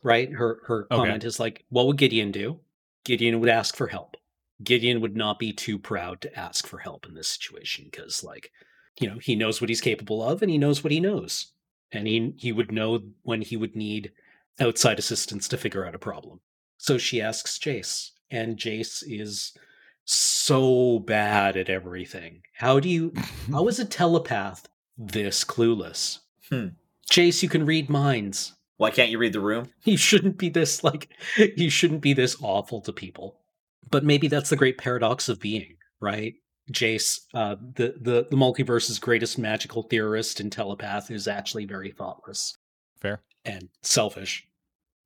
right? 0.05 0.31
Her 0.33 0.61
her 0.67 0.85
Okay. 0.85 0.97
comment 0.97 1.25
is 1.25 1.41
like, 1.41 1.65
what 1.71 1.87
would 1.89 1.97
Gideon 1.99 2.31
do? 2.31 2.61
Gideon 3.05 3.41
would 3.41 3.49
ask 3.51 3.75
for 3.77 3.89
help. 3.89 4.17
Gideon 4.63 5.01
would 5.01 5.17
not 5.17 5.41
be 5.41 5.53
too 5.53 5.79
proud 5.81 6.21
to 6.21 6.39
ask 6.39 6.67
for 6.69 6.79
help 6.79 7.05
in 7.07 7.15
this 7.15 7.29
situation 7.29 7.87
because 7.91 8.23
like 8.23 8.53
you 9.01 9.09
know 9.09 9.19
he 9.19 9.35
knows 9.35 9.61
what 9.61 9.69
he's 9.69 9.81
capable 9.81 10.23
of 10.23 10.41
and 10.43 10.51
he 10.51 10.57
knows 10.59 10.85
what 10.85 10.93
he 10.93 11.01
knows 11.01 11.49
and 11.91 12.07
he 12.07 12.33
he 12.37 12.53
would 12.53 12.71
know 12.71 13.01
when 13.25 13.43
he 13.43 13.57
would 13.57 13.75
need 13.75 14.13
outside 14.61 15.01
assistance 15.01 15.49
to 15.49 15.57
figure 15.59 15.85
out 15.85 15.97
a 15.97 15.99
problem 15.99 16.39
so 16.79 16.97
she 16.97 17.21
asks 17.21 17.59
jace 17.59 18.11
and 18.31 18.57
jace 18.57 19.03
is 19.05 19.53
so 20.05 21.01
bad 21.01 21.57
at 21.57 21.69
everything 21.69 22.43
how 22.55 22.79
do 22.79 22.89
you 22.89 23.13
how 23.51 23.67
is 23.67 23.81
a 23.81 23.85
telepath 23.85 24.69
this 24.97 25.45
clueless 25.45 26.21
Hmm. 26.51 26.69
jace 27.11 27.43
you 27.43 27.49
can 27.49 27.67
read 27.67 27.91
minds 27.91 28.53
Why 28.77 28.91
can't 28.91 29.11
you 29.11 29.19
read 29.19 29.33
the 29.33 29.41
room? 29.41 29.71
he 29.83 29.97
shouldn't 29.97 30.39
be 30.39 30.49
this 30.49 30.83
like 30.85 31.09
he 31.37 31.69
shouldn't 31.69 32.01
be 32.01 32.13
this 32.13 32.37
awful 32.43 32.81
to 32.83 32.93
people 32.93 33.41
but 33.91 34.05
maybe 34.05 34.29
that's 34.29 34.51
the 34.51 34.57
great 34.57 34.79
paradox 34.79 35.29
of 35.29 35.41
being 35.41 35.77
right 36.01 36.35
jace 36.73 37.21
uh, 37.35 37.57
the, 37.77 37.95
the 38.01 38.27
the 38.31 38.37
multiverse's 38.37 38.99
greatest 38.99 39.39
magical 39.39 39.83
theorist 39.83 40.41
and 40.41 40.51
telepath 40.51 41.11
is 41.11 41.29
actually 41.29 41.67
very 41.67 41.91
thoughtless 41.91 42.57
Fair. 43.01 43.21
and 43.45 43.69
selfish 43.83 44.47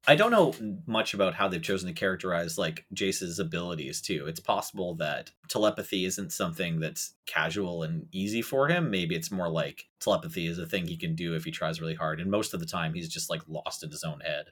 I 0.07 0.15
don't 0.15 0.31
know 0.31 0.55
much 0.87 1.13
about 1.13 1.35
how 1.35 1.49
they've 1.49 1.63
chosen 1.63 1.89
to 1.89 1.95
characterize 1.95 2.57
like 2.57 2.87
Jace's 2.95 3.39
abilities 3.39 4.01
too. 4.01 4.27
It's 4.27 4.41
possible 4.41 4.95
that 4.97 5.31
telepathy 5.49 6.05
isn't 6.05 6.33
something 6.33 6.81
that's 6.81 7.15
casual 7.27 7.83
and 7.83 8.07
easy 8.13 8.41
for 8.41 8.69
him. 8.69 8.91
Maybe 8.91 9.15
it's 9.15 9.31
more 9.31 9.51
like 9.51 9.87
telepathy 10.01 10.47
is 10.47 10.59
a 10.59 10.67
thing 10.67 10.87
he 10.87 10.97
can 10.97 11.15
do 11.15 11.35
if 11.35 11.45
he 11.45 11.51
tries 11.51 11.81
really 11.81 11.95
hard. 11.95 12.21
And 12.21 12.31
most 12.31 12.55
of 12.55 12.61
the 12.61 12.67
time 12.67 12.95
he's 12.95 13.09
just 13.09 13.29
like 13.29 13.43
lost 13.49 13.83
in 13.83 13.91
his 13.91 14.05
own 14.05 14.21
head. 14.21 14.47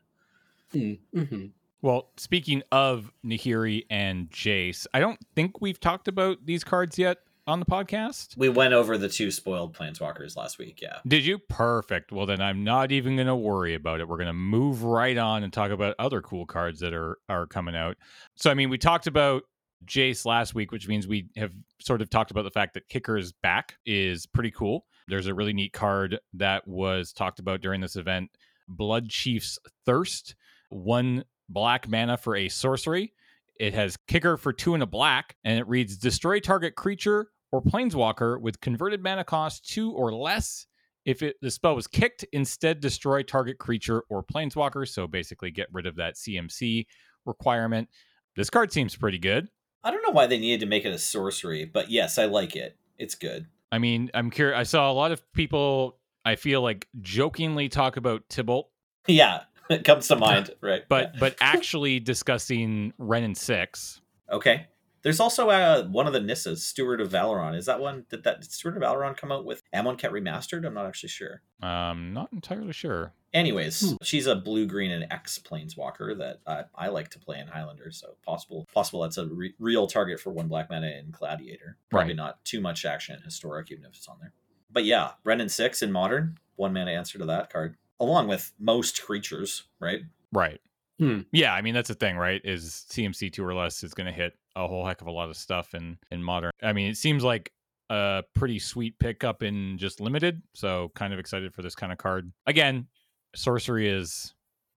mm-hmm. 0.74 1.46
Well, 1.82 2.10
speaking 2.16 2.62
of 2.72 3.12
Nahiri 3.24 3.86
and 3.88 4.30
Jace, 4.30 4.86
I 4.92 5.00
don't 5.00 5.20
think 5.34 5.60
we've 5.60 5.78
talked 5.78 6.08
about 6.08 6.44
these 6.44 6.64
cards 6.64 6.98
yet 6.98 7.18
on 7.46 7.60
the 7.60 7.66
podcast. 7.66 8.36
We 8.36 8.48
went 8.48 8.74
over 8.74 8.98
the 8.98 9.08
two 9.08 9.30
spoiled 9.30 9.76
planeswalkers 9.76 10.36
last 10.36 10.58
week, 10.58 10.80
yeah. 10.82 10.98
Did 11.06 11.24
you? 11.24 11.38
Perfect. 11.38 12.12
Well, 12.12 12.26
then 12.26 12.40
I'm 12.40 12.64
not 12.64 12.92
even 12.92 13.16
going 13.16 13.28
to 13.28 13.36
worry 13.36 13.74
about 13.74 14.00
it. 14.00 14.08
We're 14.08 14.16
going 14.16 14.26
to 14.26 14.32
move 14.32 14.82
right 14.82 15.16
on 15.16 15.44
and 15.44 15.52
talk 15.52 15.70
about 15.70 15.94
other 15.98 16.20
cool 16.20 16.46
cards 16.46 16.80
that 16.80 16.92
are 16.92 17.18
are 17.28 17.46
coming 17.46 17.76
out. 17.76 17.96
So, 18.34 18.50
I 18.50 18.54
mean, 18.54 18.70
we 18.70 18.78
talked 18.78 19.06
about 19.06 19.44
Jace 19.84 20.24
last 20.24 20.54
week, 20.54 20.72
which 20.72 20.88
means 20.88 21.06
we 21.06 21.28
have 21.36 21.52
sort 21.80 22.02
of 22.02 22.10
talked 22.10 22.30
about 22.30 22.42
the 22.42 22.50
fact 22.50 22.74
that 22.74 22.88
Kicker's 22.88 23.32
back 23.32 23.76
is 23.86 24.26
pretty 24.26 24.50
cool. 24.50 24.86
There's 25.08 25.26
a 25.28 25.34
really 25.34 25.52
neat 25.52 25.72
card 25.72 26.18
that 26.34 26.66
was 26.66 27.12
talked 27.12 27.38
about 27.38 27.60
during 27.60 27.80
this 27.80 27.96
event 27.96 28.30
Blood 28.68 29.08
Chief's 29.08 29.58
Thirst, 29.84 30.34
one 30.70 31.24
black 31.48 31.88
mana 31.88 32.16
for 32.16 32.34
a 32.34 32.48
sorcery. 32.48 33.12
It 33.58 33.72
has 33.74 33.96
Kicker 34.08 34.36
for 34.36 34.52
two 34.52 34.74
and 34.74 34.82
a 34.82 34.86
black, 34.86 35.36
and 35.44 35.58
it 35.58 35.68
reads 35.68 35.96
Destroy 35.96 36.40
target 36.40 36.74
creature 36.74 37.28
or 37.52 37.62
planeswalker 37.62 38.40
with 38.40 38.60
converted 38.60 39.02
mana 39.02 39.24
cost 39.24 39.68
two 39.68 39.92
or 39.92 40.12
less. 40.12 40.66
If 41.04 41.22
it, 41.22 41.36
the 41.40 41.50
spell 41.52 41.76
was 41.76 41.86
kicked, 41.86 42.24
instead 42.32 42.80
destroy 42.80 43.22
target 43.22 43.58
creature 43.58 44.02
or 44.10 44.24
planeswalker. 44.24 44.88
So 44.88 45.06
basically, 45.06 45.52
get 45.52 45.68
rid 45.72 45.86
of 45.86 45.96
that 45.96 46.16
CMC 46.16 46.86
requirement. 47.24 47.88
This 48.34 48.50
card 48.50 48.72
seems 48.72 48.96
pretty 48.96 49.18
good. 49.18 49.48
I 49.84 49.92
don't 49.92 50.02
know 50.02 50.10
why 50.10 50.26
they 50.26 50.38
needed 50.38 50.60
to 50.60 50.66
make 50.66 50.84
it 50.84 50.92
a 50.92 50.98
sorcery, 50.98 51.64
but 51.64 51.90
yes, 51.90 52.18
I 52.18 52.24
like 52.24 52.56
it. 52.56 52.76
It's 52.98 53.14
good. 53.14 53.46
I 53.70 53.78
mean, 53.78 54.10
I'm 54.14 54.30
curious. 54.30 54.58
I 54.58 54.62
saw 54.64 54.90
a 54.90 54.94
lot 54.94 55.12
of 55.12 55.22
people, 55.32 55.98
I 56.24 56.34
feel 56.34 56.60
like, 56.60 56.88
jokingly 57.00 57.68
talk 57.68 57.96
about 57.96 58.28
Tibalt, 58.28 58.64
Yeah, 59.06 59.42
it 59.70 59.84
comes 59.84 60.08
to 60.08 60.16
mind, 60.16 60.50
right? 60.60 60.82
but 60.88 61.14
but 61.20 61.36
actually 61.40 62.00
discussing 62.00 62.92
Wrenn 62.98 63.22
and 63.22 63.36
Six. 63.36 64.00
okay. 64.30 64.66
There's 65.06 65.20
also 65.20 65.50
uh, 65.50 65.84
one 65.84 66.08
of 66.08 66.12
the 66.12 66.18
Nissas, 66.18 66.58
Steward 66.58 67.00
of 67.00 67.10
Valoron. 67.12 67.56
Is 67.56 67.66
that 67.66 67.78
one? 67.78 68.06
Did 68.10 68.24
that 68.24 68.40
did 68.40 68.50
Steward 68.50 68.76
of 68.76 68.82
Valoron 68.82 69.16
come 69.16 69.30
out 69.30 69.44
with 69.44 69.62
Amonkhet 69.72 70.10
remastered? 70.10 70.66
I'm 70.66 70.74
not 70.74 70.84
actually 70.84 71.10
sure. 71.10 71.42
Um, 71.62 72.12
not 72.12 72.32
entirely 72.32 72.72
sure. 72.72 73.12
Anyways, 73.32 73.90
Hmm. 73.90 73.96
she's 74.02 74.26
a 74.26 74.34
blue, 74.34 74.66
green, 74.66 74.90
and 74.90 75.06
X 75.12 75.38
planeswalker 75.38 76.18
that 76.18 76.40
uh, 76.44 76.64
I 76.74 76.88
like 76.88 77.10
to 77.10 77.20
play 77.20 77.38
in 77.38 77.46
Highlander. 77.46 77.92
So 77.92 78.16
possible, 78.26 78.66
possible 78.74 79.02
that's 79.02 79.16
a 79.16 79.26
re- 79.28 79.54
real 79.60 79.86
target 79.86 80.18
for 80.18 80.30
one 80.32 80.48
black 80.48 80.70
mana 80.70 80.88
in 80.88 81.12
Gladiator. 81.12 81.76
Probably 81.88 82.08
Right. 82.08 82.16
not 82.16 82.44
too 82.44 82.60
much 82.60 82.84
action 82.84 83.14
in 83.14 83.22
Historic, 83.22 83.70
even 83.70 83.84
if 83.84 83.92
it's 83.94 84.08
on 84.08 84.16
there. 84.20 84.32
But 84.72 84.84
yeah, 84.86 85.12
Wrenn 85.22 85.40
and 85.40 85.52
Six 85.52 85.82
in 85.82 85.92
Modern, 85.92 86.36
one 86.56 86.72
mana 86.72 86.90
answer 86.90 87.16
to 87.18 87.26
that 87.26 87.48
card, 87.52 87.76
along 88.00 88.26
with 88.26 88.54
most 88.58 89.00
creatures. 89.04 89.62
Right? 89.78 90.00
Right. 90.32 90.60
Hmm. 90.98 91.20
Yeah, 91.30 91.54
I 91.54 91.62
mean 91.62 91.74
that's 91.74 91.90
the 91.90 91.94
thing, 91.94 92.16
right? 92.16 92.40
Is 92.42 92.86
CMC 92.90 93.30
two 93.32 93.44
or 93.44 93.54
less 93.54 93.84
is 93.84 93.94
going 93.94 94.06
to 94.08 94.12
hit 94.12 94.36
a 94.56 94.66
whole 94.66 94.84
heck 94.84 95.00
of 95.02 95.06
a 95.06 95.12
lot 95.12 95.28
of 95.28 95.36
stuff 95.36 95.74
in 95.74 95.98
in 96.10 96.22
modern. 96.22 96.50
I 96.62 96.72
mean, 96.72 96.88
it 96.88 96.96
seems 96.96 97.22
like 97.22 97.52
a 97.90 98.24
pretty 98.34 98.58
sweet 98.58 98.98
pickup 98.98 99.42
in 99.42 99.78
just 99.78 100.00
limited. 100.00 100.42
So 100.54 100.90
kind 100.94 101.12
of 101.12 101.20
excited 101.20 101.54
for 101.54 101.62
this 101.62 101.74
kind 101.74 101.92
of 101.92 101.98
card. 101.98 102.32
Again, 102.46 102.88
sorcery 103.36 103.88
is 103.88 104.34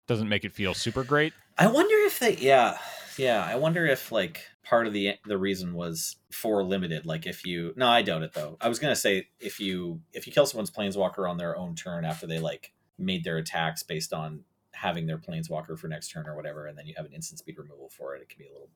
doesn't 0.06 0.28
make 0.28 0.44
it 0.44 0.52
feel 0.52 0.74
super 0.74 1.04
great. 1.04 1.32
I 1.56 1.66
wonder 1.66 1.94
if 2.06 2.18
they, 2.18 2.36
yeah, 2.36 2.78
yeah. 3.16 3.44
I 3.44 3.56
wonder 3.56 3.86
if 3.86 4.12
like 4.12 4.42
part 4.64 4.86
of 4.86 4.92
the 4.92 5.14
the 5.26 5.38
reason 5.38 5.74
was 5.74 6.16
for 6.32 6.62
limited. 6.62 7.06
Like 7.06 7.26
if 7.26 7.46
you, 7.46 7.72
no, 7.76 7.88
I 7.88 8.02
doubt 8.02 8.22
it 8.22 8.34
though. 8.34 8.56
I 8.60 8.68
was 8.68 8.78
gonna 8.78 8.96
say 8.96 9.28
if 9.40 9.60
you 9.60 10.00
if 10.12 10.26
you 10.26 10.32
kill 10.32 10.46
someone's 10.46 10.70
planeswalker 10.70 11.28
on 11.28 11.38
their 11.38 11.56
own 11.56 11.74
turn 11.74 12.04
after 12.04 12.26
they 12.26 12.38
like 12.38 12.72
made 12.98 13.24
their 13.24 13.36
attacks 13.38 13.82
based 13.82 14.12
on 14.12 14.44
having 14.72 15.06
their 15.06 15.18
planeswalker 15.18 15.78
for 15.78 15.88
next 15.88 16.08
turn 16.08 16.26
or 16.26 16.36
whatever, 16.36 16.66
and 16.66 16.76
then 16.76 16.86
you 16.86 16.94
have 16.96 17.06
an 17.06 17.12
instant 17.12 17.38
speed 17.38 17.58
removal 17.58 17.88
for 17.88 18.14
it, 18.14 18.22
it 18.22 18.28
can 18.28 18.38
be 18.38 18.46
a 18.46 18.52
little 18.52 18.70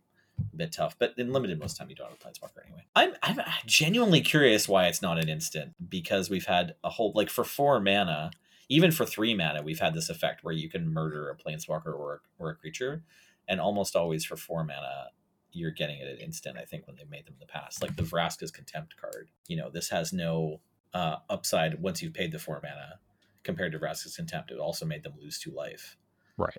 bit 0.57 0.73
tough. 0.73 0.97
But 0.99 1.15
in 1.17 1.33
limited, 1.33 1.59
most 1.59 1.77
time 1.77 1.89
you 1.91 1.97
don't 1.97 2.09
have 2.09 2.19
a 2.21 2.25
planeswalker 2.25 2.65
anyway. 2.65 2.85
I'm 2.95 3.15
I'm 3.23 3.41
genuinely 3.67 4.21
curious 4.21 4.69
why 4.69 4.87
it's 4.87 5.03
not 5.03 5.19
an 5.19 5.29
instant 5.29 5.75
because 5.89 6.31
we've 6.31 6.47
had 6.47 6.75
a 6.85 6.91
whole 6.91 7.13
like 7.15 7.31
for 7.31 7.45
four 7.45 7.81
mana 7.81 8.31
even 8.73 8.91
for 8.91 9.05
three 9.05 9.35
mana, 9.35 9.63
we've 9.63 9.81
had 9.81 9.93
this 9.93 10.09
effect 10.09 10.43
where 10.43 10.55
you 10.55 10.67
can 10.67 10.91
murder 10.91 11.29
a 11.29 11.37
planeswalker 11.37 11.95
or 11.95 12.15
a, 12.15 12.43
or 12.43 12.51
a 12.51 12.55
creature, 12.55 13.03
and 13.47 13.61
almost 13.61 13.95
always 13.95 14.25
for 14.25 14.35
four 14.35 14.65
mana, 14.65 15.09
you're 15.53 15.71
getting 15.71 15.99
it 15.99 16.09
at 16.09 16.23
instant. 16.23 16.57
I 16.57 16.65
think 16.65 16.87
when 16.87 16.97
they 16.97 17.05
made 17.05 17.27
them 17.27 17.35
in 17.35 17.41
the 17.41 17.53
past, 17.53 17.83
like 17.83 17.97
the 17.97 18.03
Vraska's 18.03 18.51
Contempt 18.51 18.97
card, 18.97 19.29
you 19.47 19.59
know, 19.59 19.69
this 19.69 19.91
has 19.91 20.15
no 20.15 20.61
uh, 20.95 21.17
upside 21.29 21.83
once 21.83 22.03
you've 22.03 22.15
paid 22.15 22.33
the 22.33 22.39
four 22.39 22.61
mana 22.63 22.99
compared 23.43 23.73
to 23.73 23.79
Vraska's 23.79 24.17
Contempt. 24.17 24.51
It 24.51 24.59
also 24.59 24.87
made 24.87 25.03
them 25.03 25.15
lose 25.21 25.39
two 25.39 25.51
life. 25.51 25.99
Right. 26.39 26.57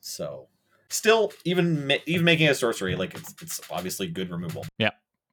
So, 0.00 0.48
still, 0.94 1.32
even 1.44 1.86
ma- 1.86 1.94
even 2.06 2.24
making 2.24 2.48
a 2.48 2.54
sorcery, 2.54 2.96
like 2.96 3.14
it's 3.14 3.34
it's 3.42 3.60
obviously 3.70 4.06
good 4.06 4.30
removal. 4.30 4.64
Yeah. 4.78 4.90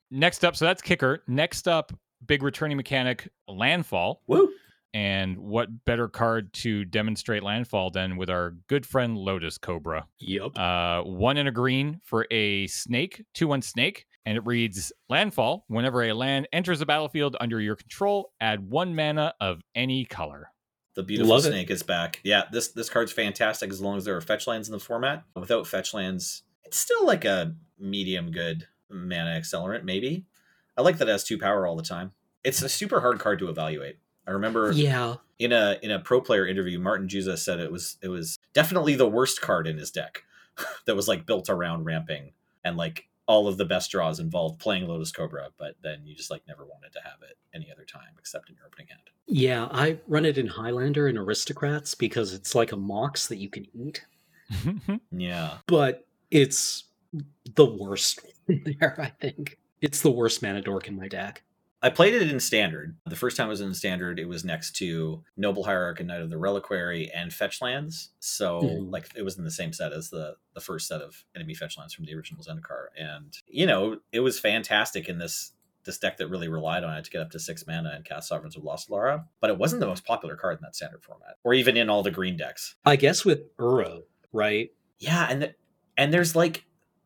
Next 0.09 0.43
up, 0.43 0.55
so 0.55 0.65
that's 0.65 0.81
kicker. 0.81 1.23
Next 1.27 1.67
up, 1.67 1.93
big 2.25 2.43
returning 2.43 2.77
mechanic, 2.77 3.29
landfall. 3.47 4.21
Woo! 4.27 4.51
And 4.93 5.37
what 5.37 5.85
better 5.85 6.09
card 6.09 6.51
to 6.53 6.83
demonstrate 6.83 7.43
landfall 7.43 7.91
than 7.91 8.17
with 8.17 8.29
our 8.29 8.57
good 8.67 8.85
friend 8.85 9.17
Lotus 9.17 9.57
Cobra? 9.57 10.05
Yep. 10.19 10.57
Uh, 10.57 11.03
one 11.03 11.37
in 11.37 11.47
a 11.47 11.51
green 11.51 12.01
for 12.03 12.27
a 12.29 12.67
snake, 12.67 13.23
two 13.33 13.47
one 13.47 13.61
snake, 13.61 14.05
and 14.25 14.37
it 14.37 14.45
reads 14.45 14.91
landfall. 15.07 15.63
Whenever 15.67 16.03
a 16.03 16.11
land 16.13 16.49
enters 16.51 16.79
the 16.79 16.85
battlefield 16.85 17.37
under 17.39 17.61
your 17.61 17.77
control, 17.77 18.33
add 18.41 18.69
one 18.69 18.93
mana 18.93 19.33
of 19.39 19.61
any 19.75 20.03
color. 20.03 20.49
The 20.93 21.03
beautiful 21.03 21.31
Love 21.31 21.43
snake 21.43 21.69
is 21.71 21.83
back. 21.83 22.19
Yeah, 22.23 22.43
this 22.51 22.69
this 22.69 22.89
card's 22.89 23.11
fantastic 23.11 23.69
as 23.71 23.79
long 23.81 23.97
as 23.97 24.05
there 24.05 24.15
are 24.17 24.21
fetch 24.21 24.47
lands 24.47 24.67
in 24.67 24.73
the 24.73 24.79
format. 24.79 25.23
Without 25.35 25.65
fetch 25.67 25.93
lands, 25.93 26.43
it's 26.65 26.77
still 26.77 27.05
like 27.05 27.23
a 27.25 27.55
medium 27.79 28.31
good 28.31 28.67
mana 28.89 29.39
accelerant, 29.39 29.83
maybe. 29.83 30.25
I 30.77 30.81
like 30.81 30.97
that 30.97 31.07
it 31.07 31.11
has 31.11 31.23
two 31.23 31.37
power 31.37 31.65
all 31.65 31.75
the 31.75 31.83
time. 31.83 32.11
It's 32.43 32.61
a 32.61 32.69
super 32.69 32.99
hard 33.01 33.19
card 33.19 33.39
to 33.39 33.49
evaluate. 33.49 33.97
I 34.27 34.31
remember 34.31 34.71
Yeah. 34.71 35.15
in 35.39 35.51
a 35.53 35.77
in 35.81 35.91
a 35.91 35.99
pro 35.99 36.19
player 36.21 36.45
interview, 36.45 36.77
Martin 36.79 37.07
Juza 37.07 37.37
said 37.37 37.59
it 37.59 37.71
was 37.71 37.97
it 38.01 38.09
was 38.09 38.37
definitely 38.53 38.95
the 38.95 39.07
worst 39.07 39.41
card 39.41 39.67
in 39.67 39.77
his 39.77 39.91
deck 39.91 40.23
that 40.85 40.95
was 40.95 41.07
like 41.07 41.25
built 41.25 41.49
around 41.49 41.85
ramping 41.85 42.33
and 42.63 42.75
like 42.77 43.07
all 43.27 43.47
of 43.47 43.57
the 43.57 43.65
best 43.65 43.91
draws 43.91 44.19
involved 44.19 44.59
playing 44.59 44.87
Lotus 44.87 45.11
Cobra, 45.11 45.49
but 45.57 45.75
then 45.83 46.01
you 46.05 46.15
just 46.15 46.31
like 46.31 46.41
never 46.47 46.65
wanted 46.65 46.91
to 46.93 46.99
have 47.03 47.21
it 47.29 47.37
any 47.53 47.71
other 47.71 47.85
time 47.85 48.13
except 48.19 48.49
in 48.49 48.55
your 48.55 48.65
opening 48.65 48.87
hand. 48.87 49.01
Yeah, 49.27 49.67
I 49.71 49.99
run 50.07 50.25
it 50.25 50.37
in 50.37 50.47
Highlander 50.47 51.07
and 51.07 51.17
Aristocrats 51.17 51.95
because 51.95 52.33
it's 52.33 52.55
like 52.55 52.71
a 52.71 52.77
mox 52.77 53.27
that 53.27 53.37
you 53.37 53.49
can 53.49 53.65
eat, 53.73 54.05
Yeah. 55.11 55.57
but 55.67 56.05
it's 56.29 56.85
the 57.55 57.65
worst 57.65 58.21
one 58.47 58.63
there, 58.79 58.95
I 58.99 59.09
think. 59.21 59.57
It's 59.81 60.01
the 60.01 60.11
worst 60.11 60.41
mana 60.43 60.61
dork 60.61 60.87
in 60.87 60.95
my 60.95 61.07
deck. 61.07 61.43
I 61.83 61.89
played 61.89 62.13
it 62.13 62.29
in 62.29 62.39
standard. 62.39 62.95
The 63.07 63.15
first 63.15 63.37
time 63.37 63.47
it 63.47 63.49
was 63.49 63.61
in 63.61 63.73
standard, 63.73 64.19
it 64.19 64.27
was 64.27 64.45
next 64.45 64.75
to 64.77 65.23
Noble 65.35 65.63
Hierarch 65.63 65.99
and 65.99 66.07
Knight 66.07 66.21
of 66.21 66.29
the 66.29 66.37
Reliquary 66.37 67.09
and 67.11 67.33
fetch 67.33 67.61
lands. 67.61 68.11
So 68.19 68.61
Mhm. 68.61 68.91
like 68.91 69.09
it 69.15 69.23
was 69.23 69.37
in 69.37 69.43
the 69.43 69.51
same 69.51 69.73
set 69.73 69.91
as 69.93 70.09
the 70.09 70.35
the 70.53 70.61
first 70.61 70.87
set 70.87 71.01
of 71.01 71.23
enemy 71.35 71.53
fetch 71.55 71.77
lands 71.77 71.93
from 71.93 72.05
the 72.05 72.13
original 72.13 72.43
Zendikar. 72.43 72.87
And 72.97 73.35
you 73.47 73.65
know, 73.65 73.99
it 74.11 74.19
was 74.19 74.39
fantastic 74.39 75.09
in 75.09 75.17
this 75.17 75.53
this 75.83 75.97
deck 75.97 76.17
that 76.17 76.27
really 76.27 76.47
relied 76.47 76.83
on 76.83 76.95
it 76.95 77.03
to 77.05 77.09
get 77.09 77.21
up 77.21 77.31
to 77.31 77.39
six 77.39 77.65
mana 77.65 77.89
and 77.95 78.05
cast 78.05 78.27
Sovereigns 78.27 78.55
of 78.55 78.63
Lost 78.63 78.87
Alara. 78.89 79.25
But 79.39 79.49
it 79.49 79.57
wasn't 79.57 79.79
the 79.79 79.87
most 79.87 80.05
popular 80.05 80.35
card 80.35 80.57
in 80.57 80.61
that 80.61 80.75
standard 80.75 81.03
format. 81.03 81.37
Or 81.43 81.55
even 81.55 81.75
in 81.75 81.89
all 81.89 82.03
the 82.03 82.11
green 82.11 82.37
decks. 82.37 82.75
I 82.85 82.95
guess 82.97 83.25
with 83.25 83.55
Uro, 83.57 84.03
right? 84.31 84.69
Yeah, 84.99 85.25
and 85.27 85.41
the, 85.41 85.55
and 85.97 86.13
there's 86.13 86.35
like 86.35 86.65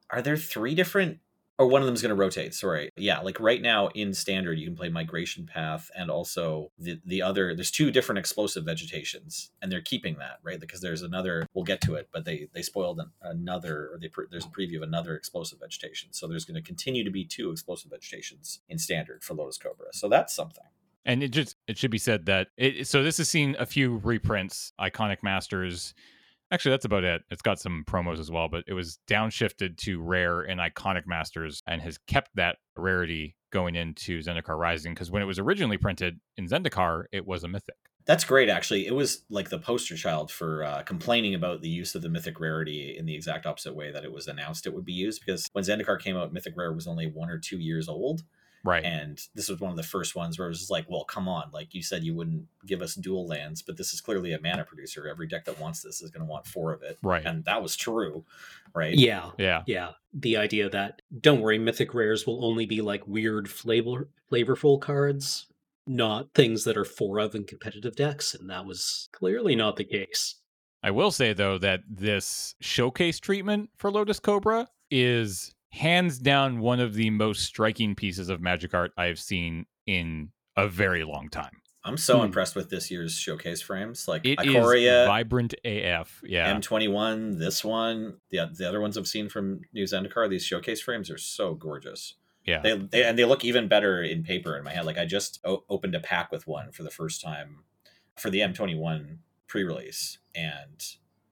are 0.09 0.21
there 0.21 0.35
three 0.37 0.75
different 0.75 1.19
or 1.57 1.67
one 1.67 1.81
of 1.81 1.85
them 1.85 1.95
is 1.95 2.01
going 2.01 2.09
to 2.09 2.15
rotate 2.15 2.53
sorry. 2.53 2.89
Yeah 2.97 3.19
like 3.19 3.39
right 3.39 3.61
now 3.61 3.87
in 3.89 4.13
standard 4.13 4.59
you 4.59 4.65
can 4.65 4.75
play 4.75 4.89
migration 4.89 5.45
path 5.45 5.89
and 5.95 6.09
also 6.09 6.71
the 6.77 6.99
the 7.05 7.21
other 7.21 7.55
there's 7.55 7.71
two 7.71 7.91
different 7.91 8.19
explosive 8.19 8.65
vegetations 8.65 9.51
and 9.61 9.71
they're 9.71 9.81
keeping 9.81 10.17
that 10.19 10.39
right? 10.43 10.59
Because 10.59 10.81
there's 10.81 11.01
another 11.01 11.47
we'll 11.53 11.65
get 11.65 11.81
to 11.81 11.95
it 11.95 12.09
but 12.11 12.25
they 12.25 12.47
they 12.53 12.61
spoiled 12.61 12.99
an, 12.99 13.11
another 13.21 13.89
or 13.91 13.99
they 13.99 14.09
there's 14.31 14.45
a 14.45 14.49
preview 14.49 14.77
of 14.77 14.83
another 14.83 15.15
explosive 15.15 15.59
vegetation. 15.59 16.13
So 16.13 16.27
there's 16.27 16.45
going 16.45 16.55
to 16.55 16.61
continue 16.61 17.03
to 17.03 17.11
be 17.11 17.25
two 17.25 17.51
explosive 17.51 17.91
vegetations 17.91 18.61
in 18.69 18.77
standard 18.77 19.23
for 19.23 19.33
lotus 19.33 19.57
cobra. 19.57 19.87
So 19.93 20.09
that's 20.09 20.33
something. 20.33 20.63
And 21.05 21.21
it 21.21 21.29
just 21.29 21.55
it 21.67 21.77
should 21.77 21.91
be 21.91 21.97
said 21.97 22.25
that 22.25 22.47
it 22.57 22.87
so 22.87 23.03
this 23.03 23.17
has 23.17 23.29
seen 23.29 23.55
a 23.59 23.65
few 23.65 24.01
reprints, 24.03 24.73
iconic 24.79 25.21
masters. 25.21 25.93
Actually, 26.51 26.71
that's 26.71 26.85
about 26.85 27.03
it. 27.03 27.23
It's 27.31 27.41
got 27.41 27.59
some 27.59 27.83
promos 27.87 28.19
as 28.19 28.29
well, 28.29 28.47
but 28.49 28.63
it 28.67 28.73
was 28.73 28.99
downshifted 29.07 29.77
to 29.77 30.01
rare 30.01 30.41
and 30.41 30.59
iconic 30.59 31.03
masters 31.07 31.61
and 31.67 31.81
has 31.81 31.97
kept 31.97 32.29
that 32.35 32.57
rarity 32.77 33.35
going 33.51 33.75
into 33.75 34.19
Zendikar 34.19 34.57
Rising 34.57 34.93
because 34.93 35.09
when 35.09 35.21
it 35.21 35.25
was 35.25 35.39
originally 35.39 35.77
printed 35.77 36.19
in 36.37 36.47
Zendikar, 36.47 37.05
it 37.11 37.25
was 37.25 37.43
a 37.43 37.47
mythic. 37.47 37.77
That's 38.05 38.23
great, 38.23 38.49
actually. 38.49 38.85
It 38.85 38.93
was 38.93 39.23
like 39.29 39.49
the 39.49 39.57
poster 39.57 39.95
child 39.95 40.31
for 40.31 40.63
uh, 40.63 40.83
complaining 40.83 41.33
about 41.33 41.61
the 41.61 41.69
use 41.69 41.95
of 41.95 42.03
the 42.03 42.09
Mythic 42.09 42.39
Rarity 42.39 42.95
in 42.95 43.07
the 43.07 43.15
exact 43.15 43.47
opposite 43.47 43.75
way 43.75 43.91
that 43.91 44.03
it 44.03 44.11
was 44.11 44.27
announced 44.27 44.67
it 44.67 44.73
would 44.75 44.85
be 44.85 44.93
used. 44.93 45.23
Because 45.25 45.47
when 45.53 45.63
Zendikar 45.63 45.99
came 45.99 46.15
out, 46.15 46.31
Mythic 46.31 46.55
Rare 46.55 46.71
was 46.71 46.85
only 46.85 47.07
one 47.07 47.31
or 47.31 47.39
two 47.39 47.57
years 47.57 47.89
old. 47.89 48.21
Right. 48.65 48.83
And 48.83 49.21
this 49.35 49.47
was 49.47 49.59
one 49.59 49.69
of 49.69 49.77
the 49.77 49.83
first 49.83 50.15
ones 50.15 50.39
where 50.39 50.47
it 50.47 50.49
was 50.49 50.71
like, 50.71 50.89
well, 50.89 51.03
come 51.03 51.29
on. 51.29 51.51
Like 51.53 51.75
you 51.75 51.83
said, 51.83 52.03
you 52.03 52.15
wouldn't 52.15 52.47
give 52.65 52.81
us 52.81 52.95
dual 52.95 53.27
lands, 53.27 53.61
but 53.61 53.77
this 53.77 53.93
is 53.93 54.01
clearly 54.01 54.33
a 54.33 54.41
mana 54.41 54.65
producer. 54.65 55.07
Every 55.07 55.27
deck 55.27 55.45
that 55.45 55.59
wants 55.59 55.83
this 55.83 56.01
is 56.01 56.09
going 56.09 56.25
to 56.25 56.29
want 56.29 56.47
four 56.47 56.73
of 56.73 56.81
it. 56.81 56.97
right. 57.03 57.23
And 57.23 57.45
that 57.45 57.61
was 57.61 57.75
true, 57.75 58.25
right? 58.73 58.95
Yeah. 58.95 59.29
yeah. 59.37 59.61
Yeah. 59.67 59.91
The 60.13 60.37
idea 60.37 60.67
that 60.71 61.03
don't 61.21 61.41
worry, 61.41 61.59
mythic 61.59 61.93
rares 61.93 62.25
will 62.25 62.43
only 62.43 62.65
be 62.65 62.81
like 62.81 63.07
weird 63.07 63.49
flavor 63.49 64.09
flavorful 64.31 64.81
cards, 64.81 65.45
not 65.85 66.33
things 66.33 66.63
that 66.63 66.77
are 66.77 66.85
four 66.85 67.19
of 67.19 67.35
in 67.35 67.43
competitive 67.43 67.95
decks, 67.95 68.33
and 68.33 68.49
that 68.49 68.65
was 68.65 69.09
clearly 69.11 69.55
not 69.55 69.75
the 69.75 69.83
case. 69.83 70.35
I 70.83 70.91
will 70.91 71.11
say 71.11 71.33
though 71.33 71.57
that 71.59 71.81
this 71.89 72.55
showcase 72.61 73.19
treatment 73.19 73.69
for 73.77 73.91
Lotus 73.91 74.19
Cobra 74.19 74.67
is 74.91 75.54
hands 75.75 76.17
down 76.19 76.59
one 76.59 76.79
of 76.79 76.93
the 76.93 77.09
most 77.09 77.43
striking 77.43 77.95
pieces 77.95 78.29
of 78.29 78.41
magic 78.41 78.73
art 78.73 78.91
I've 78.97 79.19
seen 79.19 79.65
in 79.85 80.31
a 80.55 80.67
very 80.67 81.03
long 81.03 81.29
time. 81.29 81.61
I'm 81.83 81.97
so 81.97 82.17
Hmm. 82.19 82.25
impressed 82.25 82.55
with 82.55 82.69
this 82.71 82.89
year's 82.89 83.15
showcase 83.17 83.61
frames. 83.61 84.07
Like 84.07 84.25
It 84.25 84.39
is 84.43 84.55
Ikoria, 84.55 85.05
vibrant 85.05 85.53
AF. 85.63 86.21
Yeah. 86.25 86.51
M21, 86.51 87.37
this 87.37 87.63
one, 87.63 88.17
the 88.31 88.49
the 88.51 88.67
other 88.67 88.81
ones 88.81 88.97
I've 88.97 89.07
seen 89.07 89.29
from 89.29 89.61
New 89.71 89.83
Zendikar, 89.83 90.27
these 90.29 90.43
showcase 90.43 90.81
frames 90.81 91.11
are 91.11 91.17
so 91.19 91.53
gorgeous. 91.53 92.15
yeah. 92.43 92.61
They, 92.61 92.75
they 92.77 93.03
and 93.03 93.19
they 93.19 93.25
look 93.25 93.45
even 93.45 93.67
better 93.67 94.01
in 94.01 94.23
paper 94.23 94.57
in 94.57 94.63
my 94.63 94.71
head. 94.71 94.85
Like 94.85 94.97
I 94.97 95.05
just 95.05 95.39
o- 95.43 95.63
opened 95.69 95.93
a 95.93 95.99
pack 95.99 96.31
with 96.31 96.47
one 96.47 96.71
for 96.71 96.81
the 96.83 96.89
first 96.91 97.21
time 97.21 97.63
for 98.17 98.29
the 98.31 98.39
M21 98.39 99.17
pre-release, 99.47 100.17
and 100.33 100.83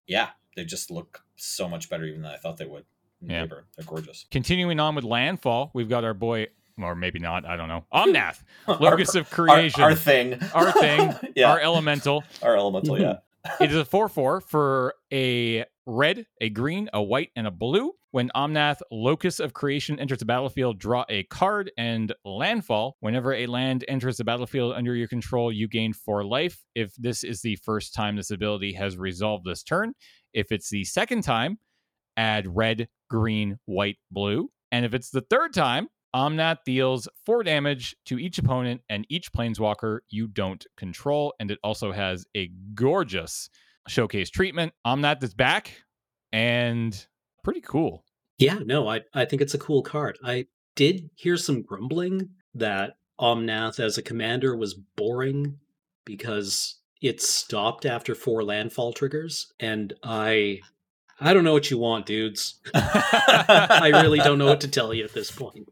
yeah, 0.06 0.30
they 0.56 0.66
just 0.66 0.92
look 0.92 1.24
so 1.36 1.68
much 1.68 1.90
better 1.90 2.06
even 2.06 2.22
than 2.22 2.32
I 2.32 2.38
thought 2.38 2.58
they 2.58 2.66
would. 2.66 2.86
Yeah. 3.28 3.44
paper. 3.44 3.66
They're 3.78 3.86
gorgeous. 3.86 4.26
Continuing 4.32 4.80
on 4.80 4.96
with 4.96 5.04
Landfall, 5.04 5.72
we've 5.74 5.90
got 5.90 6.04
our 6.04 6.14
boy, 6.14 6.48
or 6.82 6.96
maybe 6.96 7.20
not, 7.20 7.46
I 7.46 7.56
don't 7.56 7.68
know, 7.68 7.86
Omnath, 7.94 8.44
Our- 8.68 8.78
Locus 8.78 9.16
of 9.16 9.30
Creation, 9.30 9.82
our 9.84 9.96
thing, 9.96 10.40
Our 10.54 10.72
thing, 10.80 11.14
yeah, 11.36 11.52
our 11.52 11.60
elemental, 11.60 12.24
our, 12.42 12.56
elemental. 12.58 12.96
elemental, 12.96 13.22
yeah. 13.46 13.66
it 13.66 13.72
is 13.72 13.78
a 13.78 13.86
4 13.86 14.10
4 14.10 14.42
for 14.42 14.96
a 15.12 15.66
red, 15.86 16.26
a 16.42 16.50
green, 16.50 16.90
a 16.94 17.02
white, 17.02 17.30
and 17.36 17.46
a 17.48 17.52
blue. 17.52 17.94
When 18.12 18.30
Omnath, 18.36 18.82
Locus 18.92 19.40
of 19.40 19.54
Creation, 19.54 20.00
enters 20.00 20.20
the 20.20 20.26
battlefield, 20.26 20.78
draw 20.78 21.04
a 21.10 21.24
card 21.24 21.72
and 21.80 22.14
landfall. 22.24 22.96
Whenever 23.00 23.34
a 23.34 23.48
land 23.48 23.84
enters 23.88 24.18
the 24.18 24.24
battlefield 24.24 24.76
under 24.76 24.94
your 24.96 25.08
control, 25.08 25.52
you 25.52 25.68
gain 25.68 25.94
four 25.94 26.24
life. 26.24 26.60
If 26.76 26.94
this 26.96 27.24
is 27.24 27.42
the 27.42 27.56
first 27.56 27.96
time 27.96 28.16
this 28.16 28.30
ability 28.30 28.74
has 28.74 28.98
resolved 28.98 29.46
this 29.46 29.64
turn, 29.64 29.94
if 30.32 30.52
it's 30.52 30.70
the 30.70 30.84
second 30.84 31.24
time, 31.24 31.58
add 32.18 32.56
red, 32.56 32.88
green, 33.10 33.58
white, 33.66 33.98
blue. 34.12 34.50
And 34.72 34.86
if 34.86 34.94
it's 34.94 35.10
the 35.10 35.22
third 35.22 35.54
time, 35.54 35.88
Omnath 36.16 36.60
deals 36.66 37.08
four 37.26 37.44
damage 37.44 37.96
to 38.06 38.20
each 38.20 38.38
opponent 38.38 38.82
and 38.90 39.06
each 39.10 39.34
planeswalker 39.34 40.00
you 40.10 40.28
don't 40.28 40.66
control. 40.78 41.34
And 41.40 41.50
it 41.50 41.60
also 41.64 41.92
has 41.92 42.26
a 42.36 42.52
gorgeous 42.76 43.50
showcase 43.88 44.30
treatment. 44.30 44.74
Omnath 44.86 45.24
is 45.24 45.34
back 45.34 45.84
and 46.32 47.06
pretty 47.44 47.62
cool. 47.62 48.04
Yeah, 48.38 48.60
no, 48.64 48.88
I, 48.88 49.02
I 49.14 49.26
think 49.26 49.42
it's 49.42 49.54
a 49.54 49.60
cool 49.60 49.82
card. 49.82 50.18
I 50.24 50.46
did 50.76 51.10
hear 51.16 51.38
some 51.38 51.62
grumbling 51.62 52.30
that 52.56 52.98
Omnath 53.20 53.80
as 53.80 53.98
a 53.98 54.04
commander 54.04 54.56
was 54.56 54.74
boring 54.74 55.60
because 56.06 56.80
it 57.02 57.22
stopped 57.22 57.86
after 57.86 58.16
four 58.16 58.44
landfall 58.44 58.94
triggers. 58.94 59.52
And 59.60 59.94
I 60.04 60.62
I 61.20 61.34
don't 61.34 61.44
know 61.44 61.54
what 61.54 61.70
you 61.72 61.78
want, 61.78 62.06
dudes. 62.06 62.56
I 62.74 63.92
really 63.94 64.20
don't 64.20 64.38
know 64.38 64.48
what 64.48 64.62
to 64.62 64.68
tell 64.68 64.94
you 64.94 65.04
at 65.04 65.14
this 65.14 65.32
point. 65.32 65.68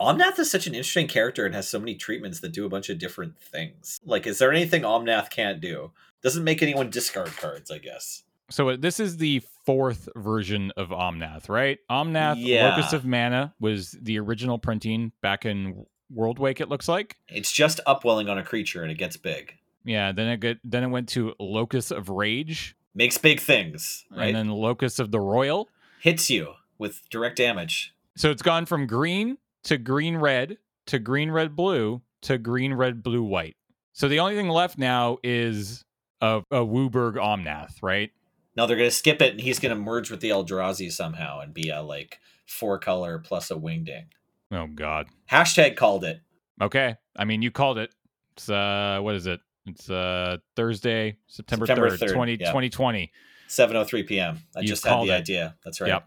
Omnath 0.00 0.38
is 0.38 0.50
such 0.50 0.66
an 0.66 0.74
interesting 0.74 1.06
character 1.08 1.46
and 1.46 1.54
has 1.54 1.68
so 1.68 1.78
many 1.78 1.94
treatments 1.94 2.40
that 2.40 2.52
do 2.52 2.66
a 2.66 2.68
bunch 2.68 2.90
of 2.90 2.98
different 2.98 3.38
things. 3.40 3.98
Like, 4.04 4.26
is 4.26 4.38
there 4.38 4.52
anything 4.52 4.82
Omnath 4.82 5.30
can't 5.30 5.60
do? 5.60 5.92
Doesn't 6.22 6.44
make 6.44 6.62
anyone 6.62 6.90
discard 6.90 7.34
cards, 7.36 7.70
I 7.70 7.78
guess. 7.78 8.22
So 8.50 8.68
uh, 8.68 8.76
this 8.78 9.00
is 9.00 9.16
the 9.16 9.42
fourth 9.64 10.08
version 10.14 10.70
of 10.76 10.88
Omnath, 10.90 11.48
right? 11.48 11.78
Omnath, 11.90 12.36
Yeah. 12.38 12.76
Locus 12.76 12.92
of 12.92 13.04
Mana 13.04 13.54
was 13.58 13.96
the 14.00 14.18
original 14.18 14.58
printing 14.58 15.12
back 15.22 15.46
in 15.46 15.86
Worldwake. 16.14 16.60
It 16.60 16.68
looks 16.68 16.88
like. 16.88 17.16
It's 17.28 17.50
just 17.50 17.80
upwelling 17.86 18.28
on 18.28 18.38
a 18.38 18.44
creature 18.44 18.82
and 18.82 18.92
it 18.92 18.98
gets 18.98 19.16
big. 19.16 19.54
Yeah. 19.84 20.12
Then 20.12 20.28
it 20.28 20.36
got, 20.38 20.56
then 20.62 20.84
it 20.84 20.88
went 20.88 21.08
to 21.10 21.34
Locus 21.40 21.90
of 21.90 22.08
Rage, 22.10 22.76
Makes 22.96 23.18
big 23.18 23.40
things, 23.40 24.06
right? 24.10 24.28
and 24.28 24.36
then 24.36 24.48
Locus 24.48 24.98
of 24.98 25.10
the 25.10 25.20
Roil. 25.20 25.68
Hits 26.00 26.30
you 26.30 26.54
with 26.78 27.08
direct 27.10 27.36
damage. 27.36 27.94
So 28.16 28.30
it's 28.30 28.40
gone 28.40 28.64
from 28.64 28.86
green 28.86 29.36
to 29.64 29.76
green 29.76 30.16
red 30.16 30.56
to 30.86 30.98
green 30.98 31.30
red 31.30 31.54
blue 31.54 32.00
to 32.22 32.38
green 32.38 32.72
red 32.72 33.02
blue 33.02 33.22
white. 33.22 33.56
So 33.92 34.08
the 34.08 34.20
only 34.20 34.34
thing 34.34 34.48
left 34.48 34.78
now 34.78 35.18
is 35.22 35.84
a, 36.22 36.38
a 36.50 36.60
WUBRG 36.60 37.16
Omnath, 37.16 37.82
right? 37.82 38.10
Now 38.56 38.64
they're 38.64 38.78
gonna 38.78 38.90
skip 38.90 39.20
it 39.20 39.32
and 39.32 39.40
he's 39.42 39.58
gonna 39.58 39.76
merge 39.76 40.10
with 40.10 40.20
the 40.20 40.30
Eldrazi 40.30 40.90
somehow 40.90 41.40
and 41.40 41.52
be 41.52 41.68
a 41.68 41.82
like 41.82 42.18
four 42.46 42.78
color 42.78 43.18
plus 43.18 43.50
a 43.50 43.56
wingding. 43.56 44.06
Oh 44.50 44.68
God. 44.68 45.08
Hashtag 45.30 45.76
called 45.76 46.04
it. 46.04 46.22
Okay. 46.62 46.96
I 47.14 47.26
mean, 47.26 47.42
you 47.42 47.50
called 47.50 47.76
it. 47.76 47.92
It's 48.36 48.48
uh, 48.48 49.00
what 49.02 49.14
is 49.14 49.26
it? 49.26 49.40
It's 49.66 49.90
uh 49.90 50.38
Thursday, 50.54 51.16
September 51.26 51.66
September 51.66 51.90
third, 51.90 52.08
3rd, 52.10 52.14
20, 52.14 52.32
yeah. 52.32 52.46
2020. 52.46 53.12
7:03 53.48 54.06
p.m. 54.06 54.38
I 54.56 54.60
You 54.60 54.68
just 54.68 54.84
had 54.86 55.02
the 55.02 55.10
it. 55.12 55.18
idea. 55.18 55.56
That's 55.64 55.80
right. 55.80 55.88
Yep. 55.88 56.06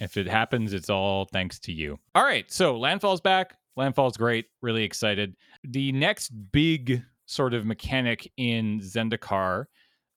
If 0.00 0.16
it 0.16 0.26
happens, 0.28 0.72
it's 0.72 0.90
all 0.90 1.24
thanks 1.32 1.58
to 1.60 1.72
you. 1.72 1.98
All 2.14 2.22
right. 2.22 2.50
So 2.52 2.78
Landfall's 2.78 3.20
back. 3.20 3.56
Landfall's 3.76 4.16
great. 4.16 4.46
Really 4.62 4.84
excited. 4.84 5.34
The 5.64 5.92
next 5.92 6.30
big 6.52 7.02
sort 7.26 7.52
of 7.54 7.64
mechanic 7.66 8.30
in 8.36 8.80
Zendikar, 8.80 9.64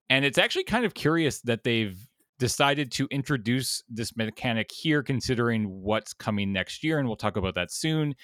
and 0.10 0.24
it's 0.24 0.38
actually 0.38 0.64
kind 0.66 0.86
of 0.86 0.94
curious 0.94 1.42
that 1.42 1.64
they've 1.64 1.98
decided 2.40 2.92
to 2.92 3.08
introduce 3.12 3.84
this 3.90 4.16
mechanic 4.18 4.72
here, 4.72 5.04
considering 5.04 5.66
what's 5.66 6.14
coming 6.14 6.52
next 6.52 6.84
year. 6.84 6.98
And 6.98 7.08
we'll 7.08 7.16
talk 7.18 7.38
about 7.38 7.54
that 7.56 7.72
soon. 7.72 8.16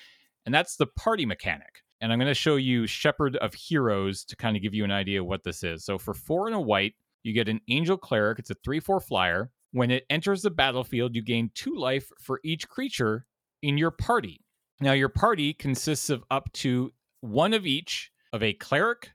And 0.45 0.53
that's 0.55 0.75
the 0.75 0.87
party 0.87 1.25
mechanic. 1.25 1.81
And 2.01 2.11
I'm 2.11 2.19
going 2.19 2.27
to 2.27 2.33
show 2.33 2.55
you 2.57 2.85
Shepherd 2.85 3.35
of 3.37 3.53
Heroes 3.53 4.23
to 4.25 4.35
kind 4.35 4.55
of 4.55 4.61
give 4.61 4.73
you 4.73 4.83
an 4.83 4.91
idea 4.91 5.23
what 5.23 5.43
this 5.43 5.63
is. 5.63 5.83
So 5.83 5.97
for 5.97 6.13
four 6.13 6.47
and 6.47 6.55
a 6.55 6.59
white, 6.59 6.93
you 7.23 7.33
get 7.33 7.49
an 7.49 7.61
Angel 7.69 7.97
Cleric. 7.97 8.39
It's 8.39 8.51
a 8.51 8.55
3 8.63 8.79
4 8.79 8.99
flyer. 8.99 9.51
When 9.71 9.91
it 9.91 10.05
enters 10.09 10.43
the 10.43 10.49
battlefield, 10.49 11.15
you 11.15 11.21
gain 11.21 11.51
two 11.53 11.75
life 11.75 12.09
for 12.19 12.39
each 12.43 12.69
creature 12.69 13.25
in 13.61 13.77
your 13.77 13.91
party. 13.91 14.41
Now, 14.79 14.93
your 14.93 15.09
party 15.09 15.53
consists 15.53 16.09
of 16.09 16.23
up 16.29 16.51
to 16.53 16.91
one 17.21 17.53
of 17.53 17.65
each 17.65 18.11
of 18.31 18.43
a 18.43 18.53
cleric, 18.53 19.11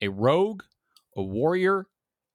a 0.00 0.08
rogue, 0.08 0.62
a 1.16 1.22
warrior, 1.22 1.86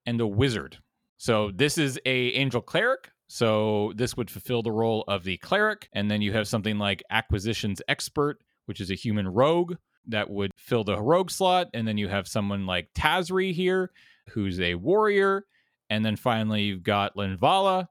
and 0.06 0.20
a 0.20 0.28
wizard. 0.28 0.78
So 1.18 1.52
this 1.54 1.78
is 1.78 2.00
a 2.06 2.30
angel 2.34 2.62
cleric. 2.62 3.10
So 3.28 3.94
this 3.96 4.16
would 4.16 4.30
fulfill 4.30 4.62
the 4.62 4.72
role 4.72 5.04
of 5.08 5.24
the 5.24 5.38
cleric, 5.38 5.90
and 5.94 6.12
then 6.12 6.22
you 6.22 6.34
have 6.34 6.48
something 6.48 6.78
like 6.78 7.02
acquisitions 7.10 7.82
expert, 7.88 8.44
which 8.66 8.82
is 8.82 8.92
a 8.92 8.96
human 8.96 9.28
rogue 9.28 9.76
that 10.08 10.30
would 10.30 10.52
fill 10.56 10.84
the 10.84 11.02
rogue 11.02 11.32
slot, 11.32 11.68
and 11.74 11.88
then 11.88 11.98
you 11.98 12.08
have 12.08 12.28
someone 12.28 12.66
like 12.66 12.94
Tazri 12.94 13.54
here, 13.54 13.92
who's 14.30 14.60
a 14.60 14.76
warrior, 14.76 15.46
and 15.90 16.06
then 16.06 16.16
finally 16.16 16.64
you've 16.64 16.84
got 16.84 17.16
Linvala, 17.16 17.88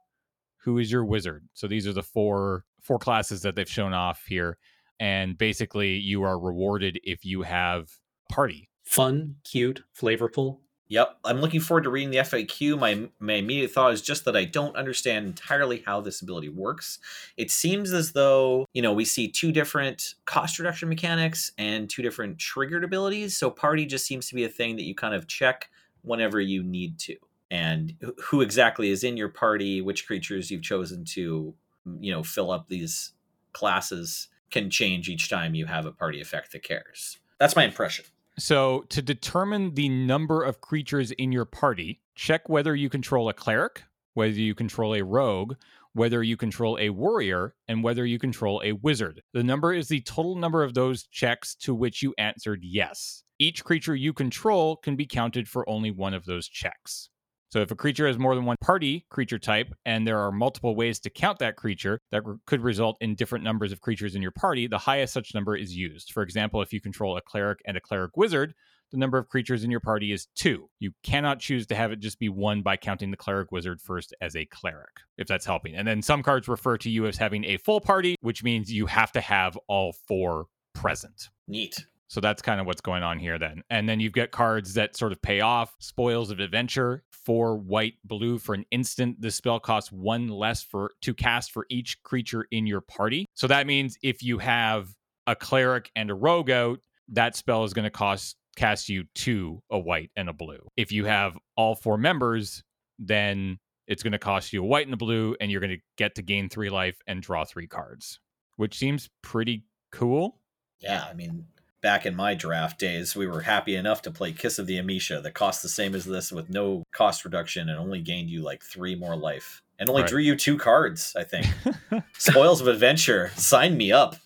who 0.58 0.78
is 0.78 0.90
your 0.90 1.04
wizard. 1.04 1.48
So 1.54 1.66
these 1.66 1.86
are 1.86 1.92
the 1.92 2.02
four 2.02 2.64
four 2.80 2.98
classes 2.98 3.42
that 3.42 3.56
they've 3.56 3.68
shown 3.68 3.94
off 3.94 4.24
here, 4.26 4.58
and 5.00 5.36
basically 5.36 5.94
you 5.94 6.22
are 6.22 6.38
rewarded 6.38 7.00
if 7.02 7.24
you 7.24 7.42
have 7.42 7.88
party. 8.30 8.68
Fun, 8.84 9.36
cute, 9.44 9.82
flavorful. 9.98 10.58
Yep, 10.94 11.18
I'm 11.24 11.40
looking 11.40 11.58
forward 11.58 11.82
to 11.82 11.90
reading 11.90 12.12
the 12.12 12.18
FAQ. 12.18 12.78
My 12.78 13.08
my 13.18 13.32
immediate 13.32 13.72
thought 13.72 13.92
is 13.92 14.00
just 14.00 14.24
that 14.26 14.36
I 14.36 14.44
don't 14.44 14.76
understand 14.76 15.26
entirely 15.26 15.82
how 15.84 16.00
this 16.00 16.22
ability 16.22 16.50
works. 16.50 17.00
It 17.36 17.50
seems 17.50 17.92
as 17.92 18.12
though, 18.12 18.68
you 18.72 18.80
know, 18.80 18.92
we 18.92 19.04
see 19.04 19.26
two 19.26 19.50
different 19.50 20.14
cost 20.24 20.56
reduction 20.56 20.88
mechanics 20.88 21.50
and 21.58 21.90
two 21.90 22.00
different 22.00 22.38
triggered 22.38 22.84
abilities. 22.84 23.36
So 23.36 23.50
party 23.50 23.86
just 23.86 24.06
seems 24.06 24.28
to 24.28 24.36
be 24.36 24.44
a 24.44 24.48
thing 24.48 24.76
that 24.76 24.84
you 24.84 24.94
kind 24.94 25.14
of 25.16 25.26
check 25.26 25.68
whenever 26.02 26.40
you 26.40 26.62
need 26.62 27.00
to. 27.00 27.16
And 27.50 27.96
who 28.26 28.40
exactly 28.40 28.90
is 28.90 29.02
in 29.02 29.16
your 29.16 29.30
party, 29.30 29.80
which 29.80 30.06
creatures 30.06 30.48
you've 30.48 30.62
chosen 30.62 31.04
to, 31.06 31.52
you 31.98 32.12
know, 32.12 32.22
fill 32.22 32.52
up 32.52 32.68
these 32.68 33.14
classes 33.52 34.28
can 34.52 34.70
change 34.70 35.08
each 35.08 35.28
time 35.28 35.56
you 35.56 35.66
have 35.66 35.86
a 35.86 35.92
party 35.92 36.20
effect 36.20 36.52
that 36.52 36.62
cares. 36.62 37.18
That's 37.40 37.56
my 37.56 37.64
impression. 37.64 38.04
So, 38.36 38.84
to 38.88 39.00
determine 39.00 39.74
the 39.74 39.88
number 39.88 40.42
of 40.42 40.60
creatures 40.60 41.12
in 41.12 41.30
your 41.30 41.44
party, 41.44 42.00
check 42.16 42.48
whether 42.48 42.74
you 42.74 42.90
control 42.90 43.28
a 43.28 43.32
cleric, 43.32 43.84
whether 44.14 44.32
you 44.32 44.56
control 44.56 44.94
a 44.94 45.04
rogue, 45.04 45.54
whether 45.92 46.20
you 46.20 46.36
control 46.36 46.76
a 46.80 46.90
warrior, 46.90 47.54
and 47.68 47.84
whether 47.84 48.04
you 48.04 48.18
control 48.18 48.60
a 48.64 48.72
wizard. 48.72 49.22
The 49.32 49.44
number 49.44 49.72
is 49.72 49.86
the 49.86 50.00
total 50.00 50.34
number 50.34 50.64
of 50.64 50.74
those 50.74 51.06
checks 51.06 51.54
to 51.60 51.74
which 51.74 52.02
you 52.02 52.12
answered 52.18 52.64
yes. 52.64 53.22
Each 53.38 53.64
creature 53.64 53.94
you 53.94 54.12
control 54.12 54.76
can 54.76 54.96
be 54.96 55.06
counted 55.06 55.48
for 55.48 55.68
only 55.68 55.92
one 55.92 56.14
of 56.14 56.24
those 56.24 56.48
checks. 56.48 57.10
So, 57.54 57.60
if 57.60 57.70
a 57.70 57.76
creature 57.76 58.08
has 58.08 58.18
more 58.18 58.34
than 58.34 58.46
one 58.46 58.56
party 58.60 59.06
creature 59.10 59.38
type, 59.38 59.72
and 59.86 60.04
there 60.04 60.18
are 60.18 60.32
multiple 60.32 60.74
ways 60.74 60.98
to 60.98 61.08
count 61.08 61.38
that 61.38 61.54
creature 61.54 62.00
that 62.10 62.26
re- 62.26 62.34
could 62.46 62.60
result 62.62 62.96
in 63.00 63.14
different 63.14 63.44
numbers 63.44 63.70
of 63.70 63.80
creatures 63.80 64.16
in 64.16 64.22
your 64.22 64.32
party, 64.32 64.66
the 64.66 64.76
highest 64.76 65.12
such 65.12 65.36
number 65.36 65.54
is 65.54 65.76
used. 65.76 66.10
For 66.10 66.24
example, 66.24 66.62
if 66.62 66.72
you 66.72 66.80
control 66.80 67.16
a 67.16 67.22
cleric 67.22 67.60
and 67.64 67.76
a 67.76 67.80
cleric 67.80 68.16
wizard, 68.16 68.54
the 68.90 68.96
number 68.96 69.18
of 69.18 69.28
creatures 69.28 69.62
in 69.62 69.70
your 69.70 69.78
party 69.78 70.10
is 70.10 70.26
two. 70.34 70.68
You 70.80 70.94
cannot 71.04 71.38
choose 71.38 71.64
to 71.68 71.76
have 71.76 71.92
it 71.92 72.00
just 72.00 72.18
be 72.18 72.28
one 72.28 72.62
by 72.62 72.76
counting 72.76 73.12
the 73.12 73.16
cleric 73.16 73.52
wizard 73.52 73.80
first 73.80 74.12
as 74.20 74.34
a 74.34 74.46
cleric, 74.46 74.98
if 75.16 75.28
that's 75.28 75.46
helping. 75.46 75.76
And 75.76 75.86
then 75.86 76.02
some 76.02 76.24
cards 76.24 76.48
refer 76.48 76.76
to 76.78 76.90
you 76.90 77.06
as 77.06 77.18
having 77.18 77.44
a 77.44 77.58
full 77.58 77.80
party, 77.80 78.16
which 78.20 78.42
means 78.42 78.72
you 78.72 78.86
have 78.86 79.12
to 79.12 79.20
have 79.20 79.56
all 79.68 79.94
four 80.08 80.46
present. 80.72 81.28
Neat. 81.46 81.86
So 82.14 82.20
that's 82.20 82.40
kind 82.40 82.60
of 82.60 82.66
what's 82.66 82.80
going 82.80 83.02
on 83.02 83.18
here 83.18 83.40
then. 83.40 83.64
And 83.70 83.88
then 83.88 83.98
you've 83.98 84.12
got 84.12 84.30
cards 84.30 84.74
that 84.74 84.96
sort 84.96 85.10
of 85.10 85.20
pay 85.20 85.40
off. 85.40 85.74
Spoils 85.80 86.30
of 86.30 86.38
Adventure, 86.38 87.02
four 87.10 87.56
white, 87.56 87.94
blue 88.04 88.38
for 88.38 88.54
an 88.54 88.64
instant. 88.70 89.20
This 89.20 89.34
spell 89.34 89.58
costs 89.58 89.90
one 89.90 90.28
less 90.28 90.62
for 90.62 90.92
to 91.02 91.12
cast 91.12 91.50
for 91.50 91.66
each 91.70 92.00
creature 92.04 92.46
in 92.52 92.68
your 92.68 92.82
party. 92.82 93.26
So 93.34 93.48
that 93.48 93.66
means 93.66 93.98
if 94.00 94.22
you 94.22 94.38
have 94.38 94.94
a 95.26 95.34
cleric 95.34 95.90
and 95.96 96.08
a 96.08 96.14
rogue 96.14 96.50
out, 96.50 96.78
that 97.08 97.34
spell 97.34 97.64
is 97.64 97.72
going 97.72 97.82
to 97.82 97.90
cost 97.90 98.36
cast 98.54 98.88
you 98.88 99.06
two, 99.16 99.60
a 99.68 99.78
white 99.80 100.12
and 100.14 100.28
a 100.28 100.32
blue. 100.32 100.68
If 100.76 100.92
you 100.92 101.06
have 101.06 101.36
all 101.56 101.74
four 101.74 101.98
members, 101.98 102.62
then 102.96 103.58
it's 103.88 104.04
going 104.04 104.12
to 104.12 104.20
cost 104.20 104.52
you 104.52 104.62
a 104.62 104.66
white 104.66 104.86
and 104.86 104.94
a 104.94 104.96
blue, 104.96 105.34
and 105.40 105.50
you're 105.50 105.60
going 105.60 105.76
to 105.76 105.82
get 105.98 106.14
to 106.14 106.22
gain 106.22 106.48
three 106.48 106.70
life 106.70 106.96
and 107.08 107.20
draw 107.20 107.44
three 107.44 107.66
cards, 107.66 108.20
which 108.54 108.78
seems 108.78 109.10
pretty 109.20 109.64
cool. 109.90 110.38
Yeah, 110.78 111.06
I 111.10 111.14
mean, 111.14 111.46
back 111.84 112.06
in 112.06 112.16
my 112.16 112.34
draft 112.34 112.78
days, 112.80 113.14
we 113.14 113.26
were 113.26 113.42
happy 113.42 113.76
enough 113.76 114.00
to 114.00 114.10
play 114.10 114.32
Kiss 114.32 114.58
of 114.58 114.66
the 114.66 114.78
Amesha 114.78 115.22
that 115.22 115.34
cost 115.34 115.60
the 115.62 115.68
same 115.68 115.94
as 115.94 116.06
this 116.06 116.32
with 116.32 116.48
no 116.48 116.82
cost 116.92 117.26
reduction 117.26 117.68
and 117.68 117.78
only 117.78 118.00
gained 118.00 118.30
you 118.30 118.42
like 118.42 118.62
three 118.64 118.94
more 118.94 119.14
life. 119.14 119.60
And 119.78 119.90
only 119.90 120.00
Right. 120.00 120.08
drew 120.08 120.22
you 120.22 120.34
two 120.34 120.56
cards, 120.56 121.14
I 121.14 121.24
think. 121.24 121.46
Spoils 122.18 122.62
of 122.62 122.68
Adventure, 122.68 123.32
sign 123.36 123.76
me 123.76 123.92
up. 123.92 124.16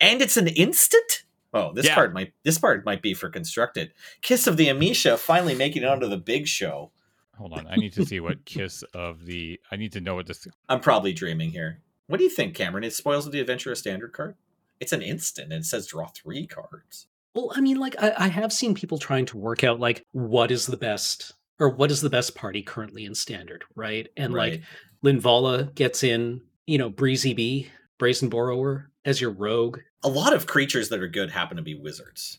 And 0.00 0.22
it's 0.22 0.38
an 0.38 0.48
instant? 0.48 1.24
Oh, 1.52 1.74
this 1.74 1.84
Yeah. 1.84 1.94
card 1.94 2.14
might 2.14 2.32
this 2.44 2.56
part 2.56 2.86
might 2.86 3.02
be 3.02 3.12
for 3.12 3.28
constructed. 3.28 3.92
Kiss 4.22 4.46
of 4.46 4.56
the 4.56 4.68
Amesha 4.68 5.18
finally 5.18 5.54
making 5.54 5.82
it 5.82 5.88
onto 5.88 6.08
the 6.08 6.16
big 6.16 6.48
show. 6.48 6.92
Hold 7.36 7.52
on. 7.52 7.66
I 7.66 7.76
need 7.76 7.92
to 7.92 8.06
see 8.06 8.20
what 8.20 8.42
Kiss 8.46 8.84
of 8.94 9.26
the. 9.26 9.60
I 9.70 9.76
need 9.76 9.92
to 9.92 10.00
know 10.00 10.14
what 10.14 10.26
this. 10.26 10.48
I'm 10.70 10.80
probably 10.80 11.12
dreaming 11.12 11.50
here. 11.50 11.80
What 12.06 12.16
do 12.16 12.24
you 12.24 12.30
think, 12.30 12.54
Cameron? 12.54 12.84
Is 12.84 12.96
Spoils 12.96 13.26
of 13.26 13.32
the 13.32 13.40
Adventure 13.40 13.70
a 13.70 13.76
standard 13.76 14.14
card? 14.14 14.34
It's 14.82 14.92
an 14.92 15.00
instant 15.00 15.52
and 15.52 15.62
it 15.62 15.64
says 15.64 15.86
draw 15.86 16.08
three 16.08 16.44
cards. 16.46 17.06
Well, 17.36 17.52
I 17.54 17.60
mean, 17.60 17.78
like 17.78 17.94
I, 18.02 18.12
I 18.18 18.28
have 18.28 18.52
seen 18.52 18.74
people 18.74 18.98
trying 18.98 19.26
to 19.26 19.38
work 19.38 19.62
out 19.62 19.78
like 19.78 20.04
what 20.10 20.50
is 20.50 20.66
the 20.66 20.76
best 20.76 21.32
or 21.60 21.68
what 21.70 21.92
is 21.92 22.00
the 22.00 22.10
best 22.10 22.34
party 22.34 22.62
currently 22.62 23.04
in 23.04 23.14
standard, 23.14 23.62
right? 23.76 24.08
And 24.16 24.34
Right. 24.34 24.54
like 24.54 24.62
Linvala 25.04 25.72
gets 25.76 26.02
in, 26.02 26.40
you 26.66 26.78
know, 26.78 26.90
Breezy 26.90 27.32
Bee, 27.32 27.68
Brazen 27.98 28.28
Borrower 28.28 28.90
as 29.04 29.20
your 29.20 29.30
rogue. 29.30 29.78
A 30.02 30.08
lot 30.08 30.32
of 30.34 30.46
creatures 30.48 30.88
that 30.88 31.00
are 31.00 31.06
good 31.08 31.30
happen 31.30 31.56
to 31.58 31.62
be 31.62 31.76
wizards. 31.76 32.38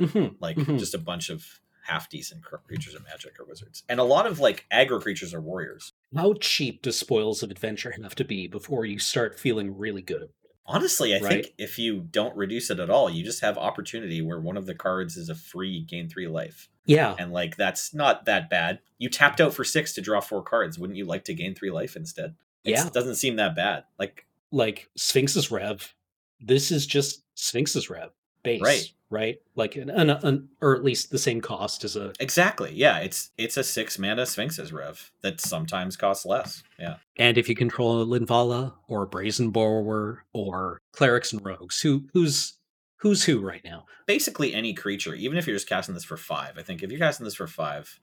Mhm. 0.00 0.36
Like 0.40 0.56
Mhm. 0.56 0.78
just 0.78 0.94
a 0.94 0.98
bunch 0.98 1.28
of 1.28 1.60
half 1.84 2.08
decent 2.08 2.42
creatures 2.42 2.94
of 2.94 3.02
magic 3.04 3.38
are 3.38 3.44
wizards. 3.44 3.82
And 3.90 4.00
a 4.00 4.04
lot 4.04 4.26
of 4.26 4.38
like 4.40 4.64
aggro 4.72 5.00
creatures 5.02 5.34
are 5.34 5.40
warriors. 5.42 5.92
How 6.16 6.32
cheap 6.34 6.80
do 6.80 6.90
Spoils 6.90 7.42
of 7.42 7.50
Adventure 7.50 7.92
have 8.02 8.14
to 8.14 8.24
be 8.24 8.46
before 8.46 8.86
you 8.86 8.98
start 8.98 9.38
feeling 9.38 9.76
really 9.76 10.00
good? 10.02 10.30
Honestly, 10.66 11.14
I 11.14 11.18
Right. 11.18 11.44
think 11.44 11.54
if 11.58 11.78
you 11.78 12.00
don't 12.10 12.36
reduce 12.36 12.70
it 12.70 12.78
at 12.78 12.88
all, 12.90 13.10
you 13.10 13.24
just 13.24 13.40
have 13.40 13.58
opportunity 13.58 14.22
where 14.22 14.38
one 14.40 14.56
of 14.56 14.66
the 14.66 14.74
cards 14.74 15.16
is 15.16 15.28
a 15.28 15.34
free 15.34 15.80
gain 15.82 16.08
three 16.08 16.28
life. 16.28 16.68
Yeah, 16.86 17.14
And 17.18 17.32
like 17.32 17.56
that's 17.56 17.92
not 17.94 18.24
that 18.26 18.48
bad. 18.50 18.80
You 18.98 19.08
tapped 19.08 19.40
out 19.40 19.54
for 19.54 19.64
six 19.64 19.92
to 19.94 20.00
draw 20.00 20.20
four 20.20 20.42
cards. 20.42 20.78
Wouldn't 20.78 20.96
you 20.96 21.04
like 21.04 21.24
to 21.24 21.34
gain 21.34 21.54
three 21.54 21.70
life 21.70 21.94
instead? 21.96 22.34
It's- 22.64 22.82
Yeah. 22.82 22.86
It 22.88 22.92
doesn't 22.92 23.16
seem 23.16 23.36
that 23.36 23.54
bad. 23.56 23.84
Like 23.98 24.26
like 24.50 24.88
Sphinx's 24.96 25.50
Rev. 25.50 25.94
This 26.40 26.70
is 26.70 26.86
just 26.86 27.22
Sphinx's 27.34 27.88
Rev 27.88 28.10
base, 28.42 28.60
Right. 28.62 28.92
Right, 29.10 29.36
like 29.56 29.76
an, 29.76 29.90
an, 29.90 30.08
an 30.08 30.48
or 30.62 30.74
at 30.74 30.82
least 30.82 31.10
the 31.10 31.18
same 31.18 31.42
cost 31.42 31.84
as 31.84 31.96
a. 31.96 32.14
exactly. 32.18 32.72
Yeah, 32.74 33.00
it's 33.00 33.28
it's 33.36 33.58
a 33.58 33.62
six 33.62 33.98
mana 33.98 34.24
Sphinx's 34.24 34.72
Rev 34.72 35.12
that 35.20 35.38
sometimes 35.38 35.98
costs 35.98 36.24
less. 36.24 36.62
Yeah. 36.78 36.94
And 37.18 37.36
if 37.36 37.46
you 37.46 37.54
control 37.54 38.00
a 38.00 38.06
Linvala 38.06 38.72
or 38.88 39.02
a 39.02 39.06
Brazen 39.06 39.50
Borrower 39.50 40.24
or 40.32 40.80
clerics 40.92 41.30
and 41.34 41.44
rogues, 41.44 41.78
who 41.82 42.08
who's 42.14 42.54
who's 42.96 43.22
who 43.22 43.40
right 43.40 43.60
now? 43.64 43.84
Basically 44.06 44.54
any 44.54 44.72
creature, 44.72 45.14
even 45.14 45.36
if 45.36 45.46
you're 45.46 45.56
just 45.56 45.68
casting 45.68 45.92
this 45.94 46.04
for 46.04 46.16
five. 46.16 46.56
I 46.56 46.62
think 46.62 46.82
if 46.82 46.90
you're 46.90 46.98
casting 46.98 47.24
this 47.24 47.34
for 47.34 47.46
five 47.46 48.00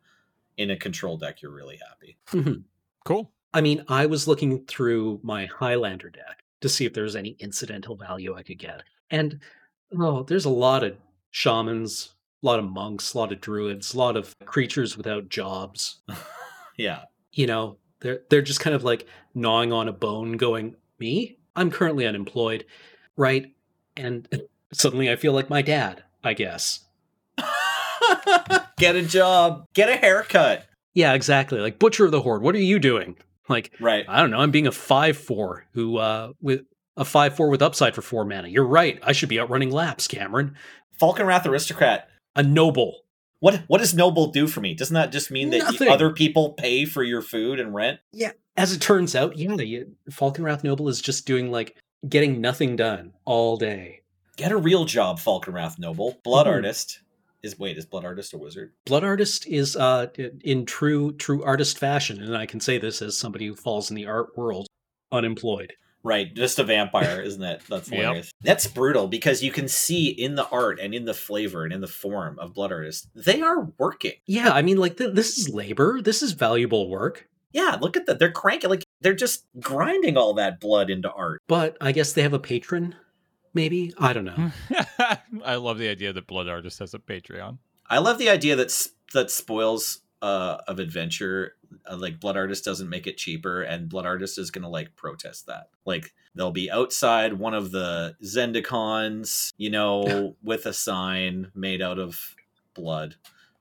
in 0.58 0.70
a 0.70 0.78
control 0.78 1.18
deck, 1.18 1.42
you're 1.42 1.52
really 1.52 1.80
happy. 1.90 2.18
Mhm. 2.28 2.66
Cool. 3.04 3.32
I 3.52 3.62
mean, 3.62 3.84
I 3.88 4.06
was 4.06 4.28
looking 4.28 4.64
through 4.68 5.22
my 5.24 5.48
Highlander 5.48 6.12
deck 6.12 6.44
to 6.62 6.70
see 6.70 6.86
if 6.86 6.94
there 6.94 7.06
was 7.06 7.16
any 7.16 7.30
incidental 7.40 7.96
value 7.96 8.36
I 8.36 8.44
could 8.44 8.60
get. 8.60 8.84
And 9.10 9.40
oh, 9.98 10.24
there's 10.24 10.46
a 10.46 10.50
lot 10.50 10.84
of 10.84 10.98
shamans, 11.32 12.14
a 12.44 12.46
lot 12.46 12.60
of 12.60 12.66
monks, 12.66 13.14
a 13.14 13.18
lot 13.18 13.32
of 13.32 13.42
druids, 13.42 13.94
a 13.94 13.98
lot 13.98 14.18
of 14.18 14.36
creatures 14.46 14.98
without 14.98 15.30
jobs. 15.30 16.02
yeah. 16.78 17.04
You 17.32 17.48
know, 17.48 17.78
they're 18.02 18.22
they're 18.30 18.42
just 18.42 18.60
kind 18.60 18.76
of 18.76 18.84
like 18.84 19.06
gnawing 19.36 19.72
on 19.72 19.88
a 19.88 19.94
bone 19.94 20.34
going, 20.38 20.76
"Me? 21.00 21.38
I'm 21.56 21.70
currently 21.70 22.06
unemployed." 22.08 22.66
Right? 23.18 23.54
And 23.98 24.28
suddenly 24.74 25.12
I 25.12 25.16
feel 25.16 25.34
like 25.34 25.50
my 25.50 25.62
dad, 25.62 26.04
I 26.24 26.34
guess. 26.34 26.86
Get 28.78 28.96
a 28.96 29.04
job. 29.04 29.66
Get 29.74 29.90
a 29.90 29.96
haircut. 29.96 30.66
Yeah, 30.94 31.14
exactly. 31.14 31.60
Like 31.60 31.80
Butcher 31.80 32.06
of 32.06 32.12
the 32.12 32.22
Horde, 32.22 32.42
what 32.42 32.56
are 32.56 32.60
you 32.60 32.80
doing? 32.80 33.18
Like 33.48 33.72
Right. 33.80 34.06
I 34.08 34.22
don't 34.22 34.32
know. 34.32 34.40
I'm 34.40 34.52
being 34.52 34.68
a 34.68 34.72
five 34.72 35.18
four 35.18 35.66
who 35.74 35.98
uh 35.98 36.32
with 36.42 36.62
a 37.00 37.06
five 37.06 37.36
four 37.36 37.50
with 37.50 37.62
upside 37.64 37.96
for 37.96 38.04
four 38.04 38.24
mana. 38.26 38.48
You're 38.50 38.68
right. 38.68 39.00
I 39.02 39.14
should 39.14 39.30
be 39.30 39.40
out 39.40 39.50
running 39.50 39.72
laps, 39.72 40.08
Cameron. 40.08 40.56
Falkenrath 41.02 41.46
aristocrat. 41.48 42.10
A 42.36 42.44
noble. 42.44 43.00
What 43.40 43.62
what 43.68 43.80
does 43.80 43.96
noble 43.96 44.28
do 44.28 44.46
for 44.48 44.60
me? 44.62 44.74
Doesn't 44.76 44.94
that 44.94 45.12
just 45.12 45.32
mean 45.32 45.50
that 45.52 45.62
y- 45.64 45.70
Nothing. 45.72 45.88
other 45.88 46.12
people 46.12 46.54
pay 46.54 46.86
for 46.86 47.02
your 47.04 47.22
food 47.22 47.60
and 47.60 47.74
rent? 47.74 48.00
Yeah. 48.12 48.34
As 48.58 48.74
it 48.74 48.82
turns 48.82 49.16
out, 49.16 49.38
yeah, 49.38 49.56
you, 49.56 49.96
Falkenrath 50.12 50.64
Noble 50.66 50.90
is 50.90 51.02
just 51.02 51.26
doing 51.26 51.50
like 51.50 51.78
getting 52.08 52.42
nothing 52.42 52.76
done 52.76 53.14
all 53.24 53.56
day. 53.56 54.02
Get 54.36 54.52
a 54.52 54.58
real 54.58 54.84
job, 54.86 55.20
Falkenrath 55.20 55.80
Noble. 55.80 56.20
Blood 56.26 56.46
Mhm. 56.46 56.52
artist 56.52 57.00
is 57.42 57.58
wait, 57.58 57.78
is 57.78 57.86
blood 57.86 58.04
artist 58.04 58.34
a 58.34 58.38
wizard? 58.38 58.74
Blood 58.86 59.06
Artist 59.06 59.48
is 59.48 59.78
uh 59.78 60.08
in 60.44 60.66
true 60.66 61.14
true 61.14 61.42
artist 61.46 61.78
fashion, 61.78 62.22
and 62.22 62.36
I 62.36 62.46
can 62.46 62.60
say 62.60 62.78
this 62.78 63.02
as 63.02 63.16
somebody 63.18 63.48
who 63.48 63.56
falls 63.56 63.90
in 63.90 63.96
the 63.96 64.06
art 64.08 64.38
world 64.38 64.68
unemployed. 65.14 65.74
Right, 66.04 66.34
just 66.34 66.60
a 66.60 66.64
vampire, 66.64 67.22
isn't 67.26 67.44
it? 67.44 67.62
That's 67.70 67.92
Yep. 67.92 68.26
That's 68.42 68.68
brutal 68.68 69.08
because 69.08 69.44
you 69.44 69.52
can 69.52 69.68
see 69.68 70.08
in 70.08 70.36
the 70.36 70.48
art 70.50 70.80
and 70.80 70.94
in 70.94 71.06
the 71.06 71.14
flavor 71.14 71.64
and 71.64 71.74
in 71.74 71.82
the 71.82 71.88
form 71.88 72.40
of 72.40 72.54
blood 72.54 72.72
artist, 72.72 73.10
they 73.16 73.42
are 73.42 73.70
working. 73.78 74.14
Yeah, 74.26 74.52
I 74.52 74.62
mean, 74.62 74.78
like 74.78 74.98
th- 74.98 75.14
this 75.14 75.38
is 75.38 75.50
labor. 75.50 76.02
This 76.02 76.22
is 76.22 76.32
valuable 76.32 76.90
work. 76.90 77.28
Yeah, 77.52 77.78
look 77.82 77.98
at 77.98 78.06
that. 78.06 78.20
They're 78.20 78.32
cranking 78.32 78.70
like 78.70 78.84
they're 79.02 79.14
just 79.14 79.46
grinding 79.60 80.16
all 80.18 80.34
that 80.36 80.60
blood 80.60 80.90
into 80.90 81.12
art. 81.12 81.42
But 81.48 81.76
I 81.82 81.92
guess 81.92 82.14
they 82.14 82.22
have 82.22 82.34
a 82.34 82.40
patron. 82.40 82.96
Maybe 83.54 83.94
I 83.98 84.14
don't 84.14 84.26
know. 84.26 84.52
I 85.44 85.56
love 85.56 85.80
the 85.80 85.90
idea 85.90 86.14
that 86.14 86.28
Blood 86.28 86.48
Artist 86.48 86.78
has 86.80 86.94
a 86.94 87.00
Patreon. 87.00 87.58
I 87.90 87.98
love 87.98 88.20
the 88.20 88.30
idea 88.30 88.56
that 88.56 88.68
s- 88.68 88.90
that 89.14 89.32
spoils 89.32 90.02
uh, 90.22 90.58
of 90.68 90.78
adventure. 90.78 91.56
Uh, 91.90 91.98
like 91.98 92.20
blood 92.20 92.38
artist 92.38 92.66
doesn't 92.66 92.90
make 92.90 93.08
it 93.08 93.18
cheaper, 93.18 93.62
and 93.62 93.90
blood 93.90 94.06
artist 94.06 94.38
is 94.38 94.52
gonna 94.52 94.70
like 94.70 94.96
protest 94.96 95.48
that. 95.48 95.70
Like 95.86 96.14
they'll 96.36 96.52
be 96.52 96.70
outside 96.72 97.34
one 97.34 97.54
of 97.54 97.72
the 97.72 98.16
Zendikons, 98.24 99.52
you 99.58 99.70
know, 99.70 100.36
with 100.44 100.66
a 100.66 100.74
sign 100.74 101.52
made 101.56 101.82
out 101.82 102.00
of 102.00 102.36
blood 102.74 103.16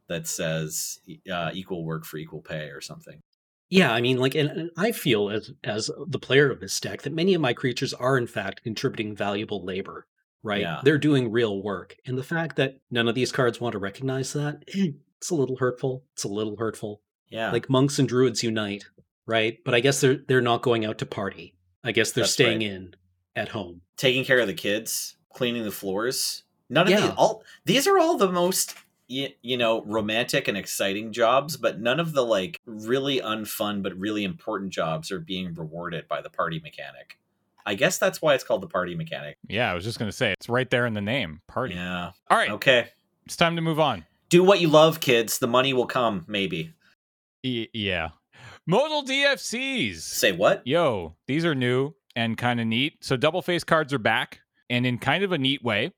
that 0.08 0.26
says 0.26 1.00
uh, 1.30 1.50
"equal 1.52 1.84
work 1.84 2.04
for 2.04 2.16
equal 2.16 2.40
pay" 2.40 2.68
or 2.70 2.80
something. 2.80 3.20
Yeah, 3.70 3.92
I 3.92 4.00
mean, 4.00 4.16
like, 4.16 4.34
and, 4.34 4.48
and 4.50 4.70
I 4.76 4.92
feel 4.92 5.28
as 5.30 5.52
as 5.64 5.90
the 6.06 6.18
player 6.18 6.50
of 6.50 6.60
this 6.60 6.78
deck 6.80 7.02
that 7.02 7.12
many 7.12 7.34
of 7.34 7.40
my 7.40 7.52
creatures 7.52 7.92
are 7.94 8.16
in 8.16 8.26
fact 8.26 8.62
contributing 8.62 9.14
valuable 9.14 9.64
labor. 9.64 10.06
Right, 10.44 10.60
Yeah. 10.60 10.80
they're 10.84 10.98
doing 10.98 11.32
real 11.32 11.60
work, 11.62 11.96
and 12.06 12.16
the 12.16 12.22
fact 12.22 12.56
that 12.56 12.78
none 12.92 13.08
of 13.08 13.16
these 13.16 13.32
cards 13.32 13.60
want 13.60 13.72
to 13.72 13.78
recognize 13.80 14.32
that, 14.34 14.62
it's 14.68 15.30
a 15.30 15.34
little 15.34 15.56
hurtful. 15.56 16.04
It's 16.12 16.22
a 16.24 16.28
little 16.28 16.56
hurtful. 16.56 17.02
Yeah, 17.30 17.52
Like 17.52 17.68
monks 17.68 17.98
and 17.98 18.08
druids 18.08 18.42
unite, 18.42 18.86
right? 19.26 19.58
But 19.64 19.74
I 19.74 19.80
guess 19.80 20.00
they're 20.00 20.16
they're 20.28 20.40
not 20.40 20.62
going 20.62 20.84
out 20.84 20.98
to 20.98 21.06
party. 21.06 21.54
I 21.84 21.92
guess 21.92 22.12
they're 22.12 22.22
That's 22.24 22.32
staying 22.32 22.58
right. 22.60 22.70
in 22.70 22.96
at 23.36 23.48
home. 23.50 23.82
taking 23.96 24.24
care 24.24 24.38
of 24.40 24.46
the 24.46 24.54
kids, 24.54 25.16
cleaning 25.32 25.64
the 25.64 25.70
floors. 25.70 26.42
None 26.70 26.86
of 26.86 26.90
Yeah. 26.90 27.00
these 27.00 27.10
all 27.16 27.42
these 27.64 27.86
are 27.86 27.98
all 27.98 28.16
the 28.16 28.30
most 28.32 28.74
you, 29.06 29.28
you 29.42 29.56
know 29.56 29.82
romantic 29.84 30.48
and 30.48 30.56
exciting 30.58 31.12
jobs, 31.12 31.56
but 31.56 31.80
none 31.80 31.98
of 32.00 32.12
the 32.12 32.24
like 32.24 32.58
really 32.66 33.20
unfun 33.20 33.82
but 33.82 33.94
really 33.96 34.24
important 34.24 34.70
jobs 34.72 35.10
are 35.12 35.20
being 35.20 35.54
rewarded 35.54 36.08
by 36.08 36.20
the 36.20 36.30
party 36.30 36.60
mechanic. 36.60 37.18
I 37.66 37.74
guess 37.74 37.98
that's 37.98 38.20
why 38.22 38.34
it's 38.34 38.44
called 38.44 38.62
the 38.62 38.66
party 38.68 38.94
mechanic. 38.94 39.36
Yeah, 39.46 39.70
I 39.70 39.74
was 39.74 39.84
just 39.84 39.98
going 39.98 40.10
to 40.10 40.16
say 40.16 40.32
it's 40.32 40.48
right 40.48 40.68
there 40.70 40.86
in 40.86 40.94
the 40.94 41.02
name. 41.02 41.42
Party. 41.46 41.74
Yeah. 41.74 42.12
All 42.30 42.36
right, 42.38 42.50
Okay. 42.52 42.88
it's 43.26 43.36
time 43.36 43.56
to 43.56 43.62
move 43.62 43.78
on. 43.78 44.04
Do 44.30 44.42
what 44.42 44.60
you 44.60 44.68
love, 44.68 45.00
kids. 45.00 45.38
The 45.38 45.46
money 45.46 45.72
will 45.74 45.86
come, 45.86 46.24
maybe. 46.26 46.72
Y- 47.48 47.68
yeah. 47.72 48.10
Modal 48.66 49.02
DFCs. 49.04 49.96
Say 50.00 50.32
what? 50.32 50.66
Yo, 50.66 51.16
these 51.26 51.44
are 51.44 51.54
new 51.54 51.94
and 52.14 52.36
kind 52.36 52.60
of 52.60 52.66
neat. 52.66 52.98
So 53.02 53.16
double 53.16 53.42
face 53.42 53.64
cards 53.64 53.92
are 53.92 53.98
back 53.98 54.40
and 54.68 54.84
in 54.86 54.98
kind 54.98 55.24
of 55.24 55.32
a 55.32 55.38
neat 55.38 55.62
way. 55.62 55.92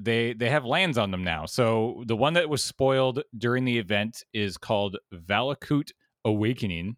They 0.00 0.32
they 0.32 0.48
have 0.50 0.64
lands 0.64 0.96
on 0.96 1.10
them 1.10 1.24
now. 1.24 1.46
So 1.46 2.04
the 2.06 2.16
one 2.16 2.34
that 2.34 2.48
was 2.48 2.62
spoiled 2.62 3.22
during 3.36 3.64
the 3.64 3.78
event 3.78 4.22
is 4.32 4.56
called 4.56 4.96
Valakut 5.12 5.90
Awakening. 6.24 6.96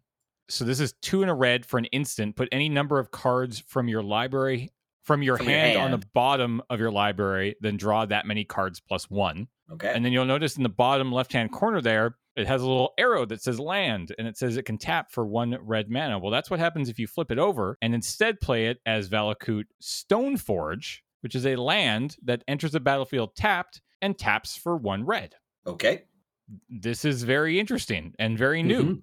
So 0.49 0.65
this 0.65 0.79
is 0.79 0.93
two 1.01 1.23
in 1.23 1.29
a 1.29 1.33
red 1.33 1.65
for 1.65 1.77
an 1.79 1.85
instant. 1.85 2.35
Put 2.35 2.49
any 2.51 2.69
number 2.69 2.99
of 2.99 3.09
cards 3.09 3.63
from 3.67 3.87
your 3.87 4.03
library 4.03 4.71
from 5.03 5.23
your, 5.23 5.37
From 5.37 5.49
your 5.49 5.57
hand, 5.57 5.77
on 5.79 5.91
the 5.91 6.05
bottom 6.13 6.61
of 6.69 6.79
your 6.79 6.91
library, 6.91 7.55
then 7.59 7.75
draw 7.75 8.05
that 8.05 8.25
many 8.27 8.43
cards 8.43 8.79
plus 8.79 9.09
one. 9.09 9.47
Okay. 9.71 9.91
And 9.93 10.05
then 10.05 10.11
you'll 10.11 10.25
notice 10.25 10.57
in 10.57 10.63
the 10.63 10.69
bottom 10.69 11.11
left 11.11 11.33
hand 11.33 11.51
corner 11.51 11.81
there, 11.81 12.17
it 12.35 12.47
has 12.47 12.61
a 12.61 12.67
little 12.67 12.93
arrow 12.97 13.25
that 13.25 13.41
says 13.41 13.59
land 13.59 14.13
and 14.17 14.27
it 14.27 14.37
says 14.37 14.55
it 14.57 14.63
can 14.63 14.77
tap 14.77 15.11
for 15.11 15.25
one 15.25 15.57
red 15.61 15.89
mana. 15.89 16.17
Well, 16.19 16.31
that's 16.31 16.49
what 16.49 16.59
happens 16.59 16.89
if 16.89 16.97
you 16.99 17.07
flip 17.07 17.31
it 17.31 17.39
over 17.39 17.77
and 17.81 17.93
instead 17.93 18.39
play 18.39 18.67
it 18.67 18.79
as 18.85 19.09
Valakut 19.09 19.65
Stoneforge, 19.81 20.99
which 21.21 21.35
is 21.35 21.45
a 21.45 21.55
land 21.55 22.17
that 22.23 22.43
enters 22.47 22.71
the 22.71 22.79
battlefield 22.79 23.35
tapped 23.35 23.81
and 24.01 24.17
taps 24.17 24.55
for 24.57 24.75
one 24.77 25.05
red. 25.05 25.35
okay. 25.67 26.03
This 26.69 27.05
is 27.05 27.23
very 27.23 27.59
interesting 27.61 28.13
and 28.19 28.37
very 28.37 28.61
new. 28.61 28.83
Mhm. 28.83 29.01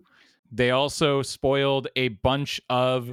They 0.53 0.71
also 0.71 1.23
spoiled 1.23 1.89
a 1.97 2.09
bunch 2.09 2.61
of 2.69 3.13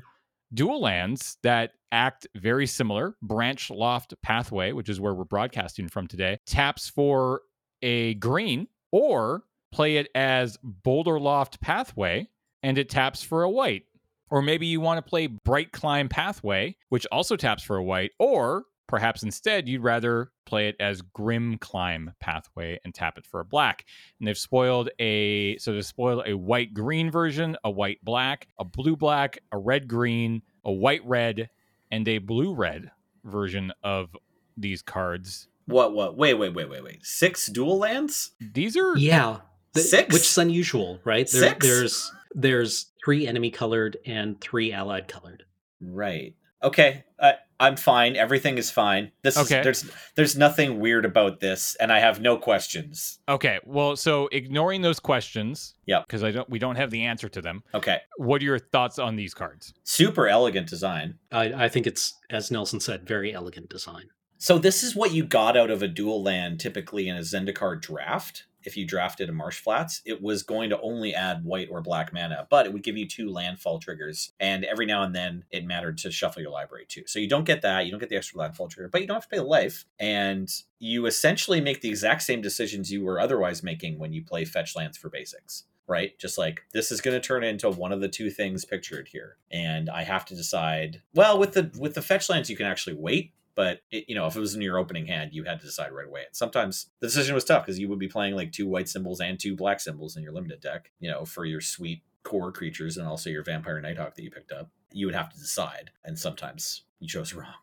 dual 0.54 0.82
lands 0.82 1.38
that 1.44 1.72
act 1.94 2.28
very 2.36 2.68
similar. 2.68 3.16
Branchloft 3.24 4.14
Pathway, 4.22 4.74
which 4.74 4.90
is 4.90 5.00
where 5.00 5.14
we're 5.14 5.24
broadcasting 5.24 5.88
from 5.88 6.08
today, 6.08 6.38
taps 6.46 6.90
for 6.90 7.44
a 7.82 8.16
green, 8.16 8.68
or 8.92 9.44
play 9.76 9.98
it 9.98 10.08
as 10.16 10.58
Boulderloft 10.86 11.60
Pathway 11.60 12.30
and 12.64 12.78
it 12.78 12.90
taps 12.90 13.22
for 13.22 13.44
a 13.44 13.50
white. 13.50 13.84
Or 14.32 14.42
maybe 14.42 14.66
you 14.68 14.80
want 14.80 14.98
to 14.98 15.10
play 15.10 15.28
Brightclimb 15.28 16.10
Pathway, 16.10 16.78
which 16.88 17.06
also 17.12 17.36
taps 17.36 17.62
for 17.62 17.76
a 17.76 17.84
white, 17.84 18.12
or 18.18 18.64
perhaps 18.88 19.22
instead 19.22 19.68
you'd 19.68 19.84
rather 19.84 20.32
play 20.46 20.70
it 20.70 20.78
as 20.80 21.02
Grimclimb 21.02 22.14
Pathway 22.22 22.80
and 22.86 22.94
tap 22.94 23.18
it 23.18 23.26
for 23.26 23.42
a 23.42 23.46
black. 23.46 23.84
And 24.18 24.28
they've 24.28 24.38
spoiled 24.38 24.90
a 24.98 25.58
so 25.58 25.74
they've 25.74 25.86
spoiled 25.86 26.24
a 26.26 26.38
white 26.38 26.74
green 26.74 27.12
version, 27.12 27.58
a 27.66 27.70
white 27.70 28.00
black, 28.02 28.48
a 28.58 28.64
blue 28.64 28.96
black, 28.96 29.40
a 29.52 29.58
red 29.58 29.90
green, 29.90 30.42
a 30.64 30.72
white 30.72 31.06
red, 31.06 31.50
and 31.92 32.08
a 32.08 32.20
blue 32.20 32.54
red 32.54 32.92
version 33.26 33.74
of 33.84 34.16
these 34.56 34.82
cards. 34.82 35.50
What? 35.66 35.94
What? 35.94 36.18
Wait, 36.18 36.36
wait, 36.36 36.54
wait, 36.54 36.70
wait, 36.70 36.84
wait. 36.84 37.06
Six 37.06 37.48
dual 37.48 37.78
lands? 37.78 38.32
These 38.40 38.78
are 38.78 38.96
Yeah. 38.98 39.42
The- 39.76 39.82
Six? 39.82 40.14
Which 40.14 40.24
is 40.24 40.38
unusual, 40.38 41.00
right? 41.04 41.30
There, 41.30 41.42
Six? 41.50 41.66
There's 41.68 42.12
there's 42.34 42.92
three 43.04 43.28
enemy 43.28 43.52
colored 43.52 43.98
and 44.06 44.40
three 44.42 44.74
allied 44.74 45.08
colored. 45.08 45.44
Right. 45.80 46.36
Okay. 46.64 47.04
I, 47.20 47.36
I'm 47.60 47.78
fine. 47.78 48.16
Everything 48.18 48.58
is 48.58 48.70
fine. 48.72 49.12
This 49.22 49.38
Okay. 49.38 49.60
is 49.60 49.64
there's 49.64 49.92
there's 50.16 50.36
nothing 50.38 50.80
weird 50.82 51.06
about 51.06 51.40
this, 51.40 51.76
and 51.80 51.92
I 51.94 52.00
have 52.00 52.20
no 52.20 52.38
questions. 52.38 53.20
okay. 53.30 53.60
Well, 53.64 53.96
so 53.96 54.28
ignoring 54.34 54.82
those 54.82 55.00
questions, 55.00 55.76
yeah, 55.86 56.02
because 56.06 56.24
I 56.24 56.32
don't 56.32 56.50
we 56.50 56.60
don't 56.60 56.76
have 56.76 56.92
the 56.92 57.04
answer 57.06 57.30
to 57.30 57.42
them. 57.42 57.64
Okay. 57.74 58.00
What 58.18 58.42
are 58.42 58.46
your 58.46 58.60
thoughts 58.60 59.00
on 59.00 59.16
these 59.16 59.34
cards? 59.34 59.74
Super 59.84 60.28
elegant 60.28 60.68
design. 60.68 61.20
I, 61.32 61.66
I 61.66 61.70
think 61.70 61.88
it's, 61.88 62.14
as 62.30 62.52
Nelson 62.52 62.80
said, 62.82 63.08
very 63.08 63.34
elegant 63.34 63.70
design. 63.70 64.10
So 64.38 64.58
this 64.58 64.84
is 64.84 64.94
what 64.96 65.14
you 65.14 65.24
got 65.24 65.56
out 65.56 65.70
of 65.72 65.82
a 65.82 65.88
dual 65.88 66.22
land 66.22 66.60
typically 66.60 67.08
in 67.08 67.16
a 67.16 67.22
Zendikar 67.22 67.82
draft. 67.82 68.44
If 68.66 68.76
you 68.76 68.86
drafted 68.86 69.30
a 69.30 69.32
Marsh 69.32 69.60
Flats, 69.60 70.02
it 70.06 70.22
was 70.22 70.44
going 70.44 70.70
to 70.72 70.82
only 70.82 71.14
add 71.14 71.44
white 71.44 71.70
or 71.72 71.82
black 71.82 72.12
mana, 72.12 72.48
but 72.50 72.66
it 72.66 72.74
would 72.74 72.84
give 72.84 72.98
you 72.98 73.08
two 73.08 73.30
landfall 73.30 73.80
triggers, 73.80 74.34
and 74.40 74.66
every 74.66 74.86
now 74.86 75.04
and 75.04 75.16
then 75.16 75.46
it 75.52 75.66
mattered 75.66 75.98
to 76.00 76.12
shuffle 76.12 76.42
your 76.42 76.52
library 76.52 76.86
too. 76.88 77.04
So 77.06 77.20
you 77.20 77.28
don't 77.28 77.46
get 77.46 77.62
that, 77.62 77.86
you 77.86 77.92
don't 77.92 78.00
get 78.00 78.10
the 78.10 78.18
extra 78.18 78.40
landfall 78.40 78.68
trigger, 78.68 78.90
but 78.90 79.02
you 79.02 79.08
don't 79.08 79.16
have 79.16 79.30
to 79.30 79.36
pay 79.36 79.40
life, 79.40 79.86
and 80.00 80.50
you 80.80 81.06
essentially 81.06 81.62
make 81.62 81.82
the 81.82 81.90
exact 81.90 82.24
same 82.24 82.42
decisions 82.42 82.92
you 82.92 83.04
were 83.04 83.20
otherwise 83.20 83.64
making 83.64 84.00
when 84.00 84.14
you 84.14 84.24
play 84.24 84.46
fetch 84.46 84.76
lands 84.76 84.98
for 84.98 85.10
basics 85.10 85.66
right? 85.88 86.18
Just 86.18 86.38
like 86.38 86.64
this 86.74 86.92
is 86.92 87.02
going 87.02 87.20
to 87.20 87.26
turn 87.26 87.44
into 87.44 87.70
one 87.70 87.92
of 87.92 88.02
the 88.02 88.08
two 88.08 88.30
things 88.30 88.66
pictured 88.66 89.08
here, 89.08 89.38
and 89.52 89.90
I 89.90 90.04
have 90.04 90.26
to 90.26 90.36
decide. 90.36 91.02
Well, 91.14 91.38
with 91.38 91.54
the 91.54 91.72
with 91.78 91.94
the 91.94 92.02
fetch 92.02 92.30
lands, 92.30 92.50
you 92.50 92.58
can 92.58 92.66
actually 92.66 92.96
wait, 92.96 93.34
but 93.56 93.82
it, 93.90 94.06
you 94.08 94.16
know, 94.16 94.28
if 94.28 94.36
it 94.36 94.40
was 94.40 94.54
in 94.54 94.62
your 94.62 94.78
opening 94.78 95.08
hand, 95.08 95.32
you 95.34 95.44
had 95.44 95.60
to 95.60 95.66
decide 95.66 95.92
right 95.92 96.08
away. 96.08 96.24
And 96.28 96.36
sometimes 96.36 96.92
the 97.00 97.08
decision 97.08 97.34
was 97.34 97.46
tough 97.46 97.66
because 97.66 97.80
you 97.80 97.88
would 97.90 98.00
be 98.00 98.08
playing 98.08 98.36
like 98.36 98.52
two 98.52 98.68
white 98.68 98.90
symbols 98.90 99.22
and 99.22 99.40
two 99.40 99.56
black 99.56 99.80
symbols 99.80 100.18
in 100.18 100.24
your 100.24 100.34
limited 100.34 100.62
deck, 100.62 100.92
you 101.00 101.10
know, 101.10 101.26
for 101.26 101.46
your 101.46 101.62
sweet 101.62 102.04
core 102.24 102.52
creatures 102.52 102.98
and 102.98 103.08
also 103.08 103.30
your 103.30 103.44
vampire 103.44 103.80
nighthawk 103.80 104.16
that 104.16 104.24
you 104.24 104.32
picked 104.32 104.52
up. 104.52 104.70
You 104.92 105.06
would 105.08 105.16
have 105.16 105.30
to 105.30 105.40
decide, 105.40 105.92
and 106.04 106.20
sometimes 106.20 106.84
you 107.00 107.08
chose 107.08 107.34
wrong. 107.34 107.54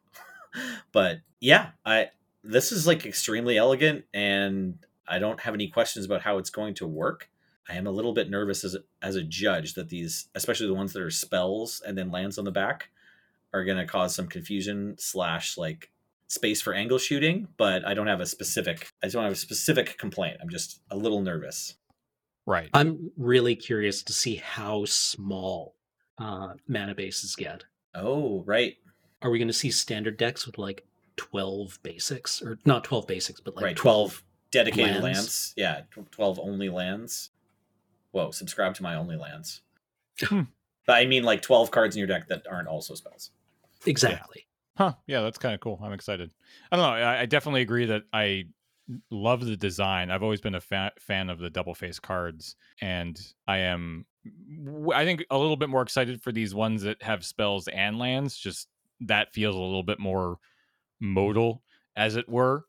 but 0.93 1.21
yeah, 1.41 1.71
I 1.85 2.11
this 2.45 2.73
is 2.73 2.87
like 2.87 3.07
extremely 3.07 3.59
elegant, 3.59 4.05
and 4.15 4.79
I 5.07 5.19
don't 5.19 5.41
have 5.41 5.55
any 5.55 5.69
questions 5.69 6.07
about 6.07 6.23
how 6.23 6.39
it's 6.39 6.51
going 6.51 6.75
to 6.75 6.87
work. 6.87 7.29
I 7.69 7.75
am 7.75 7.87
a 7.87 7.93
little 7.93 8.13
bit 8.13 8.31
nervous 8.31 8.65
as 8.65 8.77
as 9.01 9.17
a 9.17 9.23
judge 9.23 9.75
that 9.75 9.89
these, 9.89 10.29
especially 10.35 10.67
the 10.67 10.75
ones 10.75 10.93
that 10.93 11.03
are 11.03 11.11
spells 11.11 11.83
and 11.87 11.97
then 11.97 12.11
lands 12.11 12.39
on 12.39 12.45
the 12.45 12.51
back, 12.51 12.91
are 13.53 13.65
going 13.65 13.79
to 13.79 13.87
cause 13.87 14.15
some 14.15 14.29
confusion 14.29 14.97
slash 14.99 15.57
like 15.57 15.91
space 16.29 16.61
for 16.61 16.75
angle 16.75 16.99
shooting. 16.99 17.49
But 17.57 17.87
I 17.87 17.95
don't 17.95 18.07
have 18.07 18.21
a 18.21 18.27
specific. 18.27 18.91
I 19.03 19.09
don't 19.09 19.25
have 19.25 19.33
a 19.33 19.37
specific 19.37 19.99
complaint. 19.99 20.39
I'm 20.41 20.49
just 20.49 20.81
a 20.91 20.97
little 20.97 21.21
nervous. 21.21 21.75
Right. 22.47 22.71
I'm 22.75 23.11
really 23.17 23.55
curious 23.55 24.03
to 24.05 24.13
see 24.13 24.37
how 24.37 24.85
small 24.85 25.77
uh, 26.19 26.55
mana 26.67 26.95
bases 26.95 27.37
get. 27.37 27.65
Oh, 27.95 28.43
right, 28.47 28.77
Are 29.21 29.31
we 29.31 29.39
going 29.39 29.49
to 29.49 29.55
see 29.55 29.71
standard 29.71 30.17
decks 30.17 30.47
with 30.47 30.57
like 30.57 30.85
12 31.17 31.79
basics? 31.83 32.41
Or 32.43 32.59
not 32.65 32.85
12 32.85 33.07
basics, 33.07 33.41
but 33.41 33.55
like 33.55 33.65
right. 33.65 33.77
Twelve 33.77 34.25
dedicated 34.53 35.03
lands. 35.03 35.03
lands. 35.03 35.55
Yeah, 35.57 35.81
twelve 36.13 36.39
only 36.39 36.69
lands. 36.69 37.31
Whoa! 38.13 38.31
Subscribe 38.31 38.75
to 38.75 38.83
my 38.83 38.95
only 38.95 39.17
lands. 39.17 39.63
Hmm. 40.21 40.43
But 40.87 40.97
I 40.97 41.07
mean, 41.07 41.25
like 41.25 41.43
twelve 41.43 41.73
cards 41.73 41.97
in 41.97 41.99
your 41.99 42.07
deck 42.07 42.29
that 42.29 42.47
aren't 42.49 42.69
also 42.69 42.95
spells. 42.95 43.31
Exactly. 43.87 44.47
Huh. 44.77 44.95
Yeah, 45.07 45.21
that's 45.21 45.39
kind 45.39 45.55
of 45.55 45.61
cool. 45.61 45.79
I'm 45.83 45.93
excited. 45.93 46.31
I 46.71 46.77
don't 46.77 46.85
know. 46.85 47.07
I, 47.07 47.21
I 47.21 47.27
definitely 47.27 47.63
agree 47.63 47.87
that 47.87 48.05
I 48.13 48.45
love 49.11 49.45
the 49.45 49.57
design. 49.57 50.11
I've 50.11 50.23
always 50.23 50.41
been 50.41 50.55
a 50.55 50.61
fa- 50.61 50.93
fan 50.99 51.31
of 51.31 51.39
the 51.39 51.51
double 51.51 51.75
face 51.75 51.99
cards, 51.99 52.57
and 52.81 53.21
I 53.47 53.59
am, 53.59 54.07
I 54.95 55.05
think, 55.05 55.25
a 55.31 55.39
little 55.39 55.57
bit 55.57 55.69
more 55.69 55.83
excited 55.83 56.23
for 56.23 56.33
these 56.33 56.55
ones 56.55 56.83
that 56.83 57.03
have 57.03 57.25
spells 57.25 57.69
and 57.69 57.99
lands. 57.99 58.37
Just 58.39 58.69
that 59.01 59.33
feels 59.33 59.55
a 59.55 59.59
little 59.61 59.83
bit 59.83 59.99
more 59.99 60.39
modal, 61.01 61.63
as 61.97 62.17
it 62.17 62.29
were. 62.29 62.65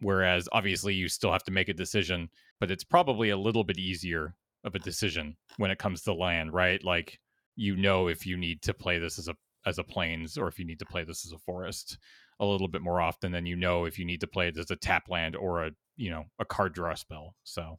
Whereas 0.00 0.48
obviously 0.52 0.94
you 0.94 1.08
still 1.08 1.32
have 1.32 1.44
to 1.44 1.52
make 1.52 1.68
a 1.68 1.74
decision, 1.74 2.30
but 2.60 2.70
it's 2.70 2.84
probably 2.84 3.30
a 3.30 3.36
little 3.36 3.64
bit 3.64 3.78
easier 3.78 4.34
of 4.64 4.74
a 4.74 4.78
decision 4.80 5.36
when 5.58 5.70
it 5.70 5.78
comes 5.78 6.02
to 6.02 6.14
land, 6.14 6.52
right? 6.54 6.82
Like 6.84 7.20
you 7.56 7.76
know 7.76 8.08
if 8.08 8.26
you 8.26 8.36
need 8.36 8.62
to 8.62 8.74
play 8.74 8.98
this 8.98 9.18
as 9.18 9.28
a 9.28 9.36
as 9.66 9.78
a 9.78 9.84
plains 9.84 10.38
or 10.38 10.48
if 10.48 10.58
you 10.58 10.64
need 10.64 10.78
to 10.78 10.86
play 10.86 11.04
this 11.04 11.26
as 11.26 11.32
a 11.32 11.38
forest 11.38 11.98
a 12.38 12.46
little 12.46 12.68
bit 12.68 12.82
more 12.82 13.00
often 13.00 13.32
than 13.32 13.46
you 13.46 13.54
know 13.54 13.84
if 13.84 13.98
you 13.98 14.04
need 14.04 14.20
to 14.20 14.26
play 14.26 14.48
it 14.48 14.56
as 14.56 14.70
a 14.70 14.76
tap 14.76 15.08
land 15.08 15.36
or 15.36 15.64
a 15.64 15.70
you 15.96 16.10
know 16.10 16.24
a 16.38 16.44
card 16.44 16.72
draw 16.72 16.94
spell. 16.94 17.34
So 17.44 17.78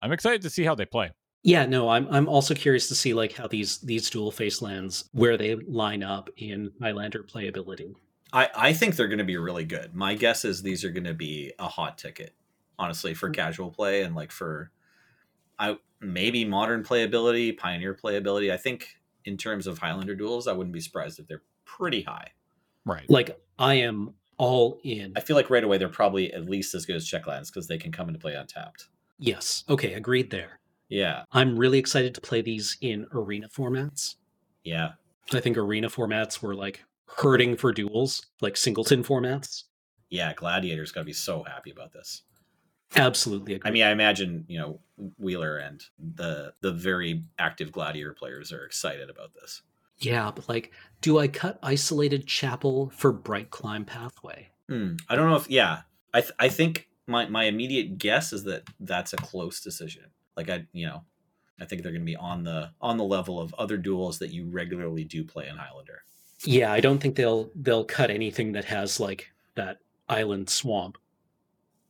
I'm 0.00 0.12
excited 0.12 0.42
to 0.42 0.50
see 0.50 0.64
how 0.64 0.74
they 0.74 0.86
play. 0.86 1.10
Yeah, 1.42 1.66
no, 1.66 1.88
I'm 1.88 2.08
I'm 2.10 2.28
also 2.28 2.54
curious 2.54 2.88
to 2.88 2.94
see 2.94 3.14
like 3.14 3.32
how 3.32 3.46
these 3.48 3.78
these 3.78 4.08
dual 4.08 4.30
face 4.30 4.62
lands 4.62 5.08
where 5.12 5.36
they 5.36 5.54
line 5.54 6.02
up 6.02 6.30
in 6.36 6.72
Highlander 6.80 7.22
playability. 7.22 7.94
I, 8.32 8.50
I 8.54 8.72
think 8.72 8.96
they're 8.96 9.08
going 9.08 9.18
to 9.18 9.24
be 9.24 9.36
really 9.36 9.64
good. 9.64 9.94
My 9.94 10.14
guess 10.14 10.44
is 10.44 10.62
these 10.62 10.84
are 10.84 10.90
going 10.90 11.04
to 11.04 11.14
be 11.14 11.52
a 11.60 11.68
hot 11.68 11.98
ticket, 11.98 12.34
honestly, 12.78 13.14
for 13.14 13.28
hmm. 13.28 13.34
casual 13.34 13.70
play 13.70 14.02
and 14.02 14.14
like 14.14 14.32
for 14.32 14.70
I 15.58 15.76
maybe 16.00 16.44
modern 16.44 16.82
playability, 16.82 17.56
pioneer 17.56 17.94
playability. 17.94 18.52
I 18.52 18.56
think 18.56 18.96
in 19.26 19.36
terms 19.36 19.66
of 19.66 19.78
Highlander 19.78 20.14
duels, 20.14 20.48
I 20.48 20.52
wouldn't 20.52 20.72
be 20.72 20.80
surprised 20.80 21.18
if 21.18 21.26
they're 21.26 21.42
pretty 21.64 22.02
high. 22.02 22.28
Right. 22.84 23.08
Like 23.10 23.38
I 23.58 23.74
am 23.74 24.14
all 24.38 24.78
in. 24.84 25.12
I 25.16 25.20
feel 25.20 25.36
like 25.36 25.50
right 25.50 25.64
away 25.64 25.76
they're 25.78 25.88
probably 25.88 26.32
at 26.32 26.48
least 26.48 26.74
as 26.74 26.86
good 26.86 26.96
as 26.96 27.06
checklands 27.06 27.46
because 27.48 27.66
they 27.68 27.78
can 27.78 27.92
come 27.92 28.08
into 28.08 28.20
play 28.20 28.34
untapped. 28.34 28.86
Yes. 29.18 29.64
Okay, 29.68 29.92
agreed 29.94 30.30
there. 30.30 30.60
Yeah, 30.88 31.24
I'm 31.32 31.58
really 31.58 31.78
excited 31.78 32.14
to 32.14 32.20
play 32.20 32.42
these 32.42 32.76
in 32.80 33.06
arena 33.12 33.48
formats. 33.48 34.14
yeah. 34.62 34.92
I 35.32 35.40
think 35.40 35.56
arena 35.56 35.88
formats 35.88 36.40
were 36.40 36.54
like 36.54 36.84
hurting 37.08 37.56
for 37.56 37.72
duels, 37.72 38.26
like 38.40 38.56
singleton 38.56 39.02
formats. 39.02 39.64
Yeah, 40.08 40.32
Gladiator's 40.34 40.92
got 40.92 41.00
to 41.00 41.04
be 41.04 41.12
so 41.12 41.42
happy 41.42 41.72
about 41.72 41.92
this. 41.92 42.22
Absolutely 42.94 43.54
agree. 43.54 43.68
I 43.68 43.72
mean, 43.72 43.82
I 43.82 43.90
imagine 43.90 44.44
you 44.48 44.58
know 44.58 44.80
Wheeler 45.18 45.58
and 45.58 45.82
the 45.98 46.54
the 46.60 46.72
very 46.72 47.22
active 47.38 47.72
Gladiator 47.72 48.12
players 48.12 48.52
are 48.52 48.64
excited 48.64 49.10
about 49.10 49.34
this. 49.34 49.62
yeah, 49.98 50.30
but 50.34 50.48
like, 50.48 50.72
do 51.00 51.18
I 51.18 51.28
cut 51.28 51.58
isolated 51.62 52.26
chapel 52.26 52.90
for 52.94 53.12
Brightclimb 53.12 53.86
Pathway? 53.86 54.48
Hmm. 54.68 54.96
I 55.08 55.16
don't 55.16 55.28
know 55.28 55.36
if 55.36 55.48
yeah. 55.50 55.82
I 56.14 56.20
th- 56.20 56.32
I 56.38 56.48
think 56.48 56.88
my 57.06 57.26
my 57.28 57.44
immediate 57.44 57.98
guess 57.98 58.32
is 58.32 58.44
that 58.44 58.62
that's 58.80 59.12
a 59.12 59.16
close 59.16 59.60
decision. 59.60 60.04
Like 60.36 60.50
I 60.50 60.66
you 60.72 60.86
know, 60.86 61.02
I 61.60 61.64
think 61.64 61.82
they're 61.82 61.92
going 61.92 62.02
to 62.02 62.06
be 62.06 62.16
on 62.16 62.44
the 62.44 62.70
on 62.80 62.96
the 62.96 63.04
level 63.04 63.40
of 63.40 63.54
other 63.54 63.76
duels 63.76 64.18
that 64.20 64.32
you 64.32 64.46
regularly 64.46 65.04
do 65.04 65.24
play 65.24 65.48
in 65.48 65.56
Highlander. 65.56 66.02
Yeah, 66.44 66.72
I 66.72 66.80
don't 66.80 66.98
think 66.98 67.16
they'll 67.16 67.50
they'll 67.54 67.84
cut 67.84 68.10
anything 68.10 68.52
that 68.52 68.66
has 68.66 69.00
like 69.00 69.30
that 69.54 69.78
island 70.08 70.48
swamp 70.48 70.98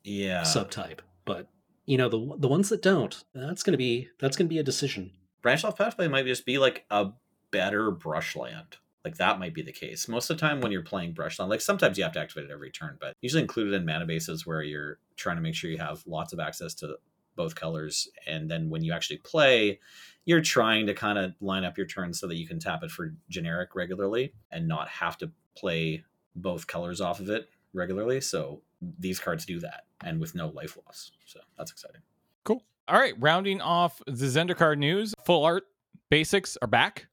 Yeah. 0.07 0.43
subtype. 0.43 1.01
But 1.25 1.49
you 1.85 1.99
know, 1.99 2.09
the 2.09 2.37
the 2.39 2.49
ones 2.49 2.69
that 2.71 2.83
don't, 2.83 3.23
that's 3.35 3.63
gonna 3.63 3.77
be 3.77 4.09
that's 4.19 4.37
gonna 4.37 4.49
be 4.49 4.59
a 4.59 4.63
decision. 4.63 5.13
Branchloft 5.43 5.77
Pathway 5.79 6.09
might 6.09 6.27
just 6.27 6.47
be 6.47 6.59
like 6.59 6.85
a 6.91 7.11
better 7.51 7.91
brushland. 7.91 8.77
Like 9.05 9.19
that 9.19 9.39
might 9.39 9.55
be 9.55 9.63
the 9.63 9.73
case. 9.73 10.09
Most 10.09 10.31
of 10.31 10.37
the 10.37 10.41
time 10.41 10.61
when 10.61 10.73
you're 10.73 10.83
playing 10.83 11.13
brushland, 11.13 11.49
like 11.49 11.61
sometimes 11.61 11.97
you 11.97 12.03
have 12.03 12.13
to 12.15 12.21
activate 12.21 12.51
it 12.51 12.53
every 12.53 12.73
turn, 12.73 12.97
but 13.01 13.15
usually 13.21 13.43
included 13.43 13.73
in 13.75 13.87
mana 13.87 14.05
bases 14.05 14.45
where 14.45 14.63
you're 14.63 14.99
trying 15.17 15.37
to 15.37 15.43
make 15.43 15.55
sure 15.55 15.71
you 15.71 15.79
have 15.79 16.03
lots 16.07 16.33
of 16.33 16.41
access 16.41 16.75
to 16.75 16.97
both 17.37 17.55
colors. 17.55 18.09
And 18.27 18.51
then 18.51 18.69
when 18.69 18.83
you 18.83 18.93
actually 18.93 19.19
play, 19.19 19.79
you're 20.25 20.41
trying 20.41 20.87
to 20.89 20.95
kind 20.95 21.19
of 21.19 21.35
line 21.41 21.65
up 21.65 21.77
your 21.77 21.87
turns 21.87 22.19
so 22.19 22.27
that 22.27 22.37
you 22.37 22.49
can 22.49 22.59
tap 22.59 22.83
it 22.83 22.91
for 22.91 23.15
generic 23.29 23.77
regularly 23.77 24.33
and 24.51 24.67
not 24.67 24.89
have 24.89 25.17
to 25.19 25.31
play 25.57 26.05
both 26.35 26.67
colors 26.67 27.01
off 27.01 27.21
of 27.21 27.31
it 27.31 27.49
regularly. 27.73 28.21
So 28.21 28.63
these 28.99 29.19
cards 29.19 29.45
do 29.45 29.61
that 29.61 29.85
and 30.05 30.21
with 30.21 30.35
no 30.35 30.49
life 30.49 30.77
loss. 30.85 31.11
So 31.25 31.41
that's 31.57 31.71
exciting. 31.71 32.01
Cool. 32.45 32.63
All 32.89 32.99
right, 32.99 33.15
rounding 33.19 33.61
off 33.61 34.01
the 34.07 34.27
Zendikar 34.27 34.57
card 34.57 34.79
news, 34.79 35.15
full 35.25 35.45
art 35.45 35.65
basics 36.11 36.57
are 36.63 36.69
back. 36.69 37.09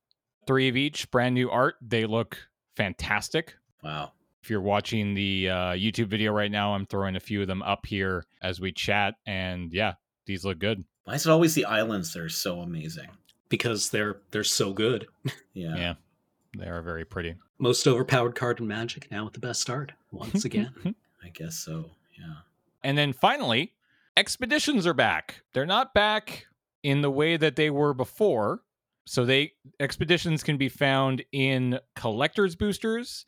Three 0.45 0.68
of 0.68 0.76
each, 0.76 1.09
brand 1.09 1.36
new 1.36 1.49
art. 1.49 1.76
They 1.82 2.05
look 2.05 2.38
fantastic. 2.76 3.55
Wow. 3.84 4.11
If 4.41 4.49
you're 4.49 4.61
watching 4.61 5.14
the 5.14 5.49
uh, 5.49 5.55
YouTube 5.72 6.07
video 6.07 6.34
right 6.34 6.51
now, 6.51 6.74
I'm 6.74 6.86
throwing 6.86 7.16
a 7.16 7.20
few 7.22 7.41
of 7.41 7.47
them 7.47 7.61
up 7.61 7.86
here 7.86 8.26
as 8.41 8.59
we 8.59 8.74
chat. 8.74 9.16
And 9.26 9.72
yeah, 9.72 9.93
these 10.26 10.43
look 10.43 10.59
good. 10.59 10.84
Why 11.05 11.14
is 11.16 11.26
it 11.26 11.30
always 11.30 11.55
the 11.55 11.66
islands 11.66 12.11
that 12.14 12.22
are 12.22 12.30
so 12.30 12.59
amazing? 12.59 13.07
Because 13.47 13.89
they're 13.89 14.18
they're 14.32 14.43
so 14.43 14.74
good. 14.74 15.07
Yeah. 15.53 15.76
Yeah. 15.76 15.93
They 16.57 16.66
are 16.66 16.82
very 16.82 17.05
pretty. 17.05 17.36
Most 17.59 17.88
overpowered 17.88 18.34
card 18.34 18.59
in 18.59 18.68
Magic 18.68 19.09
now 19.11 19.24
with 19.26 19.34
the 19.34 19.39
best 19.39 19.70
art 19.70 19.91
once 20.11 20.45
again. 20.45 20.95
I 21.24 21.30
guess 21.30 21.56
so. 21.56 21.92
Yeah. 22.18 22.36
And 22.84 22.98
then 22.98 23.14
finally, 23.14 23.74
expeditions 24.18 24.86
are 24.86 24.94
back. 24.94 25.44
They're 25.54 25.66
not 25.66 25.94
back 25.94 26.46
in 26.84 27.02
the 27.02 27.12
way 27.12 27.38
that 27.38 27.56
they 27.56 27.70
were 27.70 27.94
before. 27.94 28.62
So 29.06 29.26
they 29.26 29.54
expeditions 29.80 30.44
can 30.44 30.58
be 30.58 30.70
found 30.70 31.24
in 31.32 31.80
collectors 31.96 32.56
boosters 32.56 33.26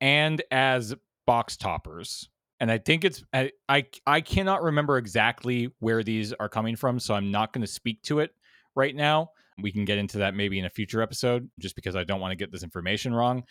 and 0.00 0.42
as 0.50 0.94
box 1.26 1.56
toppers. 1.56 2.28
And 2.60 2.70
I 2.70 2.78
think 2.78 3.04
it's 3.04 3.24
I 3.32 3.52
I, 3.68 3.86
I 4.06 4.20
cannot 4.20 4.62
remember 4.62 4.98
exactly 4.98 5.70
where 5.78 6.02
these 6.02 6.32
are 6.34 6.48
coming 6.48 6.76
from, 6.76 6.98
so 6.98 7.14
I'm 7.14 7.30
not 7.30 7.52
going 7.52 7.62
to 7.62 7.70
speak 7.70 8.02
to 8.04 8.20
it 8.20 8.34
right 8.74 8.94
now. 8.94 9.30
We 9.60 9.72
can 9.72 9.86
get 9.86 9.96
into 9.96 10.18
that 10.18 10.34
maybe 10.34 10.58
in 10.58 10.66
a 10.66 10.70
future 10.70 11.00
episode 11.00 11.48
just 11.58 11.76
because 11.76 11.96
I 11.96 12.04
don't 12.04 12.20
want 12.20 12.32
to 12.32 12.36
get 12.36 12.52
this 12.52 12.62
information 12.62 13.14
wrong, 13.14 13.44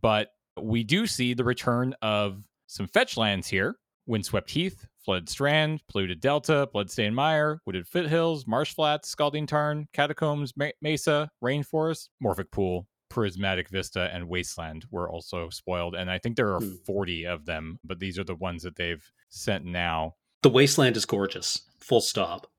but 0.00 0.32
we 0.60 0.82
do 0.82 1.06
see 1.06 1.34
the 1.34 1.44
return 1.44 1.94
of 2.02 2.42
some 2.72 2.88
fetch 2.88 3.16
lands 3.16 3.48
here. 3.48 3.76
Windswept 4.06 4.50
Heath, 4.50 4.86
Flooded 5.04 5.28
Strand, 5.28 5.80
Polluted 5.88 6.20
Delta, 6.20 6.68
Bloodstained 6.72 7.14
Mire, 7.14 7.60
Wooded 7.66 7.86
Foothills, 7.86 8.46
Marsh 8.48 8.74
Flats, 8.74 9.08
Scalding 9.08 9.46
Tarn, 9.46 9.86
Catacombs, 9.92 10.56
Me- 10.56 10.72
Mesa, 10.82 11.28
Rainforest, 11.42 12.08
Morphic 12.22 12.50
Pool, 12.50 12.88
Prismatic 13.10 13.68
Vista, 13.68 14.10
and 14.12 14.28
Wasteland 14.28 14.86
were 14.90 15.08
also 15.08 15.50
spoiled. 15.50 15.94
And 15.94 16.10
I 16.10 16.18
think 16.18 16.36
there 16.36 16.52
are 16.54 16.60
Hmm. 16.60 16.74
40 16.84 17.26
of 17.26 17.44
them, 17.44 17.78
but 17.84 18.00
these 18.00 18.18
are 18.18 18.24
the 18.24 18.34
ones 18.34 18.62
that 18.64 18.74
they've 18.74 19.04
sent 19.28 19.64
now. 19.64 20.14
The 20.42 20.50
wasteland 20.50 20.96
is 20.96 21.04
gorgeous. 21.04 21.62
Full 21.78 22.00
stop. 22.00 22.50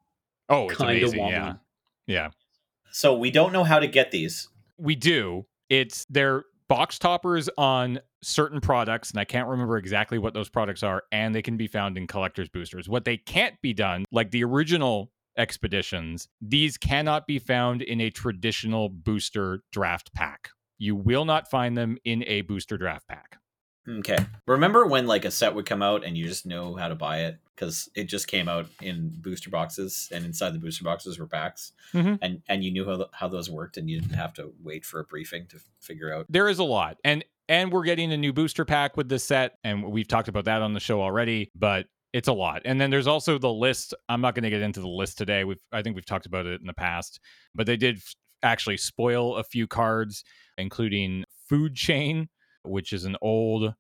Oh, 0.48 0.70
it's 0.70 0.78
Kinda 0.78 0.94
amazing. 0.94 1.28
Yeah. 1.28 1.54
Yeah. 2.08 2.30
So 2.92 3.18
we 3.18 3.32
don't 3.32 3.52
know 3.52 3.64
how 3.66 3.80
to 3.80 3.88
get 3.88 4.12
these. 4.12 4.48
We 4.78 4.96
do. 4.96 5.46
It's 5.70 6.06
they're 6.10 6.46
box 6.68 7.00
toppers 7.00 7.50
on 7.58 8.00
certain 8.22 8.62
products, 8.62 9.12
and 9.12 9.20
I 9.20 9.26
can't 9.26 9.48
remember 9.48 9.78
exactly 9.78 10.18
what 10.18 10.34
those 10.34 10.50
products 10.50 10.84
are, 10.84 11.04
and 11.12 11.34
they 11.34 11.42
can 11.42 11.58
be 11.58 11.68
found 11.68 11.98
in 11.98 12.08
collector's 12.08 12.50
boosters. 12.50 12.90
What 12.90 13.06
they 13.06 13.18
can't 13.18 13.60
be 13.62 13.74
done, 13.74 14.06
like 14.12 14.32
the 14.32 14.44
original 14.44 15.12
expeditions, 15.38 16.28
these 16.42 16.78
cannot 16.78 17.28
be 17.28 17.40
found 17.40 17.82
in 17.82 18.02
a 18.02 18.10
traditional 18.10 18.90
booster 18.90 19.64
draft 19.72 20.14
pack. 20.14 20.50
You 20.78 20.96
will 20.96 21.26
not 21.26 21.50
find 21.50 21.78
them 21.78 21.98
in 22.04 22.24
a 22.26 22.42
booster 22.42 22.78
draft 22.78 23.08
pack. 23.08 23.38
Okay. 23.88 24.18
Remember 24.48 24.86
when 24.86 25.08
like 25.08 25.26
a 25.26 25.32
set 25.32 25.56
would 25.56 25.66
come 25.66 25.82
out 25.82 26.06
and 26.06 26.18
you 26.18 26.26
just 26.26 26.46
know 26.46 26.76
how 26.76 26.88
to 26.88 26.96
buy 26.96 27.22
it 27.22 27.40
because 27.56 27.90
it 27.96 28.06
just 28.06 28.28
came 28.28 28.48
out 28.50 28.68
in 28.82 29.10
booster 29.22 29.50
boxes 29.50 30.10
and 30.12 30.26
inside 30.26 30.54
the 30.54 30.60
booster 30.60 30.84
boxes 30.84 31.20
were 31.20 31.28
packs 31.28 31.72
Mhm. 31.94 32.18
and 32.22 32.42
and 32.48 32.64
you 32.64 32.72
knew 32.72 32.86
how, 32.86 33.08
how 33.14 33.28
those 33.28 33.50
worked 33.50 33.78
and 33.78 33.90
you 33.90 34.00
didn't 34.00 34.16
have 34.16 34.34
to 34.34 34.54
wait 34.62 34.86
for 34.86 35.00
a 35.00 35.04
briefing 35.04 35.46
to 35.48 35.60
figure 35.82 36.14
out. 36.14 36.26
There 36.30 36.48
is 36.50 36.60
a 36.60 36.64
lot. 36.64 36.98
And 37.04 37.24
and 37.50 37.72
we're 37.72 37.84
getting 37.84 38.12
a 38.14 38.18
new 38.18 38.32
booster 38.34 38.64
pack 38.66 38.96
with 38.96 39.10
this 39.10 39.26
set, 39.26 39.58
and 39.66 39.84
we've 39.84 40.08
talked 40.08 40.30
about 40.30 40.46
that 40.46 40.62
on 40.62 40.74
the 40.74 40.80
show 40.80 41.02
already, 41.02 41.52
but 41.56 41.88
it's 42.14 42.30
a 42.30 42.34
lot. 42.34 42.62
And 42.64 42.80
then 42.80 42.90
there's 42.90 43.08
also 43.08 43.38
the 43.38 43.52
list. 43.52 43.94
I'm 44.08 44.22
not 44.22 44.34
going 44.34 44.44
to 44.44 44.50
get 44.50 44.62
into 44.62 44.80
the 44.80 44.88
list 44.88 45.18
today. 45.18 45.44
We've 45.44 45.60
I 45.72 45.82
think 45.82 45.96
we've 45.96 46.06
talked 46.06 46.26
about 46.26 46.46
it 46.46 46.62
in 46.62 46.68
the 46.68 46.74
past, 46.74 47.20
but 47.54 47.66
they 47.68 47.76
did 47.78 47.98
f- 47.98 48.16
actually 48.44 48.78
spoil 48.78 49.36
a 49.36 49.44
few 49.44 49.68
cards, 49.68 50.24
including 50.58 51.26
Food 51.50 51.76
Chain, 51.76 52.30
which 52.64 52.94
is 52.94 53.04
an 53.06 53.18
old 53.22 53.74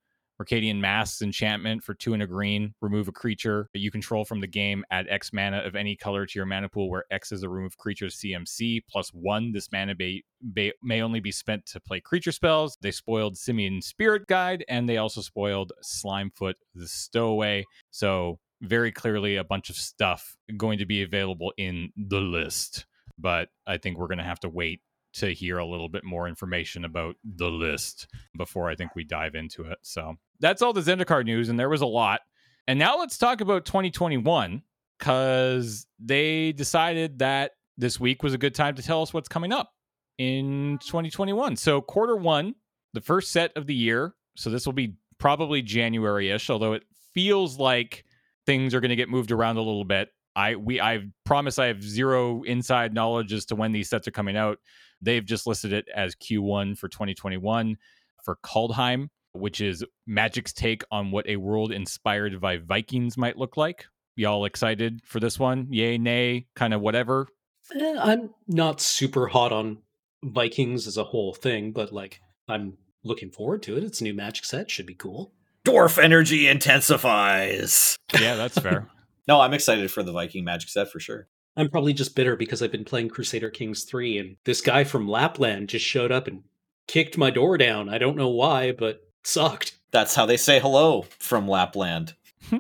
Mercadian 0.44 0.80
Masques 0.80 1.22
enchantment 1.22 1.84
for 1.84 1.94
two 1.94 2.14
and 2.14 2.22
a 2.22 2.28
green. 2.28 2.74
Remove 2.82 3.08
a 3.08 3.14
creature 3.14 3.70
that 3.74 3.80
you 3.80 3.92
control 3.92 4.26
from 4.26 4.42
the 4.42 4.48
game. 4.48 4.84
Add 4.92 5.08
X 5.10 5.32
mana 5.32 5.60
of 5.60 5.76
any 5.76 5.96
color 5.96 6.26
to 6.26 6.40
your 6.40 6.46
mana 6.46 6.68
pool, 6.68 6.90
where 6.90 7.06
X 7.12 7.32
is 7.32 7.44
a 7.44 7.50
removed 7.50 7.78
creature's 7.78 8.18
CMC 8.18 8.82
plus 8.90 9.10
one. 9.10 9.54
This 9.54 9.72
mana 9.72 9.96
may, 9.98 10.24
may, 10.56 10.74
may 10.82 11.02
only 11.02 11.20
be 11.20 11.32
spent 11.32 11.66
to 11.68 11.80
play 11.80 12.00
creature 12.02 12.32
spells. 12.32 12.78
They 12.82 12.92
spoiled 12.92 13.38
Simian 13.38 13.82
Spirit 13.82 14.28
Guide, 14.28 14.66
and 14.68 14.90
they 14.90 14.98
also 14.98 15.22
spoiled 15.22 15.72
Slimefoot 15.82 16.56
the 16.76 16.88
Stowaway. 16.88 17.66
So, 17.92 18.40
very 18.62 18.92
clearly, 18.92 19.36
a 19.36 19.44
bunch 19.44 19.70
of 19.70 19.76
stuff 19.76 20.36
going 20.58 20.80
to 20.80 20.86
be 20.86 21.04
available 21.04 21.54
in 21.58 21.92
the 21.96 22.22
list. 22.22 22.86
But 23.18 23.50
I 23.68 23.78
think 23.78 23.98
we're 23.98 24.08
going 24.08 24.18
to 24.18 24.24
have 24.24 24.40
to 24.42 24.50
wait 24.50 24.82
to 25.14 25.34
hear 25.34 25.58
a 25.58 25.66
little 25.66 25.90
bit 25.90 26.04
more 26.04 26.28
information 26.28 26.86
about 26.86 27.16
the 27.24 27.50
list 27.50 28.08
before 28.38 28.70
I 28.70 28.76
think 28.76 28.96
we 28.96 29.04
dive 29.04 29.36
into 29.36 29.64
it. 29.64 29.78
So 29.82 30.16
that's 30.40 30.62
all 30.62 30.74
the 30.74 30.82
Zendikar 30.82 31.24
news, 31.24 31.50
and 31.50 31.60
there 31.60 31.70
was 31.70 31.82
a 31.82 31.86
lot. 31.86 32.22
And 32.68 32.80
now 32.80 32.98
let's 32.98 33.18
talk 33.18 33.42
about 33.42 33.66
2021 33.66 34.64
because 34.98 35.86
they 36.00 36.52
decided 36.54 37.20
that 37.20 37.52
this 37.78 38.00
week 38.00 38.24
was 38.24 38.34
a 38.34 38.38
good 38.38 38.56
time 38.56 38.76
to 38.76 38.82
tell 38.82 39.02
us 39.02 39.14
what's 39.14 39.28
coming 39.28 39.52
up 39.52 39.72
in 40.18 40.80
2021. 40.86 41.56
So 41.58 41.82
quarter 41.82 42.16
one, 42.16 42.56
the 42.94 43.02
first 43.02 43.32
set 43.32 43.52
of 43.56 43.68
the 43.68 43.76
year. 43.76 44.16
So 44.36 44.50
this 44.50 44.66
will 44.66 44.74
be 44.74 44.96
probably 45.18 45.62
January-ish, 45.62 46.50
although 46.50 46.74
it 46.74 46.84
feels 47.14 47.60
like 47.60 48.06
things 48.46 48.74
are 48.74 48.80
going 48.80 48.90
to 48.90 48.96
get 48.96 49.10
moved 49.10 49.32
around 49.32 49.58
a 49.58 49.62
little 49.62 49.86
bit. 49.86 50.10
I 50.36 50.56
we 50.56 50.82
I 50.82 51.08
promise 51.26 51.60
I 51.60 51.68
have 51.68 51.84
zero 51.84 52.44
inside 52.44 52.94
knowledge 52.94 53.34
as 53.34 53.46
to 53.46 53.56
when 53.56 53.72
these 53.72 53.90
sets 53.90 54.08
are 54.08 54.12
coming 54.12 54.38
out. 54.38 54.60
They've 55.02 55.26
just 55.26 55.46
listed 55.46 55.74
it 55.74 55.88
as 55.94 56.16
Q1 56.16 56.78
for 56.78 56.88
2021 56.88 57.78
for 58.24 58.38
Kaldheim, 58.44 59.10
which 59.34 59.62
is 59.62 59.84
Magic's 60.08 60.54
take 60.54 60.84
on 60.92 61.12
what 61.12 61.28
a 61.28 61.36
world 61.36 61.72
inspired 61.72 62.40
by 62.40 62.58
Vikings 62.58 63.18
might 63.18 63.38
look 63.38 63.58
like. 63.58 63.86
Y'all 64.16 64.46
excited 64.46 65.02
for 65.04 65.20
this 65.20 65.40
one? 65.40 65.68
Yay, 65.70 65.98
nay, 65.98 66.46
kind 66.56 66.74
of 66.74 66.82
whatever. 66.82 67.28
Eh, 67.76 67.96
I'm 68.00 68.30
not 68.48 68.80
super 68.80 69.28
hot 69.28 69.52
on 69.52 69.80
Vikings 70.24 70.88
as 70.88 70.98
a 70.98 71.04
whole 71.04 71.34
thing, 71.34 71.72
but 71.72 71.92
like 71.92 72.22
I'm 72.48 72.78
looking 73.04 73.32
forward 73.32 73.64
to 73.64 73.78
it. 73.78 73.84
It's 73.84 74.02
a 74.02 74.04
new 74.04 74.14
magic 74.14 74.46
set, 74.46 74.72
should 74.72 74.86
be 74.86 74.96
cool. 74.96 75.34
Dwarf 75.66 76.02
energy 76.02 76.48
intensifies. 76.48 77.96
Yeah, 78.20 78.36
that's 78.36 78.58
fair. 78.58 78.90
No, 79.28 79.42
I'm 79.42 79.54
excited 79.54 79.90
for 79.92 80.04
the 80.04 80.12
Viking 80.12 80.44
magic 80.44 80.70
set 80.70 80.92
for 80.92 81.00
sure. 81.00 81.28
I'm 81.56 81.70
probably 81.70 81.94
just 81.94 82.16
bitter 82.16 82.36
because 82.36 82.62
I've 82.62 82.72
been 82.72 82.86
playing 82.86 83.10
Crusader 83.10 83.50
Kings 83.50 83.84
3 83.84 84.18
and 84.18 84.38
this 84.44 84.62
guy 84.62 84.84
from 84.84 85.08
Lapland 85.08 85.70
just 85.70 85.86
showed 85.86 86.12
up 86.12 86.28
and 86.28 86.44
kicked 86.88 87.18
my 87.18 87.30
door 87.30 87.58
down. 87.58 87.90
I 87.90 87.98
don't 87.98 88.18
know 88.18 88.30
why, 88.30 88.72
but 88.72 89.02
sucked. 89.24 89.78
That's 89.92 90.16
how 90.16 90.26
they 90.26 90.38
say 90.38 90.60
hello 90.60 91.06
from 91.20 91.48
Lapland. 91.48 92.16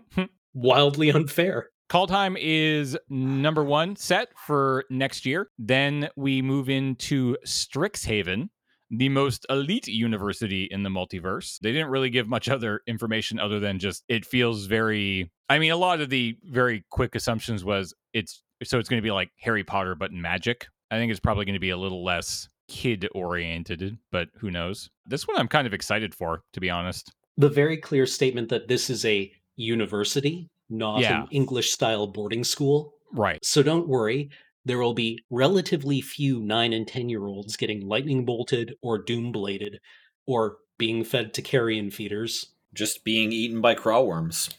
Wildly 0.53 1.11
unfair. 1.11 1.69
Kaldheim 1.89 2.37
is 2.39 2.97
number 3.09 3.63
one 3.63 3.95
set 3.95 4.29
for 4.35 4.85
next 4.89 5.25
year. 5.25 5.49
Then 5.57 6.09
we 6.15 6.41
move 6.41 6.69
into 6.69 7.37
Strixhaven, 7.45 8.49
the 8.91 9.09
most 9.09 9.45
elite 9.49 9.87
university 9.87 10.67
in 10.69 10.83
the 10.83 10.89
multiverse. 10.89 11.59
They 11.61 11.71
didn't 11.71 11.89
really 11.89 12.09
give 12.09 12.27
much 12.27 12.49
other 12.55 12.81
information 12.87 13.39
other 13.39 13.59
than 13.59 13.79
just 13.79 14.03
it 14.07 14.25
feels 14.25 14.65
very. 14.65 15.31
I 15.49 15.59
mean, 15.59 15.71
a 15.71 15.77
lot 15.77 16.01
of 16.01 16.09
the 16.09 16.37
very 16.43 16.83
quick 16.89 17.15
assumptions 17.15 17.63
was 17.63 17.93
it's 18.13 18.41
so 18.63 18.79
it's 18.79 18.89
going 18.89 19.01
to 19.01 19.05
be 19.05 19.11
like 19.11 19.29
Harry 19.41 19.63
Potter 19.63 19.95
but 19.95 20.11
in 20.11 20.21
magic. 20.21 20.67
I 20.91 20.97
think 20.97 21.11
it's 21.11 21.19
probably 21.19 21.45
going 21.45 21.53
to 21.55 21.59
be 21.59 21.71
a 21.71 21.77
little 21.77 22.03
less 22.03 22.47
kid 22.69 23.09
oriented, 23.15 23.97
but 24.11 24.29
who 24.39 24.51
knows? 24.51 24.89
This 25.05 25.27
one 25.27 25.37
I'm 25.37 25.47
kind 25.47 25.67
of 25.67 25.73
excited 25.73 26.13
for, 26.15 26.41
to 26.53 26.59
be 26.61 26.69
honest. 26.69 27.11
The 27.37 27.49
very 27.49 27.77
clear 27.77 28.05
statement 28.05 28.49
that 28.49 28.67
this 28.67 28.89
is 28.89 29.03
a 29.05 29.31
university, 29.55 30.49
not 30.69 31.01
Yeah. 31.01 31.23
an 31.23 31.27
English 31.31 31.71
style 31.71 32.07
boarding 32.07 32.43
school. 32.43 32.93
Right. 33.11 33.43
So 33.43 33.63
don't 33.63 33.87
worry, 33.87 34.29
there 34.65 34.79
will 34.79 34.93
be 34.93 35.19
relatively 35.29 36.01
few 36.01 36.39
9 36.39 36.73
and 36.73 36.87
10 36.87 37.09
year 37.09 37.25
olds 37.25 37.57
getting 37.57 37.87
lightning 37.87 38.25
bolted 38.25 38.75
or 38.81 38.97
doom 38.97 39.31
bladed 39.31 39.79
or 40.25 40.57
being 40.77 41.03
fed 41.03 41.33
to 41.33 41.41
carrion 41.41 41.91
feeders. 41.91 42.47
Just 42.73 43.03
being 43.03 43.31
eaten 43.31 43.61
by 43.61 43.75
crawworms, 43.75 44.51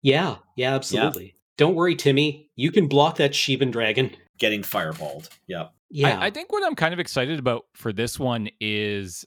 Yeah, 0.00 0.36
yeah, 0.56 0.74
absolutely. 0.76 1.34
Don't 1.56 1.74
worry, 1.74 1.96
Timmy. 1.96 2.48
You 2.54 2.70
can 2.70 2.86
block 2.86 3.16
that 3.16 3.32
Shivan 3.32 3.72
dragon. 3.72 4.14
getting 4.38 4.62
fireballed. 4.62 5.30
Yep. 5.48 5.72
Yeah. 5.90 6.20
I, 6.20 6.26
I 6.26 6.30
think 6.30 6.52
what 6.52 6.64
I'm 6.64 6.76
kind 6.76 6.94
of 6.94 7.00
excited 7.00 7.38
about 7.40 7.64
for 7.74 7.92
this 7.92 8.18
one 8.20 8.48
is 8.60 9.24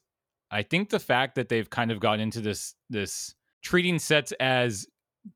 I 0.51 0.63
think 0.63 0.89
the 0.89 0.99
fact 0.99 1.35
that 1.35 1.49
they've 1.49 1.69
kind 1.69 1.91
of 1.91 1.99
got 1.99 2.19
into 2.19 2.39
this 2.39 2.75
this 2.89 3.35
treating 3.61 3.99
sets 3.99 4.31
as 4.39 4.87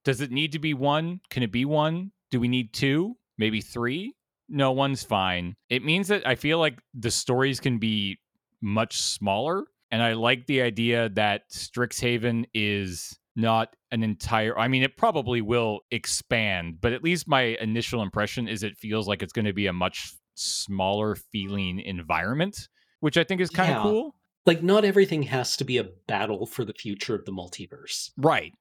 does 0.06 0.22
it 0.22 0.32
need 0.32 0.54
to 0.54 0.60
be 0.60 0.74
one? 0.74 1.20
Can 1.30 1.44
it 1.44 1.52
be 1.52 1.66
one? 1.66 2.12
Do 2.32 2.40
we 2.40 2.48
need 2.48 2.74
two? 2.74 3.18
Maybe 3.38 3.60
three? 3.60 4.14
No, 4.50 4.72
one's 4.72 5.04
fine. 5.04 5.56
It 5.70 5.84
means 5.84 6.08
that 6.10 6.28
I 6.28 6.36
feel 6.36 6.60
like 6.60 6.80
the 6.94 7.12
stories 7.12 7.60
can 7.60 7.80
be 7.80 8.20
much 8.62 9.00
smaller. 9.02 9.66
And 9.92 10.02
I 10.02 10.14
like 10.14 10.48
the 10.48 10.62
idea 10.64 11.10
that 11.10 11.44
Strixhaven 11.52 12.46
is 12.54 13.18
not 13.36 13.76
an 13.92 14.04
entire 14.04 14.58
I 14.58 14.68
mean 14.68 14.84
it 14.84 14.96
probably 14.98 15.42
will 15.42 15.82
expand, 15.92 16.80
but 16.82 16.94
at 16.94 17.04
least 17.04 17.28
my 17.28 17.42
initial 17.62 18.02
impression 18.04 18.48
is 18.48 18.62
it 18.64 18.78
feels 18.78 19.08
like 19.08 19.22
it's 19.24 19.34
going 19.34 19.46
to 19.46 19.54
be 19.54 19.66
a 19.68 19.74
much 19.74 20.14
smaller 20.36 21.16
feeling 21.16 21.80
environment, 21.80 22.68
which 23.00 23.18
I 23.18 23.24
think 23.24 23.42
is 23.42 23.50
kind 23.50 23.72
of 23.72 23.78
Yeah. 23.78 23.82
cool. 23.84 24.16
like, 24.46 24.62
not 24.62 24.84
everything 24.84 25.24
has 25.24 25.56
to 25.58 25.64
be 25.64 25.78
a 25.78 25.86
battle 26.08 26.46
for 26.46 26.66
the 26.66 26.74
future 26.74 27.16
of 27.16 27.24
the 27.26 27.32
multiverse. 27.32 28.10
Right. 28.18 28.52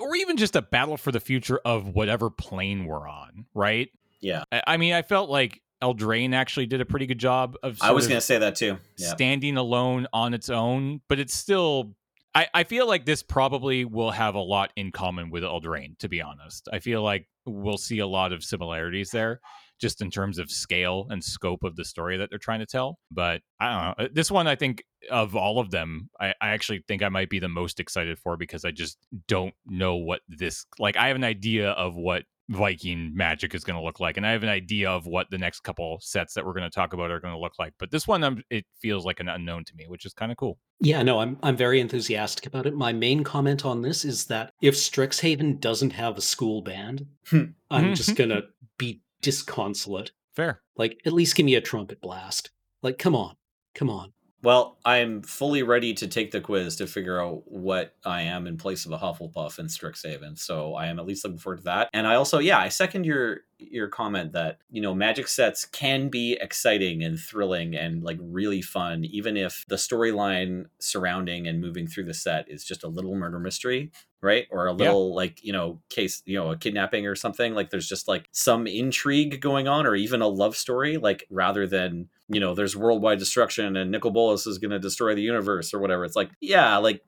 Or 0.00 0.14
even 0.16 0.36
just 0.36 0.56
a 0.56 0.62
battle 0.62 0.96
for 0.96 1.12
the 1.12 1.20
future 1.20 1.58
of 1.64 1.88
whatever 1.94 2.30
plane 2.30 2.86
we're 2.86 3.08
on, 3.08 3.46
right? 3.54 3.88
Yeah. 4.20 4.44
I 4.52 4.62
I 4.66 4.76
mean, 4.76 4.92
I 4.92 5.02
felt 5.02 5.30
like 5.30 5.60
Eldraine 5.82 6.34
actually 6.34 6.66
did 6.66 6.80
a 6.80 6.84
pretty 6.84 7.06
good 7.06 7.18
job 7.18 7.56
of. 7.62 7.78
I 7.80 7.92
was 7.92 8.06
going 8.06 8.18
to 8.18 8.26
say 8.26 8.38
that 8.38 8.54
too. 8.56 8.78
Yeah. 8.98 9.08
standing 9.08 9.56
alone 9.56 10.06
on 10.12 10.34
its 10.34 10.48
own, 10.50 11.00
but 11.08 11.18
it's 11.18 11.34
still. 11.34 11.94
I, 12.34 12.48
I 12.52 12.64
feel 12.64 12.86
like 12.86 13.06
this 13.06 13.22
probably 13.22 13.86
will 13.86 14.10
have 14.10 14.34
a 14.34 14.40
lot 14.40 14.70
in 14.76 14.92
common 14.92 15.30
with 15.30 15.42
Eldraine, 15.42 15.98
to 16.00 16.08
be 16.08 16.20
honest. 16.20 16.68
I 16.70 16.80
feel 16.80 17.02
like 17.02 17.26
we'll 17.46 17.78
see 17.78 18.00
a 18.00 18.06
lot 18.06 18.30
of 18.32 18.44
similarities 18.44 19.10
there, 19.10 19.40
just 19.80 20.02
in 20.02 20.10
terms 20.10 20.38
of 20.38 20.50
scale 20.50 21.06
and 21.08 21.24
scope 21.24 21.62
of 21.62 21.76
the 21.76 21.84
story 21.84 22.18
that 22.18 22.28
they're 22.28 22.38
trying 22.38 22.60
to 22.60 22.66
tell. 22.66 22.98
But 23.10 23.40
I 23.58 23.70
don't 23.70 23.98
know. 23.98 24.04
Uh, 24.04 24.08
This 24.12 24.30
one, 24.30 24.46
I 24.46 24.54
think, 24.54 24.84
of 25.10 25.34
all 25.34 25.58
of 25.58 25.70
them, 25.70 26.10
I, 26.20 26.34
I 26.38 26.48
actually 26.50 26.84
think 26.86 27.02
I 27.02 27.08
might 27.08 27.30
be 27.30 27.38
the 27.38 27.48
most 27.48 27.80
excited 27.80 28.18
for 28.18 28.36
because 28.36 28.66
I 28.66 28.70
just 28.70 28.98
don't 29.28 29.54
know 29.64 29.96
what 29.96 30.20
this. 30.28 30.66
Like, 30.78 30.98
I 30.98 31.06
have 31.08 31.16
an 31.16 31.24
idea 31.24 31.70
of 31.70 31.96
what 31.96 32.24
Viking 32.48 33.12
magic 33.14 33.54
is 33.54 33.64
going 33.64 33.76
to 33.76 33.82
look 33.84 33.98
like, 33.98 34.16
and 34.16 34.26
I 34.26 34.30
have 34.30 34.42
an 34.44 34.48
idea 34.48 34.88
of 34.88 35.06
what 35.06 35.28
the 35.30 35.38
next 35.38 35.60
couple 35.60 35.98
sets 36.00 36.34
that 36.34 36.46
we're 36.46 36.52
going 36.52 36.62
to 36.62 36.74
talk 36.74 36.92
about 36.92 37.10
are 37.10 37.18
going 37.18 37.34
to 37.34 37.40
look 37.40 37.58
like. 37.58 37.74
But 37.78 37.90
this 37.90 38.06
one, 38.06 38.22
um, 38.22 38.42
it 38.50 38.64
feels 38.80 39.04
like 39.04 39.18
an 39.18 39.28
unknown 39.28 39.64
to 39.64 39.74
me, 39.74 39.86
which 39.88 40.06
is 40.06 40.12
kind 40.12 40.30
of 40.30 40.38
cool. 40.38 40.58
Yeah, 40.80 41.02
no, 41.02 41.18
I'm 41.18 41.38
I'm 41.42 41.56
very 41.56 41.80
enthusiastic 41.80 42.46
about 42.46 42.66
it. 42.66 42.74
My 42.74 42.92
main 42.92 43.24
comment 43.24 43.64
on 43.64 43.82
this 43.82 44.04
is 44.04 44.26
that 44.26 44.52
if 44.62 44.74
Strixhaven 44.74 45.58
doesn't 45.60 45.92
have 45.94 46.16
a 46.18 46.20
school 46.22 46.62
band, 46.62 47.06
Hmm. 47.28 47.44
I'm 47.70 47.94
just 47.94 48.14
gonna 48.14 48.42
be 48.78 49.00
disconsolate. 49.22 50.12
Fair. 50.36 50.60
Like, 50.76 51.00
at 51.06 51.12
least 51.12 51.34
give 51.34 51.46
me 51.46 51.54
a 51.54 51.60
trumpet 51.60 52.00
blast. 52.00 52.50
Like, 52.82 52.98
come 52.98 53.16
on, 53.16 53.36
come 53.74 53.90
on. 53.90 54.12
Well, 54.46 54.78
I'm 54.84 55.22
fully 55.22 55.64
ready 55.64 55.92
to 55.94 56.06
take 56.06 56.30
the 56.30 56.40
quiz 56.40 56.76
to 56.76 56.86
figure 56.86 57.20
out 57.20 57.50
what 57.50 57.96
I 58.04 58.22
am 58.22 58.46
in 58.46 58.56
place 58.56 58.86
of 58.86 58.92
a 58.92 58.96
Hufflepuff 58.96 59.58
in 59.58 59.66
Strixhaven. 59.66 60.38
So 60.38 60.76
I 60.76 60.86
am 60.86 61.00
at 61.00 61.04
least 61.04 61.24
looking 61.24 61.40
forward 61.40 61.56
to 61.56 61.62
that. 61.64 61.90
And 61.92 62.06
I 62.06 62.14
also, 62.14 62.38
yeah, 62.38 62.60
I 62.60 62.68
second 62.68 63.06
your 63.06 63.40
your 63.58 63.88
comment 63.88 64.30
that 64.34 64.58
you 64.70 64.80
know 64.80 64.94
magic 64.94 65.26
sets 65.26 65.64
can 65.64 66.10
be 66.10 66.34
exciting 66.40 67.02
and 67.02 67.18
thrilling 67.18 67.74
and 67.74 68.04
like 68.04 68.18
really 68.20 68.62
fun, 68.62 69.04
even 69.06 69.36
if 69.36 69.64
the 69.66 69.74
storyline 69.74 70.66
surrounding 70.78 71.48
and 71.48 71.60
moving 71.60 71.88
through 71.88 72.04
the 72.04 72.14
set 72.14 72.48
is 72.48 72.64
just 72.64 72.84
a 72.84 72.88
little 72.88 73.16
murder 73.16 73.40
mystery, 73.40 73.90
right? 74.22 74.46
Or 74.52 74.68
a 74.68 74.74
Yeah. 74.78 74.94
little 74.94 75.12
like 75.12 75.42
you 75.42 75.52
know 75.52 75.80
case, 75.88 76.22
you 76.24 76.38
know, 76.38 76.52
a 76.52 76.56
kidnapping 76.56 77.04
or 77.04 77.16
something. 77.16 77.52
Like 77.52 77.70
there's 77.70 77.88
just 77.88 78.06
like 78.06 78.28
some 78.30 78.68
intrigue 78.68 79.40
going 79.40 79.66
on, 79.66 79.86
or 79.86 79.96
even 79.96 80.22
a 80.22 80.28
love 80.28 80.56
story, 80.56 80.98
like 80.98 81.26
rather 81.30 81.66
than 81.66 82.10
you 82.28 82.40
know 82.40 82.54
there's 82.54 82.76
worldwide 82.76 83.18
destruction 83.18 83.76
and 83.76 83.90
Nicol 83.90 84.10
Bolas 84.10 84.46
is 84.46 84.58
going 84.58 84.72
to 84.72 84.78
destroy 84.78 85.14
the 85.14 85.22
universe 85.22 85.72
or 85.72 85.78
whatever. 85.78 86.04
It's 86.04 86.16
like 86.16 86.30
yeah, 86.40 86.76
like 86.78 87.02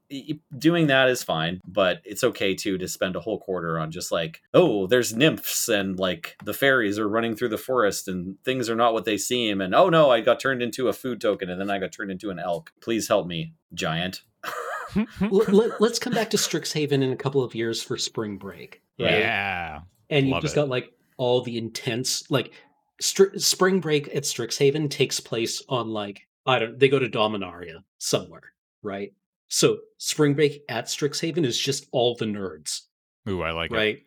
doing 0.56 0.86
that 0.88 1.08
is 1.08 1.22
fine, 1.22 1.60
but 1.66 2.00
it's 2.04 2.24
okay 2.24 2.54
too 2.54 2.78
to 2.78 2.88
spend 2.88 3.16
a 3.16 3.20
whole 3.20 3.40
quarter 3.40 3.78
on 3.78 3.90
just 3.90 4.12
like 4.12 4.42
oh, 4.54 4.86
there's 4.86 5.14
nymphs 5.14 5.68
and 5.68 5.98
like 5.98 6.36
the 6.44 6.54
fairies 6.54 6.98
are 6.98 7.08
running 7.08 7.34
through 7.34 7.48
the 7.48 7.58
forest 7.58 8.08
and 8.08 8.36
things 8.44 8.70
are 8.70 8.76
not 8.76 8.92
what 8.92 9.04
they 9.04 9.18
seem 9.18 9.60
and 9.60 9.74
oh 9.74 9.88
no, 9.88 10.10
I 10.10 10.20
got 10.20 10.40
turned 10.40 10.62
into 10.62 10.88
a 10.88 10.92
food 10.92 11.20
token 11.20 11.50
and 11.50 11.60
then 11.60 11.70
I 11.70 11.78
got 11.78 11.92
turned 11.92 12.10
into 12.10 12.30
an 12.30 12.38
elk. 12.38 12.72
Please 12.80 13.08
help 13.08 13.26
me, 13.26 13.54
giant. 13.74 14.22
Let, 15.20 15.80
us 15.82 15.98
come 15.98 16.14
back 16.14 16.30
to 16.30 16.36
Strixhaven 16.36 17.02
in 17.02 17.12
a 17.12 17.16
couple 17.16 17.42
of 17.42 17.54
years 17.54 17.82
for 17.82 17.98
spring 17.98 18.38
break. 18.38 18.80
right? 18.98 19.18
Yeah. 19.18 19.80
and 20.08 20.26
you've 20.26 20.34
Love 20.34 20.42
just 20.42 20.54
it. 20.54 20.60
got 20.60 20.68
like 20.68 20.92
all 21.18 21.42
the 21.42 21.58
intense 21.58 22.30
like 22.30 22.52
Stri- 23.02 23.40
spring 23.40 23.80
break 23.80 24.08
at 24.14 24.24
strixhaven 24.24 24.90
takes 24.90 25.20
place 25.20 25.62
on 25.68 25.88
like 25.88 26.26
i 26.46 26.58
don't 26.58 26.78
they 26.78 26.88
go 26.88 26.98
to 26.98 27.08
dominaria 27.08 27.82
somewhere 27.98 28.52
right? 28.82 29.12
So 29.48 29.78
spring 29.98 30.34
break 30.34 30.62
at 30.68 30.86
strixhaven 30.86 31.44
is 31.44 31.58
just 31.58 31.86
all 31.92 32.14
the 32.14 32.26
nerds 32.26 32.82
Ooh, 33.28 33.42
I 33.42 33.50
like 33.52 33.70
it. 33.70 33.76
right? 33.76 33.98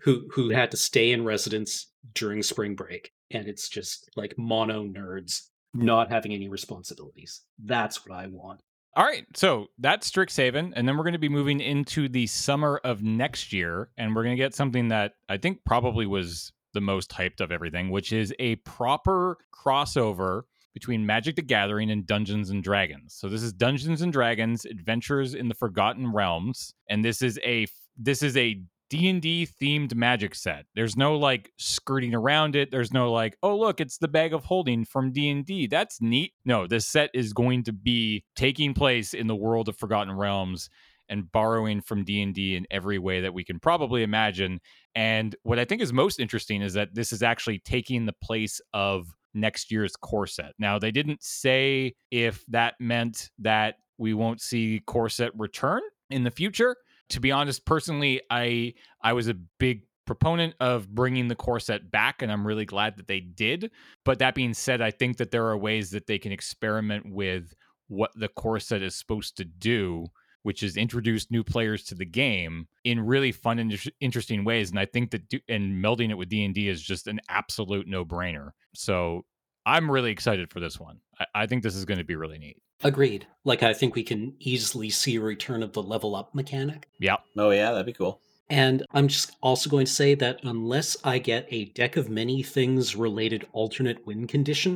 Who 0.00 0.28
who 0.32 0.50
had 0.50 0.70
to 0.72 0.76
stay 0.76 1.12
in 1.12 1.24
residence 1.24 1.86
during 2.14 2.42
spring 2.42 2.74
break 2.74 3.12
and 3.30 3.46
it's 3.48 3.68
just 3.68 4.10
like 4.16 4.34
mono 4.38 4.84
nerds 4.84 5.48
not 5.74 6.10
having 6.10 6.32
any 6.32 6.48
responsibilities. 6.48 7.42
That's 7.62 8.06
what 8.06 8.16
i 8.18 8.26
want. 8.26 8.60
All 8.96 9.04
right, 9.04 9.26
so 9.34 9.66
that's 9.78 10.10
Strixhaven, 10.10 10.72
and 10.74 10.88
then 10.88 10.96
we're 10.96 11.04
going 11.04 11.12
to 11.12 11.18
be 11.20 11.28
moving 11.28 11.60
into 11.60 12.08
the 12.08 12.26
summer 12.26 12.80
of 12.82 13.02
next 13.02 13.52
year, 13.52 13.90
and 13.96 14.16
we're 14.16 14.24
going 14.24 14.36
to 14.36 14.42
get 14.42 14.54
something 14.54 14.88
that 14.88 15.12
I 15.28 15.36
think 15.36 15.64
probably 15.64 16.04
was 16.06 16.52
the 16.78 16.82
most 16.82 17.10
hyped 17.10 17.40
of 17.40 17.50
everything, 17.50 17.90
which 17.90 18.12
is 18.12 18.32
a 18.38 18.54
proper 18.56 19.36
crossover 19.52 20.42
between 20.74 21.04
Magic 21.04 21.34
the 21.34 21.42
Gathering 21.42 21.90
and 21.90 22.06
Dungeons 22.06 22.50
and 22.50 22.62
Dragons. 22.62 23.16
So 23.18 23.28
this 23.28 23.42
is 23.42 23.52
Dungeons 23.52 24.00
and 24.00 24.12
Dragons: 24.12 24.64
Adventures 24.64 25.34
in 25.34 25.48
the 25.48 25.56
Forgotten 25.56 26.12
Realms, 26.12 26.72
and 26.88 27.04
this 27.04 27.20
is 27.20 27.36
a 27.44 27.66
this 27.96 28.22
is 28.22 28.36
a 28.36 28.62
D&D 28.90 29.48
themed 29.60 29.94
magic 29.96 30.36
set. 30.36 30.66
There's 30.76 30.96
no 30.96 31.16
like 31.16 31.52
skirting 31.58 32.14
around 32.14 32.54
it. 32.54 32.70
There's 32.70 32.92
no 32.92 33.12
like, 33.12 33.36
oh 33.42 33.58
look, 33.58 33.80
it's 33.80 33.98
the 33.98 34.08
bag 34.08 34.32
of 34.32 34.44
holding 34.44 34.84
from 34.84 35.10
D&D. 35.12 35.66
That's 35.66 36.00
neat. 36.00 36.32
No, 36.44 36.68
this 36.68 36.86
set 36.86 37.10
is 37.12 37.32
going 37.32 37.64
to 37.64 37.72
be 37.72 38.24
taking 38.36 38.72
place 38.72 39.14
in 39.14 39.26
the 39.26 39.36
world 39.36 39.68
of 39.68 39.76
Forgotten 39.76 40.14
Realms 40.14 40.70
and 41.08 41.30
borrowing 41.30 41.80
from 41.80 42.04
D&D 42.04 42.56
in 42.56 42.66
every 42.70 42.98
way 42.98 43.20
that 43.20 43.34
we 43.34 43.44
can 43.44 43.58
probably 43.58 44.02
imagine. 44.02 44.60
And 44.94 45.34
what 45.42 45.58
I 45.58 45.64
think 45.64 45.82
is 45.82 45.92
most 45.92 46.20
interesting 46.20 46.62
is 46.62 46.74
that 46.74 46.94
this 46.94 47.12
is 47.12 47.22
actually 47.22 47.60
taking 47.60 48.06
the 48.06 48.14
place 48.22 48.60
of 48.72 49.06
next 49.34 49.70
year's 49.70 49.96
core 49.96 50.26
set. 50.26 50.52
Now, 50.58 50.78
they 50.78 50.90
didn't 50.90 51.22
say 51.22 51.94
if 52.10 52.44
that 52.48 52.74
meant 52.80 53.30
that 53.38 53.76
we 53.98 54.14
won't 54.14 54.40
see 54.40 54.80
core 54.86 55.08
set 55.08 55.32
return 55.38 55.82
in 56.10 56.24
the 56.24 56.30
future. 56.30 56.76
To 57.10 57.20
be 57.20 57.32
honest, 57.32 57.64
personally, 57.64 58.20
I 58.30 58.74
I 59.02 59.12
was 59.12 59.28
a 59.28 59.34
big 59.58 59.82
proponent 60.08 60.54
of 60.58 60.88
bringing 60.88 61.28
the 61.28 61.34
core 61.34 61.60
set 61.60 61.90
back 61.90 62.22
and 62.22 62.32
I'm 62.32 62.46
really 62.46 62.64
glad 62.64 62.96
that 62.96 63.08
they 63.08 63.20
did. 63.20 63.70
But 64.06 64.20
that 64.20 64.34
being 64.34 64.54
said, 64.54 64.80
I 64.80 64.90
think 64.90 65.18
that 65.18 65.30
there 65.30 65.46
are 65.48 65.56
ways 65.56 65.90
that 65.90 66.06
they 66.06 66.18
can 66.18 66.32
experiment 66.32 67.12
with 67.12 67.54
what 67.88 68.10
the 68.14 68.28
core 68.28 68.58
set 68.58 68.82
is 68.82 68.94
supposed 68.94 69.36
to 69.36 69.44
do 69.44 70.06
which 70.48 70.62
is 70.62 70.78
introduce 70.78 71.30
new 71.30 71.44
players 71.44 71.84
to 71.84 71.94
the 71.94 72.06
game 72.06 72.66
in 72.82 72.98
really 73.04 73.32
fun 73.32 73.58
and 73.58 73.78
interesting 74.00 74.44
ways. 74.44 74.70
And 74.70 74.78
I 74.80 74.86
think 74.86 75.10
that 75.10 75.28
do- 75.28 75.40
and 75.46 75.84
melding 75.84 76.08
it 76.08 76.14
with 76.16 76.30
D 76.30 76.42
and 76.42 76.54
D 76.54 76.68
is 76.68 76.80
just 76.82 77.06
an 77.06 77.20
absolute 77.28 77.86
no 77.86 78.02
brainer. 78.02 78.52
So 78.74 79.26
I'm 79.66 79.90
really 79.90 80.10
excited 80.10 80.50
for 80.50 80.58
this 80.58 80.80
one. 80.80 81.00
I, 81.20 81.26
I 81.42 81.46
think 81.46 81.62
this 81.62 81.76
is 81.76 81.84
going 81.84 81.98
to 81.98 82.04
be 82.12 82.16
really 82.16 82.38
neat. 82.38 82.56
agreed 82.82 83.26
like 83.44 83.62
i 83.62 83.74
think 83.74 83.94
we 83.94 84.04
can 84.04 84.32
easily 84.38 84.88
see 84.88 85.16
a 85.16 85.20
return 85.20 85.62
of 85.64 85.72
the 85.74 85.82
level 85.82 86.14
up 86.16 86.34
mechanic 86.34 86.80
Yeah, 86.98 87.16
Oh 87.36 87.50
yeah, 87.50 87.72
that'd 87.72 87.84
be 87.84 87.92
cool. 87.92 88.20
And 88.48 88.86
I'm 88.96 89.08
just 89.08 89.36
also 89.42 89.68
going 89.68 89.84
to 89.84 89.92
say 89.92 90.14
that 90.14 90.36
unless 90.44 90.96
I 91.04 91.18
get 91.18 91.46
a 91.50 91.66
deck 91.80 91.98
of 91.98 92.08
many 92.08 92.42
things 92.42 92.96
related 92.96 93.46
alternate 93.52 94.06
win 94.06 94.26
condition, 94.26 94.72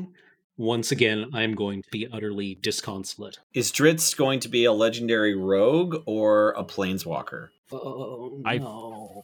once 0.56 0.92
again, 0.92 1.30
I'm 1.32 1.54
going 1.54 1.82
to 1.82 1.88
be 1.90 2.06
utterly 2.12 2.56
disconsolate. 2.60 3.38
Is 3.54 3.72
Drizzt 3.72 4.16
going 4.16 4.40
to 4.40 4.48
be 4.48 4.64
a 4.64 4.72
legendary 4.72 5.34
rogue 5.34 6.02
or 6.06 6.50
a 6.50 6.64
planeswalker? 6.64 7.48
Oh, 7.72 8.40
I 8.44 8.58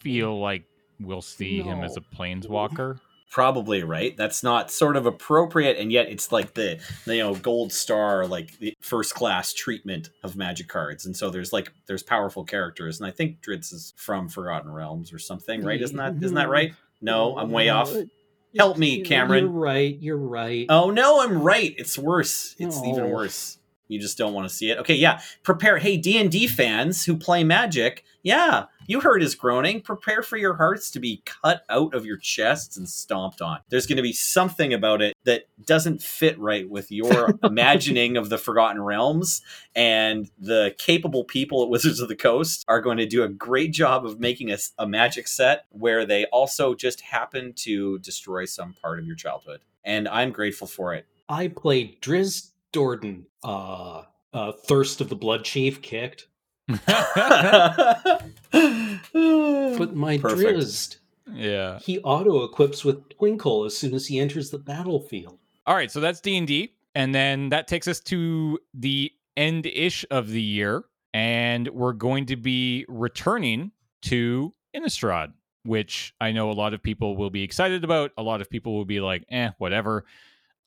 feel 0.01 0.39
like 0.41 0.65
we'll 1.01 1.23
see 1.23 1.61
him 1.61 1.85
as 1.85 1.97
a 1.97 2.01
No. 2.01 2.07
planeswalker. 2.19 3.01
Probably 3.31 3.83
right. 3.83 4.17
That's 4.17 4.43
not 4.43 4.71
sort 4.71 4.97
of 4.97 5.05
appropriate, 5.05 5.77
and 5.77 5.93
yet 5.93 6.09
it's 6.09 6.33
like 6.33 6.55
the, 6.55 6.81
the 7.05 7.17
you 7.17 7.23
know 7.23 7.35
gold 7.35 7.75
star, 7.75 8.27
like 8.27 8.59
the 8.59 8.73
first 8.81 9.15
class 9.15 9.53
treatment 9.53 10.09
of 10.25 10.35
magic 10.35 10.69
cards. 10.69 11.05
And 11.05 11.15
so 11.15 11.29
there's 11.29 11.53
like 11.53 11.71
there's 11.87 12.03
powerful 12.03 12.43
characters, 12.43 12.99
and 12.99 13.07
I 13.07 13.11
think 13.11 13.43
Drizzt 13.43 13.75
is 13.75 13.93
from 13.99 14.31
Forgotten 14.31 14.73
Realms 14.73 15.13
or 15.13 15.19
something, 15.19 15.63
right? 15.63 15.81
Isn't 15.81 15.99
that 15.99 16.15
isn't 16.23 16.37
that 16.37 16.49
right? 16.49 16.73
No, 17.03 17.37
I'm 17.37 17.51
way 17.51 17.69
off. 17.69 17.93
Help 18.57 18.79
me, 18.79 19.03
Cameron. 19.03 19.45
You're 19.45 19.53
right. 19.53 19.99
You're 20.01 20.17
right. 20.17 20.67
Oh 20.69 20.91
no, 20.91 21.21
I'm 21.21 21.43
right. 21.43 21.75
It's 21.77 21.99
worse. 21.99 22.55
It's 22.59 22.79
even 22.79 23.05
oh. 23.05 23.09
worse. 23.09 23.59
You 23.89 23.99
just 23.99 24.19
don't 24.19 24.35
want 24.35 24.49
to 24.49 24.55
see 24.55 24.71
it. 24.71 24.79
Okay, 24.79 24.95
yeah. 24.95 25.21
Prepare. 25.43 25.79
Hey, 25.79 25.97
D 25.97 26.19
and 26.19 26.31
D 26.31 26.47
fans 26.47 27.05
who 27.05 27.17
play 27.17 27.43
Magic, 27.43 28.05
yeah, 28.23 28.65
you 28.89 29.01
heard 29.01 29.23
his 29.23 29.37
groaning. 29.37 29.81
Prepare 29.81 30.23
for 30.23 30.37
your 30.37 30.55
hearts 30.55 30.91
to 30.93 30.99
be 30.99 31.23
cut 31.25 31.63
out 31.69 31.95
of 31.95 32.05
your 32.05 32.17
chests 32.17 32.77
and 32.77 32.89
stomped 32.89 33.41
on. 33.41 33.61
There's 33.69 33.87
going 33.87 33.99
to 33.99 34.03
be 34.03 34.15
something 34.15 34.75
about 34.75 35.03
it 35.03 35.15
that 35.25 35.45
doesn't 35.65 36.03
fit 36.03 36.37
right 36.41 36.69
with 36.69 36.91
your 36.91 37.39
imagining 37.45 38.17
of 38.17 38.31
the 38.31 38.39
Forgotten 38.39 38.83
Realms, 38.83 39.43
and 39.77 40.29
the 40.39 40.75
capable 40.79 41.23
people 41.23 41.63
at 41.63 41.69
Wizards 41.69 42.01
of 42.01 42.09
the 42.09 42.17
Coast 42.17 42.65
are 42.67 42.81
going 42.81 42.97
to 42.97 43.07
do 43.07 43.23
a 43.23 43.29
great 43.29 43.73
job 43.73 44.05
of 44.05 44.19
making 44.19 44.51
a, 44.51 44.59
a 44.79 44.89
Magic 44.89 45.29
set 45.29 45.67
where 45.69 46.07
they 46.07 46.25
also 46.27 46.75
just 46.75 47.03
happen 47.03 47.53
to 47.57 47.99
destroy 47.99 48.47
some 48.47 48.73
part 48.73 48.99
of 48.99 49.07
your 49.07 49.17
childhood, 49.17 49.61
and 49.85 50.09
I'm 50.09 50.33
grateful 50.33 50.67
for 50.67 50.95
it. 50.95 51.07
I 51.29 51.49
played 51.49 52.01
Drizzt 52.01 52.53
Do'Urden. 52.73 53.27
Uh, 53.45 54.03
uh, 54.33 54.53
Thirst 54.53 55.01
of 55.01 55.09
the 55.09 55.17
Blood 55.17 55.45
Chief 55.45 55.81
kicked, 55.83 56.29
but 59.19 59.79
but 59.79 59.97
my 59.97 60.19
Perfect. 60.19 60.59
Drizzt, 60.59 60.97
yeah. 61.33 61.79
he 61.79 61.99
auto 62.01 62.45
equips 62.45 62.85
with 62.85 63.09
Twinkle 63.11 63.65
as 63.65 63.77
soon 63.77 63.95
as 63.95 64.07
he 64.07 64.19
enters 64.19 64.51
the 64.51 64.59
battlefield. 64.59 65.39
All 65.67 65.75
right, 65.75 65.91
so 65.91 66.01
that's 66.01 66.21
D 66.21 66.37
and 66.37 66.47
D, 66.47 66.75
and 66.95 67.15
then 67.15 67.51
that 67.51 67.69
takes 67.69 67.87
us 67.89 68.01
to 68.01 68.59
the 68.75 69.13
end 69.37 69.67
ish 69.67 70.05
of 70.11 70.29
the 70.29 70.43
year, 70.43 70.85
and 71.13 71.69
we're 71.69 71.93
going 71.93 72.27
to 72.27 72.37
be 72.37 72.85
returning 72.89 73.73
to 74.03 74.55
Innistrad, 74.75 75.33
which 75.65 76.15
I 76.21 76.33
know 76.33 76.51
a 76.51 76.53
lot 76.53 76.75
of 76.75 76.83
people 76.83 77.17
will 77.17 77.31
be 77.31 77.43
excited 77.43 77.85
about. 77.85 78.13
A 78.17 78.23
lot 78.23 78.41
of 78.41 78.51
people 78.51 78.75
will 78.75 78.85
be 78.85 79.01
like, 79.01 79.25
eh, 79.31 79.51
whatever. 79.59 80.05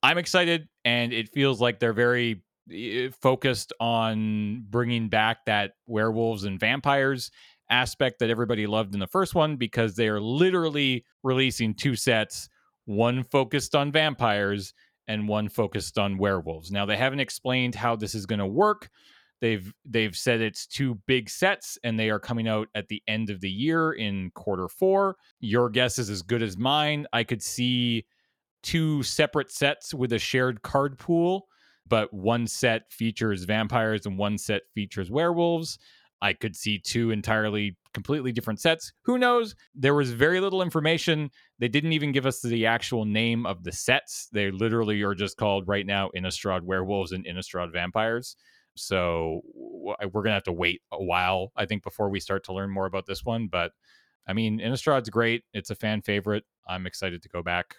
I'm 0.04 0.18
excited, 0.18 0.68
and 0.86 1.14
it 1.14 1.30
feels 1.30 1.62
like 1.62 1.80
they're 1.80 1.94
very 1.94 2.44
eh, 2.72 3.10
focused 3.22 3.74
on 3.80 4.66
bringing 4.70 5.10
back 5.10 5.46
that 5.46 5.74
werewolves 5.88 6.44
and 6.44 6.60
vampires 6.60 7.32
aspect 7.72 8.20
that 8.20 8.30
everybody 8.30 8.68
loved 8.68 8.94
in 8.94 9.00
the 9.00 9.08
first 9.08 9.34
one 9.34 9.56
because 9.56 9.96
they 9.96 10.08
are 10.08 10.22
literally 10.22 11.06
releasing 11.24 11.74
two 11.74 11.96
sets, 11.96 12.50
one 12.86 13.24
focused 13.24 13.76
on 13.76 13.92
vampires 13.92 14.74
and 15.08 15.28
one 15.28 15.50
focused 15.50 15.98
on 15.98 16.18
werewolves. 16.18 16.72
Now 16.72 16.86
they 16.86 16.98
haven't 16.98 17.20
explained 17.20 17.76
how 17.76 17.96
this 17.96 18.14
is 18.14 18.26
going 18.26 18.40
to 18.40 18.46
work. 18.46 18.90
They've 19.40 19.74
they've 19.86 20.16
said 20.16 20.40
it's 20.40 20.68
two 20.68 21.00
big 21.08 21.30
sets 21.30 21.78
and 21.84 22.00
they 22.00 22.12
are 22.12 22.20
coming 22.20 22.48
out 22.48 22.68
at 22.76 22.88
the 22.90 23.02
end 23.08 23.32
of 23.32 23.42
the 23.42 23.50
year 23.50 23.94
in 23.94 24.30
quarter 24.36 24.68
4. 24.68 25.16
Your 25.40 25.70
guess 25.70 25.98
is 25.98 26.10
as 26.10 26.22
good 26.22 26.44
as 26.44 26.58
mine. 26.58 27.08
I 27.12 27.24
could 27.24 27.42
see 27.42 28.06
two 28.62 29.02
separate 29.02 29.52
sets 29.52 29.94
with 29.94 30.14
a 30.14 30.20
shared 30.20 30.62
card 30.62 31.00
pool, 31.00 31.48
but 31.88 32.14
one 32.14 32.46
set 32.46 32.92
features 32.92 33.44
vampires 33.46 34.06
and 34.06 34.18
one 34.18 34.38
set 34.38 34.62
features 34.76 35.10
werewolves. 35.10 35.80
I 36.22 36.34
could 36.34 36.56
see 36.56 36.80
two 36.80 37.12
entirely 37.12 37.78
completely 37.94 38.32
different 38.32 38.60
sets. 38.60 38.94
Who 39.04 39.18
knows? 39.18 39.56
There 39.76 39.96
was 39.96 40.12
very 40.12 40.40
little 40.40 40.62
information. 40.62 41.30
They 41.60 41.68
didn't 41.68 41.94
even 41.94 42.12
give 42.12 42.26
us 42.26 42.42
the 42.42 42.66
actual 42.66 43.06
name 43.06 43.46
of 43.46 43.64
the 43.64 43.72
sets. 43.72 44.30
They 44.32 44.52
literally 44.52 45.02
are 45.02 45.16
just 45.16 45.38
called 45.38 45.68
right 45.68 45.86
now 45.86 46.10
Innistrad 46.16 46.62
Werewolves 46.62 47.12
and 47.12 47.26
Innistrad 47.26 47.74
Vampires. 47.74 48.36
So 48.76 49.42
we're 49.54 50.08
going 50.10 50.28
to 50.28 50.34
have 50.34 50.44
to 50.44 50.54
wait 50.54 50.82
a 50.92 51.04
while, 51.04 51.52
I 51.58 51.66
think, 51.66 51.84
before 51.84 52.10
we 52.10 52.20
start 52.20 52.46
to 52.46 52.54
learn 52.54 52.70
more 52.70 52.86
about 52.86 53.06
this 53.06 53.26
one. 53.26 53.48
But 53.48 53.72
I 54.28 54.34
mean, 54.34 54.60
Innistrad's 54.60 55.10
great. 55.10 55.44
It's 55.54 55.72
a 55.72 55.76
fan 55.76 56.02
favorite. 56.02 56.46
I'm 56.68 56.86
excited 56.88 57.22
to 57.24 57.30
go 57.30 57.44
back. 57.44 57.76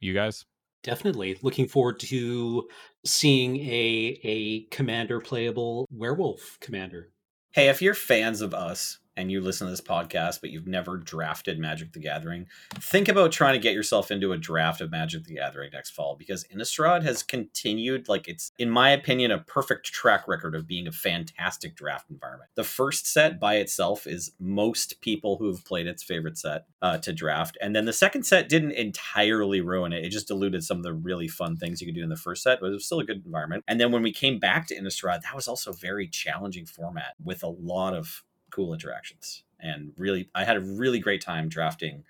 You 0.00 0.14
guys? 0.14 0.44
Definitely 0.82 1.38
looking 1.42 1.68
forward 1.68 2.00
to 2.00 2.68
seeing 3.06 3.56
a 3.56 4.20
a 4.22 4.62
commander 4.64 5.20
playable 5.20 5.86
werewolf 5.90 6.58
commander. 6.60 7.10
Hey, 7.54 7.68
if 7.68 7.80
you're 7.80 7.94
fans 7.94 8.40
of 8.40 8.52
us, 8.52 8.98
and 9.16 9.30
you 9.30 9.40
listen 9.40 9.66
to 9.66 9.70
this 9.70 9.80
podcast, 9.80 10.40
but 10.40 10.50
you've 10.50 10.66
never 10.66 10.96
drafted 10.96 11.58
Magic 11.58 11.92
the 11.92 12.00
Gathering, 12.00 12.46
think 12.74 13.08
about 13.08 13.32
trying 13.32 13.54
to 13.54 13.60
get 13.60 13.74
yourself 13.74 14.10
into 14.10 14.32
a 14.32 14.38
draft 14.38 14.80
of 14.80 14.90
Magic 14.90 15.24
the 15.24 15.34
Gathering 15.34 15.70
next 15.72 15.90
fall 15.90 16.16
because 16.16 16.44
Innistrad 16.44 17.02
has 17.02 17.22
continued, 17.22 18.08
like, 18.08 18.28
it's, 18.28 18.52
in 18.58 18.70
my 18.70 18.90
opinion, 18.90 19.30
a 19.30 19.38
perfect 19.38 19.86
track 19.86 20.26
record 20.26 20.54
of 20.54 20.66
being 20.66 20.86
a 20.86 20.92
fantastic 20.92 21.76
draft 21.76 22.10
environment. 22.10 22.50
The 22.54 22.64
first 22.64 23.06
set 23.06 23.38
by 23.38 23.56
itself 23.56 24.06
is 24.06 24.32
most 24.38 25.00
people 25.00 25.36
who 25.36 25.46
have 25.48 25.64
played 25.64 25.86
its 25.86 26.02
favorite 26.02 26.38
set 26.38 26.66
uh, 26.82 26.98
to 26.98 27.12
draft. 27.12 27.56
And 27.60 27.74
then 27.74 27.84
the 27.84 27.92
second 27.92 28.24
set 28.24 28.48
didn't 28.48 28.72
entirely 28.72 29.60
ruin 29.60 29.92
it, 29.92 30.04
it 30.04 30.10
just 30.10 30.28
diluted 30.28 30.64
some 30.64 30.78
of 30.78 30.82
the 30.82 30.92
really 30.92 31.28
fun 31.28 31.56
things 31.56 31.80
you 31.80 31.86
could 31.86 31.94
do 31.94 32.02
in 32.02 32.08
the 32.08 32.16
first 32.16 32.42
set, 32.42 32.60
but 32.60 32.66
it 32.66 32.74
was 32.74 32.86
still 32.86 33.00
a 33.00 33.04
good 33.04 33.24
environment. 33.24 33.64
And 33.68 33.80
then 33.80 33.92
when 33.92 34.02
we 34.02 34.12
came 34.12 34.38
back 34.38 34.66
to 34.68 34.76
Innistrad, 34.76 35.22
that 35.22 35.34
was 35.34 35.48
also 35.48 35.72
very 35.72 36.08
challenging 36.08 36.66
format 36.66 37.14
with 37.22 37.42
a 37.42 37.48
lot 37.48 37.94
of 37.94 38.22
cool 38.54 38.72
interactions 38.72 39.42
and 39.60 39.92
really 39.96 40.28
i 40.34 40.44
had 40.44 40.56
a 40.56 40.60
really 40.60 40.98
great 40.98 41.20
time 41.20 41.48
drafting 41.48 42.04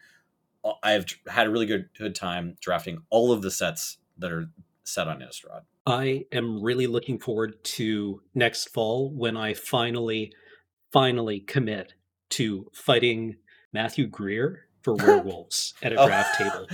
uh, 0.64 0.72
i've 0.82 1.06
had 1.28 1.46
a 1.46 1.50
really 1.50 1.66
good 1.66 1.88
good 1.96 2.14
time 2.14 2.56
drafting 2.60 2.98
all 3.10 3.32
of 3.32 3.42
the 3.42 3.50
sets 3.50 3.98
that 4.18 4.30
are 4.30 4.48
set 4.84 5.08
on 5.08 5.20
Innistrad. 5.20 5.62
I 5.86 6.26
am 6.30 6.62
really 6.62 6.86
looking 6.86 7.18
forward 7.18 7.62
to 7.64 8.22
next 8.34 8.68
fall 8.68 9.10
when 9.10 9.36
I 9.36 9.54
finally, 9.54 10.32
finally 10.92 11.40
commit 11.40 11.94
to 12.30 12.70
fighting 12.72 13.36
Matthew 13.72 14.06
Greer 14.06 14.66
for 14.82 14.94
werewolves 14.98 15.74
at 15.82 15.92
a 15.92 15.96
draft 15.96 16.36
oh. 16.40 16.44
table. 16.44 16.66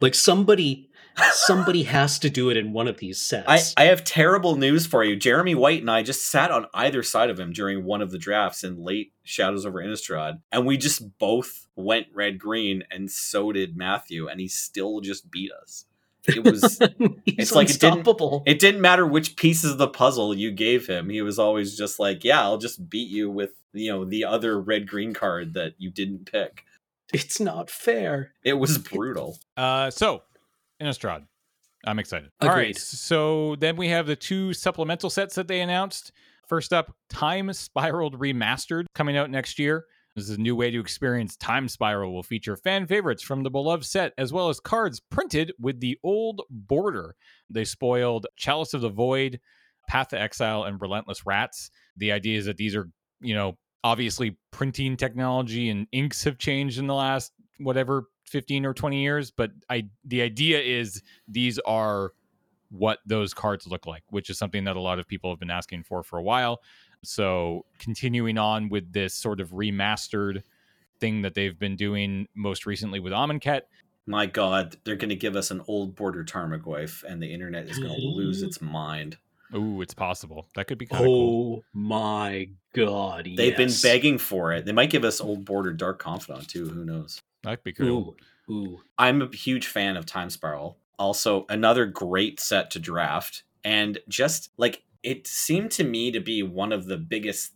Like 0.00 0.14
somebody 0.14 0.88
somebody 1.32 1.82
has 1.84 2.18
to 2.20 2.30
do 2.30 2.50
it 2.50 2.56
in 2.56 2.72
one 2.72 2.88
of 2.88 2.98
these 2.98 3.20
sets. 3.20 3.74
I, 3.76 3.82
I 3.82 3.86
have 3.86 4.04
terrible 4.04 4.56
news 4.56 4.86
for 4.86 5.04
you. 5.04 5.16
Jeremy 5.16 5.54
White 5.54 5.80
and 5.80 5.90
I 5.90 6.02
just 6.02 6.24
sat 6.24 6.50
on 6.50 6.66
either 6.74 7.02
side 7.02 7.30
of 7.30 7.38
him 7.38 7.52
during 7.52 7.84
one 7.84 8.00
of 8.00 8.10
the 8.10 8.18
drafts 8.18 8.64
in 8.64 8.82
late 8.82 9.12
Shadows 9.22 9.66
over 9.66 9.82
Innistrad, 9.82 10.40
and 10.52 10.66
we 10.66 10.76
just 10.76 11.18
both 11.18 11.66
went 11.76 12.06
red 12.14 12.38
green, 12.38 12.84
and 12.90 13.10
so 13.10 13.52
did 13.52 13.76
Matthew, 13.76 14.28
and 14.28 14.40
he 14.40 14.48
still 14.48 15.00
just 15.00 15.30
beat 15.30 15.50
us. 15.52 15.84
It 16.26 16.44
was 16.44 16.78
it's 17.26 17.52
like 17.52 17.70
it 17.70 17.80
didn't, 17.80 18.06
it 18.46 18.58
didn't 18.58 18.80
matter 18.80 19.06
which 19.06 19.36
pieces 19.36 19.72
of 19.72 19.78
the 19.78 19.88
puzzle 19.88 20.34
you 20.36 20.50
gave 20.50 20.86
him. 20.86 21.08
He 21.08 21.22
was 21.22 21.38
always 21.38 21.76
just 21.76 21.98
like, 21.98 22.24
Yeah, 22.24 22.42
I'll 22.42 22.58
just 22.58 22.88
beat 22.88 23.08
you 23.08 23.30
with 23.30 23.50
you 23.72 23.90
know 23.90 24.04
the 24.04 24.24
other 24.24 24.60
red 24.60 24.88
green 24.88 25.14
card 25.14 25.54
that 25.54 25.74
you 25.78 25.90
didn't 25.90 26.30
pick. 26.30 26.64
It's 27.12 27.40
not 27.40 27.70
fair. 27.70 28.32
It 28.44 28.54
was 28.54 28.78
brutal. 28.78 29.38
Uh 29.56 29.90
so 29.90 30.22
Innistrad. 30.80 31.24
I'm 31.86 31.98
excited. 31.98 32.30
Agreed. 32.40 32.50
All 32.50 32.56
right. 32.56 32.76
So 32.76 33.56
then 33.56 33.76
we 33.76 33.88
have 33.88 34.06
the 34.06 34.16
two 34.16 34.52
supplemental 34.52 35.10
sets 35.10 35.36
that 35.36 35.48
they 35.48 35.60
announced. 35.60 36.12
First 36.48 36.72
up, 36.72 36.94
Time 37.08 37.52
Spiraled 37.52 38.18
Remastered 38.18 38.86
coming 38.94 39.16
out 39.16 39.30
next 39.30 39.58
year. 39.58 39.84
This 40.16 40.30
is 40.30 40.36
a 40.36 40.40
new 40.40 40.56
way 40.56 40.70
to 40.72 40.80
experience 40.80 41.36
Time 41.36 41.68
Spiral 41.68 42.12
will 42.12 42.24
feature 42.24 42.56
fan 42.56 42.86
favorites 42.86 43.22
from 43.22 43.44
the 43.44 43.50
beloved 43.50 43.84
set 43.84 44.12
as 44.18 44.32
well 44.32 44.48
as 44.48 44.58
cards 44.58 45.00
printed 45.10 45.52
with 45.60 45.78
the 45.78 45.96
old 46.02 46.42
border. 46.50 47.14
They 47.48 47.64
spoiled 47.64 48.26
Chalice 48.36 48.74
of 48.74 48.80
the 48.80 48.88
Void, 48.88 49.38
Path 49.88 50.08
to 50.08 50.20
Exile, 50.20 50.64
and 50.64 50.80
Relentless 50.80 51.24
Rats. 51.24 51.70
The 51.96 52.10
idea 52.10 52.38
is 52.38 52.46
that 52.46 52.56
these 52.56 52.74
are, 52.74 52.88
you 53.20 53.34
know, 53.34 53.58
obviously 53.84 54.36
printing 54.50 54.96
technology 54.96 55.70
and 55.70 55.86
inks 55.92 56.24
have 56.24 56.38
changed 56.38 56.78
in 56.78 56.86
the 56.86 56.94
last 56.94 57.32
whatever 57.58 58.04
15 58.24 58.66
or 58.66 58.74
20 58.74 59.02
years 59.02 59.30
but 59.30 59.50
i 59.70 59.84
the 60.04 60.22
idea 60.22 60.60
is 60.60 61.02
these 61.26 61.58
are 61.60 62.12
what 62.70 62.98
those 63.06 63.32
cards 63.32 63.66
look 63.66 63.86
like 63.86 64.02
which 64.10 64.28
is 64.30 64.38
something 64.38 64.64
that 64.64 64.76
a 64.76 64.80
lot 64.80 64.98
of 64.98 65.08
people 65.08 65.30
have 65.30 65.40
been 65.40 65.50
asking 65.50 65.82
for 65.82 66.02
for 66.02 66.18
a 66.18 66.22
while 66.22 66.60
so 67.02 67.64
continuing 67.78 68.38
on 68.38 68.68
with 68.68 68.92
this 68.92 69.14
sort 69.14 69.40
of 69.40 69.50
remastered 69.50 70.42
thing 70.98 71.22
that 71.22 71.34
they've 71.34 71.58
been 71.58 71.76
doing 71.76 72.28
most 72.34 72.66
recently 72.66 73.00
with 73.00 73.12
Amonkhet. 73.12 73.62
My 74.06 74.26
God, 74.26 74.76
they're 74.84 74.96
going 74.96 75.10
to 75.10 75.16
give 75.16 75.36
us 75.36 75.50
an 75.50 75.62
old 75.68 75.94
border 75.94 76.24
Tarmogoyf, 76.24 77.04
and 77.04 77.22
the 77.22 77.32
internet 77.32 77.68
is 77.68 77.78
going 77.78 77.94
to 77.94 78.06
lose 78.06 78.42
its 78.42 78.60
mind. 78.60 79.18
Ooh, 79.54 79.80
it's 79.80 79.94
possible. 79.94 80.48
That 80.54 80.66
could 80.66 80.78
be 80.78 80.86
kind 80.86 81.04
of 81.04 81.08
oh 81.08 81.12
cool. 81.12 81.64
my 81.72 82.48
god! 82.74 83.24
They've 83.24 83.58
yes. 83.58 83.82
been 83.82 83.90
begging 83.90 84.18
for 84.18 84.52
it. 84.52 84.66
They 84.66 84.72
might 84.72 84.90
give 84.90 85.04
us 85.04 85.20
old 85.20 85.44
border 85.44 85.72
Dark 85.72 85.98
Confidant 85.98 86.48
too. 86.48 86.68
Who 86.68 86.84
knows? 86.84 87.22
That'd 87.42 87.64
be 87.64 87.72
cool. 87.72 88.16
Ooh, 88.48 88.52
ooh. 88.52 88.80
I'm 88.98 89.22
a 89.22 89.34
huge 89.34 89.68
fan 89.68 89.96
of 89.96 90.06
Time 90.06 90.30
Spiral. 90.30 90.76
Also, 90.98 91.46
another 91.48 91.86
great 91.86 92.40
set 92.40 92.70
to 92.72 92.78
draft, 92.78 93.44
and 93.64 93.98
just 94.08 94.50
like 94.56 94.82
it 95.02 95.26
seemed 95.26 95.70
to 95.72 95.84
me 95.84 96.10
to 96.10 96.20
be 96.20 96.42
one 96.42 96.72
of 96.72 96.86
the 96.86 96.98
biggest 96.98 97.54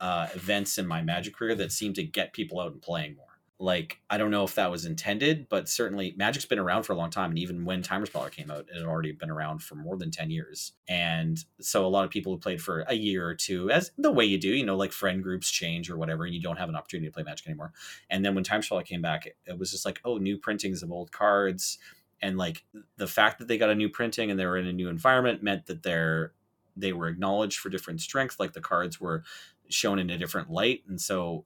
uh, 0.00 0.28
events 0.34 0.78
in 0.78 0.86
my 0.86 1.02
Magic 1.02 1.34
career 1.34 1.54
that 1.54 1.72
seemed 1.72 1.94
to 1.96 2.02
get 2.02 2.32
people 2.32 2.60
out 2.60 2.72
and 2.72 2.82
playing 2.82 3.16
more 3.16 3.26
like 3.62 4.00
I 4.10 4.18
don't 4.18 4.32
know 4.32 4.42
if 4.42 4.56
that 4.56 4.72
was 4.72 4.84
intended, 4.84 5.48
but 5.48 5.68
certainly 5.68 6.14
Magic's 6.16 6.44
been 6.44 6.58
around 6.58 6.82
for 6.82 6.94
a 6.94 6.96
long 6.96 7.10
time, 7.10 7.30
and 7.30 7.38
even 7.38 7.64
when 7.64 7.80
Time 7.80 8.04
Spiral 8.04 8.28
came 8.28 8.50
out, 8.50 8.66
it 8.68 8.76
had 8.76 8.84
already 8.84 9.12
been 9.12 9.30
around 9.30 9.62
for 9.62 9.76
more 9.76 9.96
than 9.96 10.10
ten 10.10 10.30
years. 10.30 10.72
And 10.88 11.38
so 11.60 11.86
a 11.86 11.88
lot 11.88 12.04
of 12.04 12.10
people 12.10 12.32
who 12.32 12.38
played 12.38 12.60
for 12.60 12.80
a 12.88 12.94
year 12.94 13.24
or 13.24 13.36
two, 13.36 13.70
as 13.70 13.92
the 13.96 14.10
way 14.10 14.24
you 14.24 14.36
do, 14.36 14.48
you 14.48 14.66
know, 14.66 14.76
like 14.76 14.90
friend 14.90 15.22
groups 15.22 15.48
change 15.48 15.88
or 15.88 15.96
whatever, 15.96 16.24
and 16.24 16.34
you 16.34 16.40
don't 16.40 16.58
have 16.58 16.68
an 16.68 16.74
opportunity 16.74 17.06
to 17.08 17.14
play 17.14 17.22
Magic 17.22 17.46
anymore. 17.46 17.72
And 18.10 18.24
then 18.24 18.34
when 18.34 18.42
Time 18.42 18.62
Spiral 18.62 18.84
came 18.84 19.00
back, 19.00 19.28
it 19.46 19.56
was 19.56 19.70
just 19.70 19.86
like, 19.86 20.00
oh, 20.04 20.18
new 20.18 20.38
printings 20.38 20.82
of 20.82 20.90
old 20.90 21.12
cards, 21.12 21.78
and 22.20 22.36
like 22.36 22.64
the 22.96 23.06
fact 23.06 23.38
that 23.38 23.46
they 23.46 23.58
got 23.58 23.70
a 23.70 23.76
new 23.76 23.88
printing 23.88 24.28
and 24.28 24.40
they 24.40 24.46
were 24.46 24.58
in 24.58 24.66
a 24.66 24.72
new 24.72 24.88
environment 24.88 25.40
meant 25.40 25.66
that 25.66 25.84
they're 25.84 26.32
they 26.76 26.92
were 26.92 27.06
acknowledged 27.06 27.60
for 27.60 27.68
different 27.68 28.00
strengths, 28.00 28.40
like 28.40 28.54
the 28.54 28.60
cards 28.60 29.00
were 29.00 29.22
shown 29.68 30.00
in 30.00 30.10
a 30.10 30.18
different 30.18 30.50
light, 30.50 30.82
and 30.88 31.00
so 31.00 31.44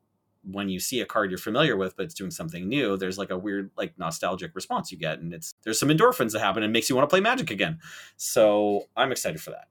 when 0.51 0.69
you 0.69 0.79
see 0.79 1.01
a 1.01 1.07
card 1.07 1.31
you're 1.31 1.39
familiar 1.39 1.77
with 1.77 1.97
but 1.97 2.05
it's 2.05 2.15
doing 2.15 2.31
something 2.31 2.69
new 2.69 2.97
there's 2.97 3.19
like 3.19 3.31
a 3.31 3.39
weird 3.39 3.71
like 3.77 3.93
nostalgic 3.99 4.55
response 4.55 4.93
you 4.93 4.99
get 4.99 5.19
and 5.19 5.35
it's 5.35 5.55
there's 5.65 5.79
some 5.79 5.89
endorphins 5.89 6.33
that 6.33 6.41
happen 6.41 6.63
and 6.63 6.73
makes 6.73 6.89
you 6.89 6.97
want 6.97 7.09
to 7.09 7.13
play 7.13 7.21
magic 7.21 7.51
again. 7.51 7.79
So 8.17 8.85
i'm 8.97 9.13
excited 9.13 9.41
for 9.41 9.51
that. 9.51 9.69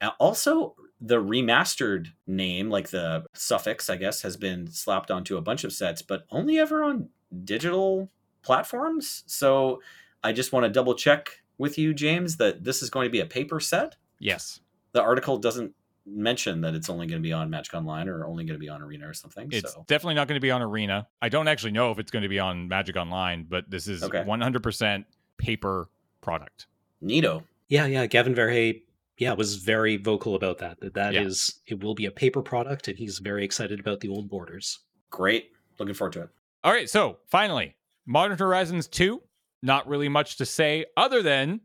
I, 0.00 0.08
also 0.20 0.76
the 1.00 1.16
remastered 1.16 2.08
name 2.26 2.70
like 2.70 2.90
the 2.90 3.24
suffix 3.34 3.90
i 3.90 3.96
guess 3.96 4.22
has 4.22 4.36
been 4.36 4.68
slapped 4.68 5.10
onto 5.10 5.36
a 5.36 5.42
bunch 5.42 5.64
of 5.64 5.72
sets 5.72 6.02
but 6.02 6.24
only 6.30 6.58
ever 6.58 6.84
on 6.84 7.08
digital 7.44 8.10
platforms. 8.42 9.24
So 9.26 9.80
i 10.22 10.32
just 10.32 10.52
want 10.52 10.64
to 10.64 10.70
double 10.70 10.94
check 10.94 11.42
with 11.58 11.78
you 11.78 11.94
james 11.94 12.36
that 12.36 12.64
this 12.64 12.82
is 12.82 12.90
going 12.90 13.06
to 13.06 13.10
be 13.10 13.20
a 13.20 13.26
paper 13.26 13.60
set? 13.60 13.96
Yes. 14.18 14.60
The 14.92 15.02
article 15.02 15.38
doesn't 15.38 15.74
mention 16.06 16.60
that 16.62 16.74
it's 16.74 16.88
only 16.90 17.06
going 17.06 17.20
to 17.20 17.26
be 17.26 17.32
on 17.32 17.48
Magic 17.50 17.74
Online 17.74 18.08
or 18.08 18.26
only 18.26 18.44
going 18.44 18.58
to 18.58 18.60
be 18.60 18.68
on 18.68 18.82
Arena 18.82 19.08
or 19.08 19.14
something. 19.14 19.48
It's 19.52 19.72
so. 19.72 19.84
definitely 19.86 20.14
not 20.14 20.28
going 20.28 20.36
to 20.36 20.42
be 20.42 20.50
on 20.50 20.62
Arena. 20.62 21.06
I 21.20 21.28
don't 21.28 21.48
actually 21.48 21.72
know 21.72 21.90
if 21.90 21.98
it's 21.98 22.10
going 22.10 22.22
to 22.22 22.28
be 22.28 22.38
on 22.38 22.68
Magic 22.68 22.96
Online, 22.96 23.46
but 23.48 23.70
this 23.70 23.88
is 23.88 24.02
okay. 24.02 24.24
100% 24.26 25.04
paper 25.38 25.88
product. 26.20 26.66
Neato. 27.02 27.44
Yeah, 27.68 27.86
yeah. 27.86 28.06
Gavin 28.06 28.34
Verhey, 28.34 28.82
yeah, 29.18 29.32
was 29.32 29.56
very 29.56 29.96
vocal 29.96 30.34
about 30.34 30.58
that. 30.58 30.80
That 30.80 30.94
that 30.94 31.14
yeah. 31.14 31.22
is, 31.22 31.60
it 31.66 31.82
will 31.82 31.94
be 31.94 32.06
a 32.06 32.10
paper 32.10 32.42
product, 32.42 32.88
and 32.88 32.98
he's 32.98 33.18
very 33.18 33.44
excited 33.44 33.80
about 33.80 34.00
the 34.00 34.08
old 34.08 34.28
borders. 34.28 34.80
Great. 35.10 35.50
Looking 35.78 35.94
forward 35.94 36.12
to 36.14 36.22
it. 36.22 36.28
All 36.64 36.72
right, 36.72 36.88
so 36.88 37.18
finally, 37.28 37.76
Modern 38.06 38.38
Horizons 38.38 38.88
2. 38.88 39.22
Not 39.64 39.86
really 39.86 40.08
much 40.08 40.38
to 40.38 40.46
say 40.46 40.86
other 40.96 41.22
than 41.22 41.60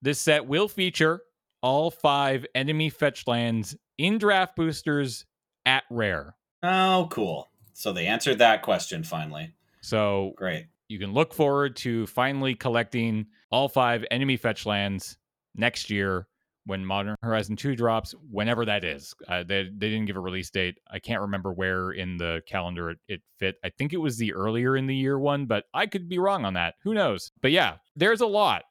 this 0.00 0.18
set 0.18 0.46
will 0.46 0.66
feature 0.66 1.20
all 1.64 1.90
five 1.90 2.44
enemy 2.54 2.90
fetch 2.90 3.26
lands 3.26 3.74
in 3.96 4.18
draft 4.18 4.54
boosters 4.54 5.24
at 5.64 5.82
rare. 5.90 6.36
Oh, 6.62 7.08
cool. 7.10 7.48
So 7.72 7.90
they 7.90 8.06
answered 8.06 8.38
that 8.38 8.60
question 8.60 9.02
finally. 9.02 9.54
So 9.80 10.34
Great. 10.36 10.66
you 10.88 10.98
can 10.98 11.14
look 11.14 11.32
forward 11.32 11.74
to 11.76 12.06
finally 12.06 12.54
collecting 12.54 13.26
all 13.50 13.70
five 13.70 14.04
enemy 14.10 14.36
fetch 14.36 14.66
lands 14.66 15.16
next 15.54 15.88
year 15.88 16.26
when 16.66 16.84
Modern 16.84 17.16
Horizon 17.22 17.56
2 17.56 17.76
drops, 17.76 18.14
whenever 18.30 18.66
that 18.66 18.84
is. 18.84 19.14
Uh, 19.26 19.42
they, 19.42 19.64
they 19.64 19.88
didn't 19.88 20.04
give 20.04 20.16
a 20.16 20.20
release 20.20 20.50
date. 20.50 20.76
I 20.90 20.98
can't 20.98 21.22
remember 21.22 21.50
where 21.50 21.92
in 21.92 22.18
the 22.18 22.42
calendar 22.46 22.90
it, 22.90 22.98
it 23.08 23.22
fit. 23.38 23.56
I 23.64 23.70
think 23.70 23.94
it 23.94 23.98
was 23.98 24.18
the 24.18 24.34
earlier 24.34 24.76
in 24.76 24.86
the 24.86 24.94
year 24.94 25.18
one, 25.18 25.46
but 25.46 25.64
I 25.72 25.86
could 25.86 26.10
be 26.10 26.18
wrong 26.18 26.44
on 26.44 26.54
that. 26.54 26.74
Who 26.82 26.92
knows? 26.92 27.32
But 27.40 27.52
yeah, 27.52 27.76
there's 27.96 28.20
a 28.20 28.26
lot. 28.26 28.64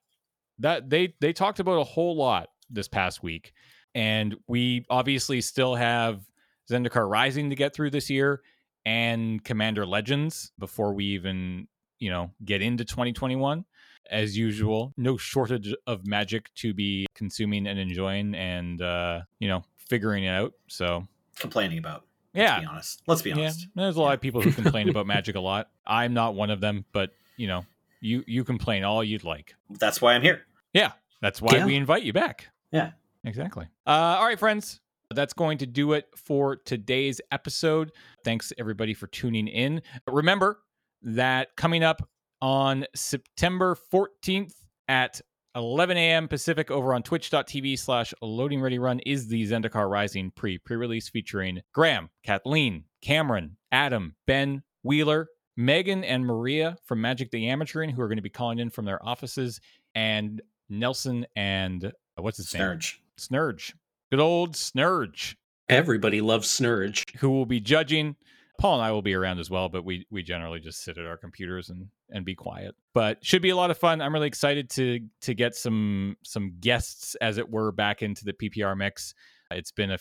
That 0.59 0.91
they 0.91 1.15
they 1.19 1.33
talked 1.33 1.59
about 1.59 1.79
a 1.79 1.83
whole 1.83 2.15
lot 2.15 2.49
this 2.73 2.87
past 2.87 3.23
week. 3.23 3.53
And 3.95 4.35
we 4.47 4.85
obviously 4.89 5.39
still 5.41 5.75
have 5.75 6.21
Zendikar 6.69 7.09
Rising 7.09 7.49
to 7.51 7.55
get 7.55 7.73
through 7.75 7.91
this 7.91 8.09
year 8.09 8.41
and 8.85 9.43
Commander 9.43 9.85
Legends 9.85 10.51
before 10.59 10.93
we 10.93 11.05
even, 11.05 11.67
you 11.99 12.09
know, 12.09 12.31
get 12.43 12.61
into 12.61 12.83
2021. 12.85 13.63
As 14.11 14.37
usual, 14.37 14.93
no 14.97 15.15
shortage 15.15 15.73
of 15.87 16.05
magic 16.05 16.53
to 16.55 16.73
be 16.73 17.05
consuming 17.15 17.67
and 17.67 17.79
enjoying 17.79 18.35
and 18.35 18.81
uh, 18.81 19.21
you 19.39 19.47
know, 19.47 19.63
figuring 19.77 20.25
it 20.25 20.29
out. 20.29 20.53
So 20.67 21.07
Complaining 21.39 21.77
about. 21.77 22.05
yeah. 22.33 22.55
Let's 22.55 22.61
be 22.61 22.67
honest. 22.67 23.01
Let's 23.07 23.21
be 23.21 23.29
Yeah. 23.29 23.35
honest. 23.37 23.67
There's 23.75 23.95
a 23.95 24.01
lot 24.01 24.13
of 24.13 24.19
people 24.21 24.41
who 24.41 24.51
complain 24.51 24.89
about 24.89 25.07
magic 25.15 25.35
a 25.35 25.39
lot. 25.39 25.69
I'm 25.87 26.13
not 26.13 26.35
one 26.35 26.49
of 26.49 26.59
them, 26.59 26.83
but 26.91 27.11
you 27.37 27.47
know, 27.47 27.65
you 28.01 28.23
you 28.27 28.43
complain 28.43 28.83
all 28.83 29.03
you'd 29.03 29.23
like. 29.23 29.55
That's 29.69 30.01
why 30.01 30.13
I'm 30.15 30.21
here. 30.21 30.41
Yeah. 30.73 30.91
That's 31.21 31.41
why 31.41 31.55
Yeah. 31.57 31.65
we 31.65 31.75
invite 31.75 32.03
you 32.03 32.11
back. 32.11 32.49
Yeah. 32.73 32.91
Exactly. 33.23 33.67
Uh, 33.87 34.17
all 34.19 34.25
right, 34.25 34.39
friends. 34.39 34.81
That's 35.13 35.33
going 35.33 35.59
to 35.59 35.67
do 35.67 35.93
it 35.93 36.07
for 36.17 36.57
today's 36.57 37.21
episode. 37.31 37.91
Thanks 38.25 38.51
everybody 38.57 38.93
for 38.93 39.07
tuning 39.07 39.47
in. 39.47 39.81
Remember 40.07 40.59
that 41.03 41.55
coming 41.55 41.83
up 41.83 42.09
on 42.41 42.85
September 42.95 43.77
14th 43.93 44.53
at 44.87 45.21
11 45.55 45.97
a.m. 45.97 46.27
Pacific 46.27 46.71
over 46.71 46.93
on 46.93 47.03
twitch.tv 47.03 47.77
slash 47.77 48.13
loading 48.21 48.59
ready 48.59 48.79
run 48.79 48.99
is 49.01 49.27
the 49.27 49.43
Zendikar 49.43 49.89
Rising 49.89 50.31
pre 50.31 50.57
pre 50.57 50.75
release 50.75 51.07
featuring 51.09 51.61
Graham, 51.73 52.09
Kathleen, 52.23 52.85
Cameron, 53.01 53.55
Adam, 53.71 54.15
Ben, 54.25 54.63
Wheeler, 54.81 55.27
Megan, 55.55 56.03
and 56.03 56.25
Maria 56.25 56.75
from 56.85 57.01
Magic 57.01 57.29
the 57.29 57.45
Amateuring, 57.45 57.91
who 57.91 58.01
are 58.01 58.07
going 58.07 58.17
to 58.17 58.23
be 58.23 58.29
calling 58.29 58.57
in 58.57 58.71
from 58.71 58.85
their 58.85 59.03
offices, 59.05 59.61
and 59.93 60.41
Nelson 60.69 61.25
and 61.35 61.93
Uh, 62.17 62.21
what's 62.21 62.37
his 62.37 62.53
name? 62.53 62.61
Snurge. 62.63 62.95
Snurge. 63.19 63.73
Good 64.11 64.19
old 64.19 64.53
Snurge, 64.53 65.35
Everybody 65.69 66.21
loves 66.21 66.47
Snurge. 66.47 67.15
who 67.17 67.29
will 67.31 67.45
be 67.45 67.59
judging. 67.59 68.15
Paul 68.59 68.75
and 68.75 68.83
I 68.83 68.91
will 68.91 69.01
be 69.01 69.15
around 69.15 69.39
as 69.39 69.49
well, 69.49 69.67
but 69.69 69.83
we 69.83 70.05
we 70.11 70.21
generally 70.21 70.59
just 70.59 70.83
sit 70.83 70.97
at 70.97 71.05
our 71.05 71.17
computers 71.17 71.69
and 71.69 71.87
and 72.11 72.23
be 72.23 72.35
quiet. 72.35 72.75
But 72.93 73.25
should 73.25 73.41
be 73.41 73.49
a 73.49 73.55
lot 73.55 73.71
of 73.71 73.77
fun. 73.77 74.01
I'm 74.01 74.13
really 74.13 74.27
excited 74.27 74.69
to 74.71 74.99
to 75.21 75.33
get 75.33 75.55
some 75.55 76.17
some 76.23 76.53
guests, 76.59 77.15
as 77.15 77.37
it 77.39 77.49
were, 77.49 77.71
back 77.71 78.03
into 78.03 78.23
the 78.25 78.33
PPR 78.33 78.77
mix. 78.77 79.15
It's 79.49 79.71
been 79.71 79.91
a 79.91 79.97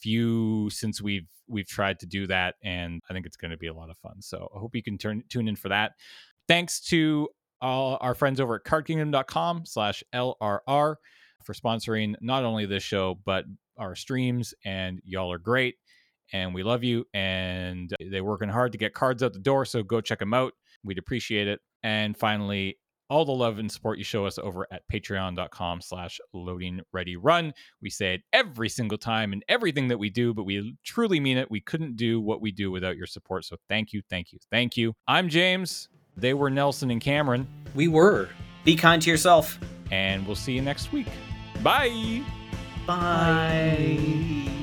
few 0.00 0.68
since 0.70 1.00
we've 1.00 1.28
we've 1.46 1.68
tried 1.68 2.00
to 2.00 2.06
do 2.06 2.26
that, 2.26 2.56
and 2.64 3.00
I 3.08 3.12
think 3.12 3.26
it's 3.26 3.36
going 3.36 3.52
to 3.52 3.56
be 3.56 3.68
a 3.68 3.74
lot 3.74 3.90
of 3.90 3.96
fun. 3.98 4.20
So 4.20 4.50
I 4.54 4.58
hope 4.58 4.74
you 4.74 4.82
can 4.82 4.98
turn 4.98 5.22
tune 5.28 5.46
in 5.46 5.54
for 5.56 5.68
that. 5.68 5.92
Thanks 6.48 6.80
to 6.88 7.28
all 7.60 7.98
our 8.00 8.14
friends 8.16 8.40
over 8.40 8.56
at 8.56 8.64
cardkingdom.com 8.64 9.66
slash 9.66 10.02
LRR 10.12 10.96
for 11.44 11.54
sponsoring 11.54 12.14
not 12.20 12.44
only 12.44 12.66
this 12.66 12.82
show, 12.82 13.18
but 13.24 13.44
our 13.78 13.94
streams. 13.94 14.54
And 14.64 15.00
y'all 15.04 15.32
are 15.32 15.38
great. 15.38 15.76
And 16.32 16.54
we 16.54 16.62
love 16.62 16.84
you. 16.84 17.06
And 17.12 17.94
they're 18.10 18.24
working 18.24 18.48
hard 18.48 18.72
to 18.72 18.78
get 18.78 18.94
cards 18.94 19.22
out 19.22 19.32
the 19.32 19.38
door. 19.38 19.64
So 19.64 19.82
go 19.82 20.00
check 20.00 20.18
them 20.18 20.34
out. 20.34 20.54
We'd 20.84 20.98
appreciate 20.98 21.48
it. 21.48 21.60
And 21.82 22.16
finally, 22.16 22.78
all 23.12 23.26
the 23.26 23.32
love 23.32 23.58
and 23.58 23.70
support 23.70 23.98
you 23.98 24.04
show 24.04 24.24
us 24.24 24.38
over 24.38 24.66
at 24.72 24.82
patreon.com 24.90 25.82
slash 25.82 26.18
loading 26.32 26.80
ready 26.92 27.16
run. 27.16 27.52
We 27.82 27.90
say 27.90 28.14
it 28.14 28.22
every 28.32 28.70
single 28.70 28.96
time 28.96 29.34
and 29.34 29.44
everything 29.48 29.88
that 29.88 29.98
we 29.98 30.08
do, 30.08 30.32
but 30.32 30.44
we 30.44 30.76
truly 30.82 31.20
mean 31.20 31.36
it. 31.36 31.50
We 31.50 31.60
couldn't 31.60 31.96
do 31.96 32.22
what 32.22 32.40
we 32.40 32.52
do 32.52 32.70
without 32.70 32.96
your 32.96 33.06
support. 33.06 33.44
So 33.44 33.56
thank 33.68 33.92
you, 33.92 34.00
thank 34.08 34.32
you, 34.32 34.38
thank 34.50 34.78
you. 34.78 34.94
I'm 35.06 35.28
James. 35.28 35.90
They 36.16 36.32
were 36.32 36.48
Nelson 36.48 36.90
and 36.90 37.02
Cameron. 37.02 37.46
We 37.74 37.88
were. 37.88 38.30
Be 38.64 38.76
kind 38.76 39.02
to 39.02 39.10
yourself. 39.10 39.58
And 39.90 40.26
we'll 40.26 40.36
see 40.36 40.54
you 40.54 40.62
next 40.62 40.90
week. 40.92 41.08
Bye. 41.62 42.22
Bye. 42.86 42.96
Bye. 42.96 44.61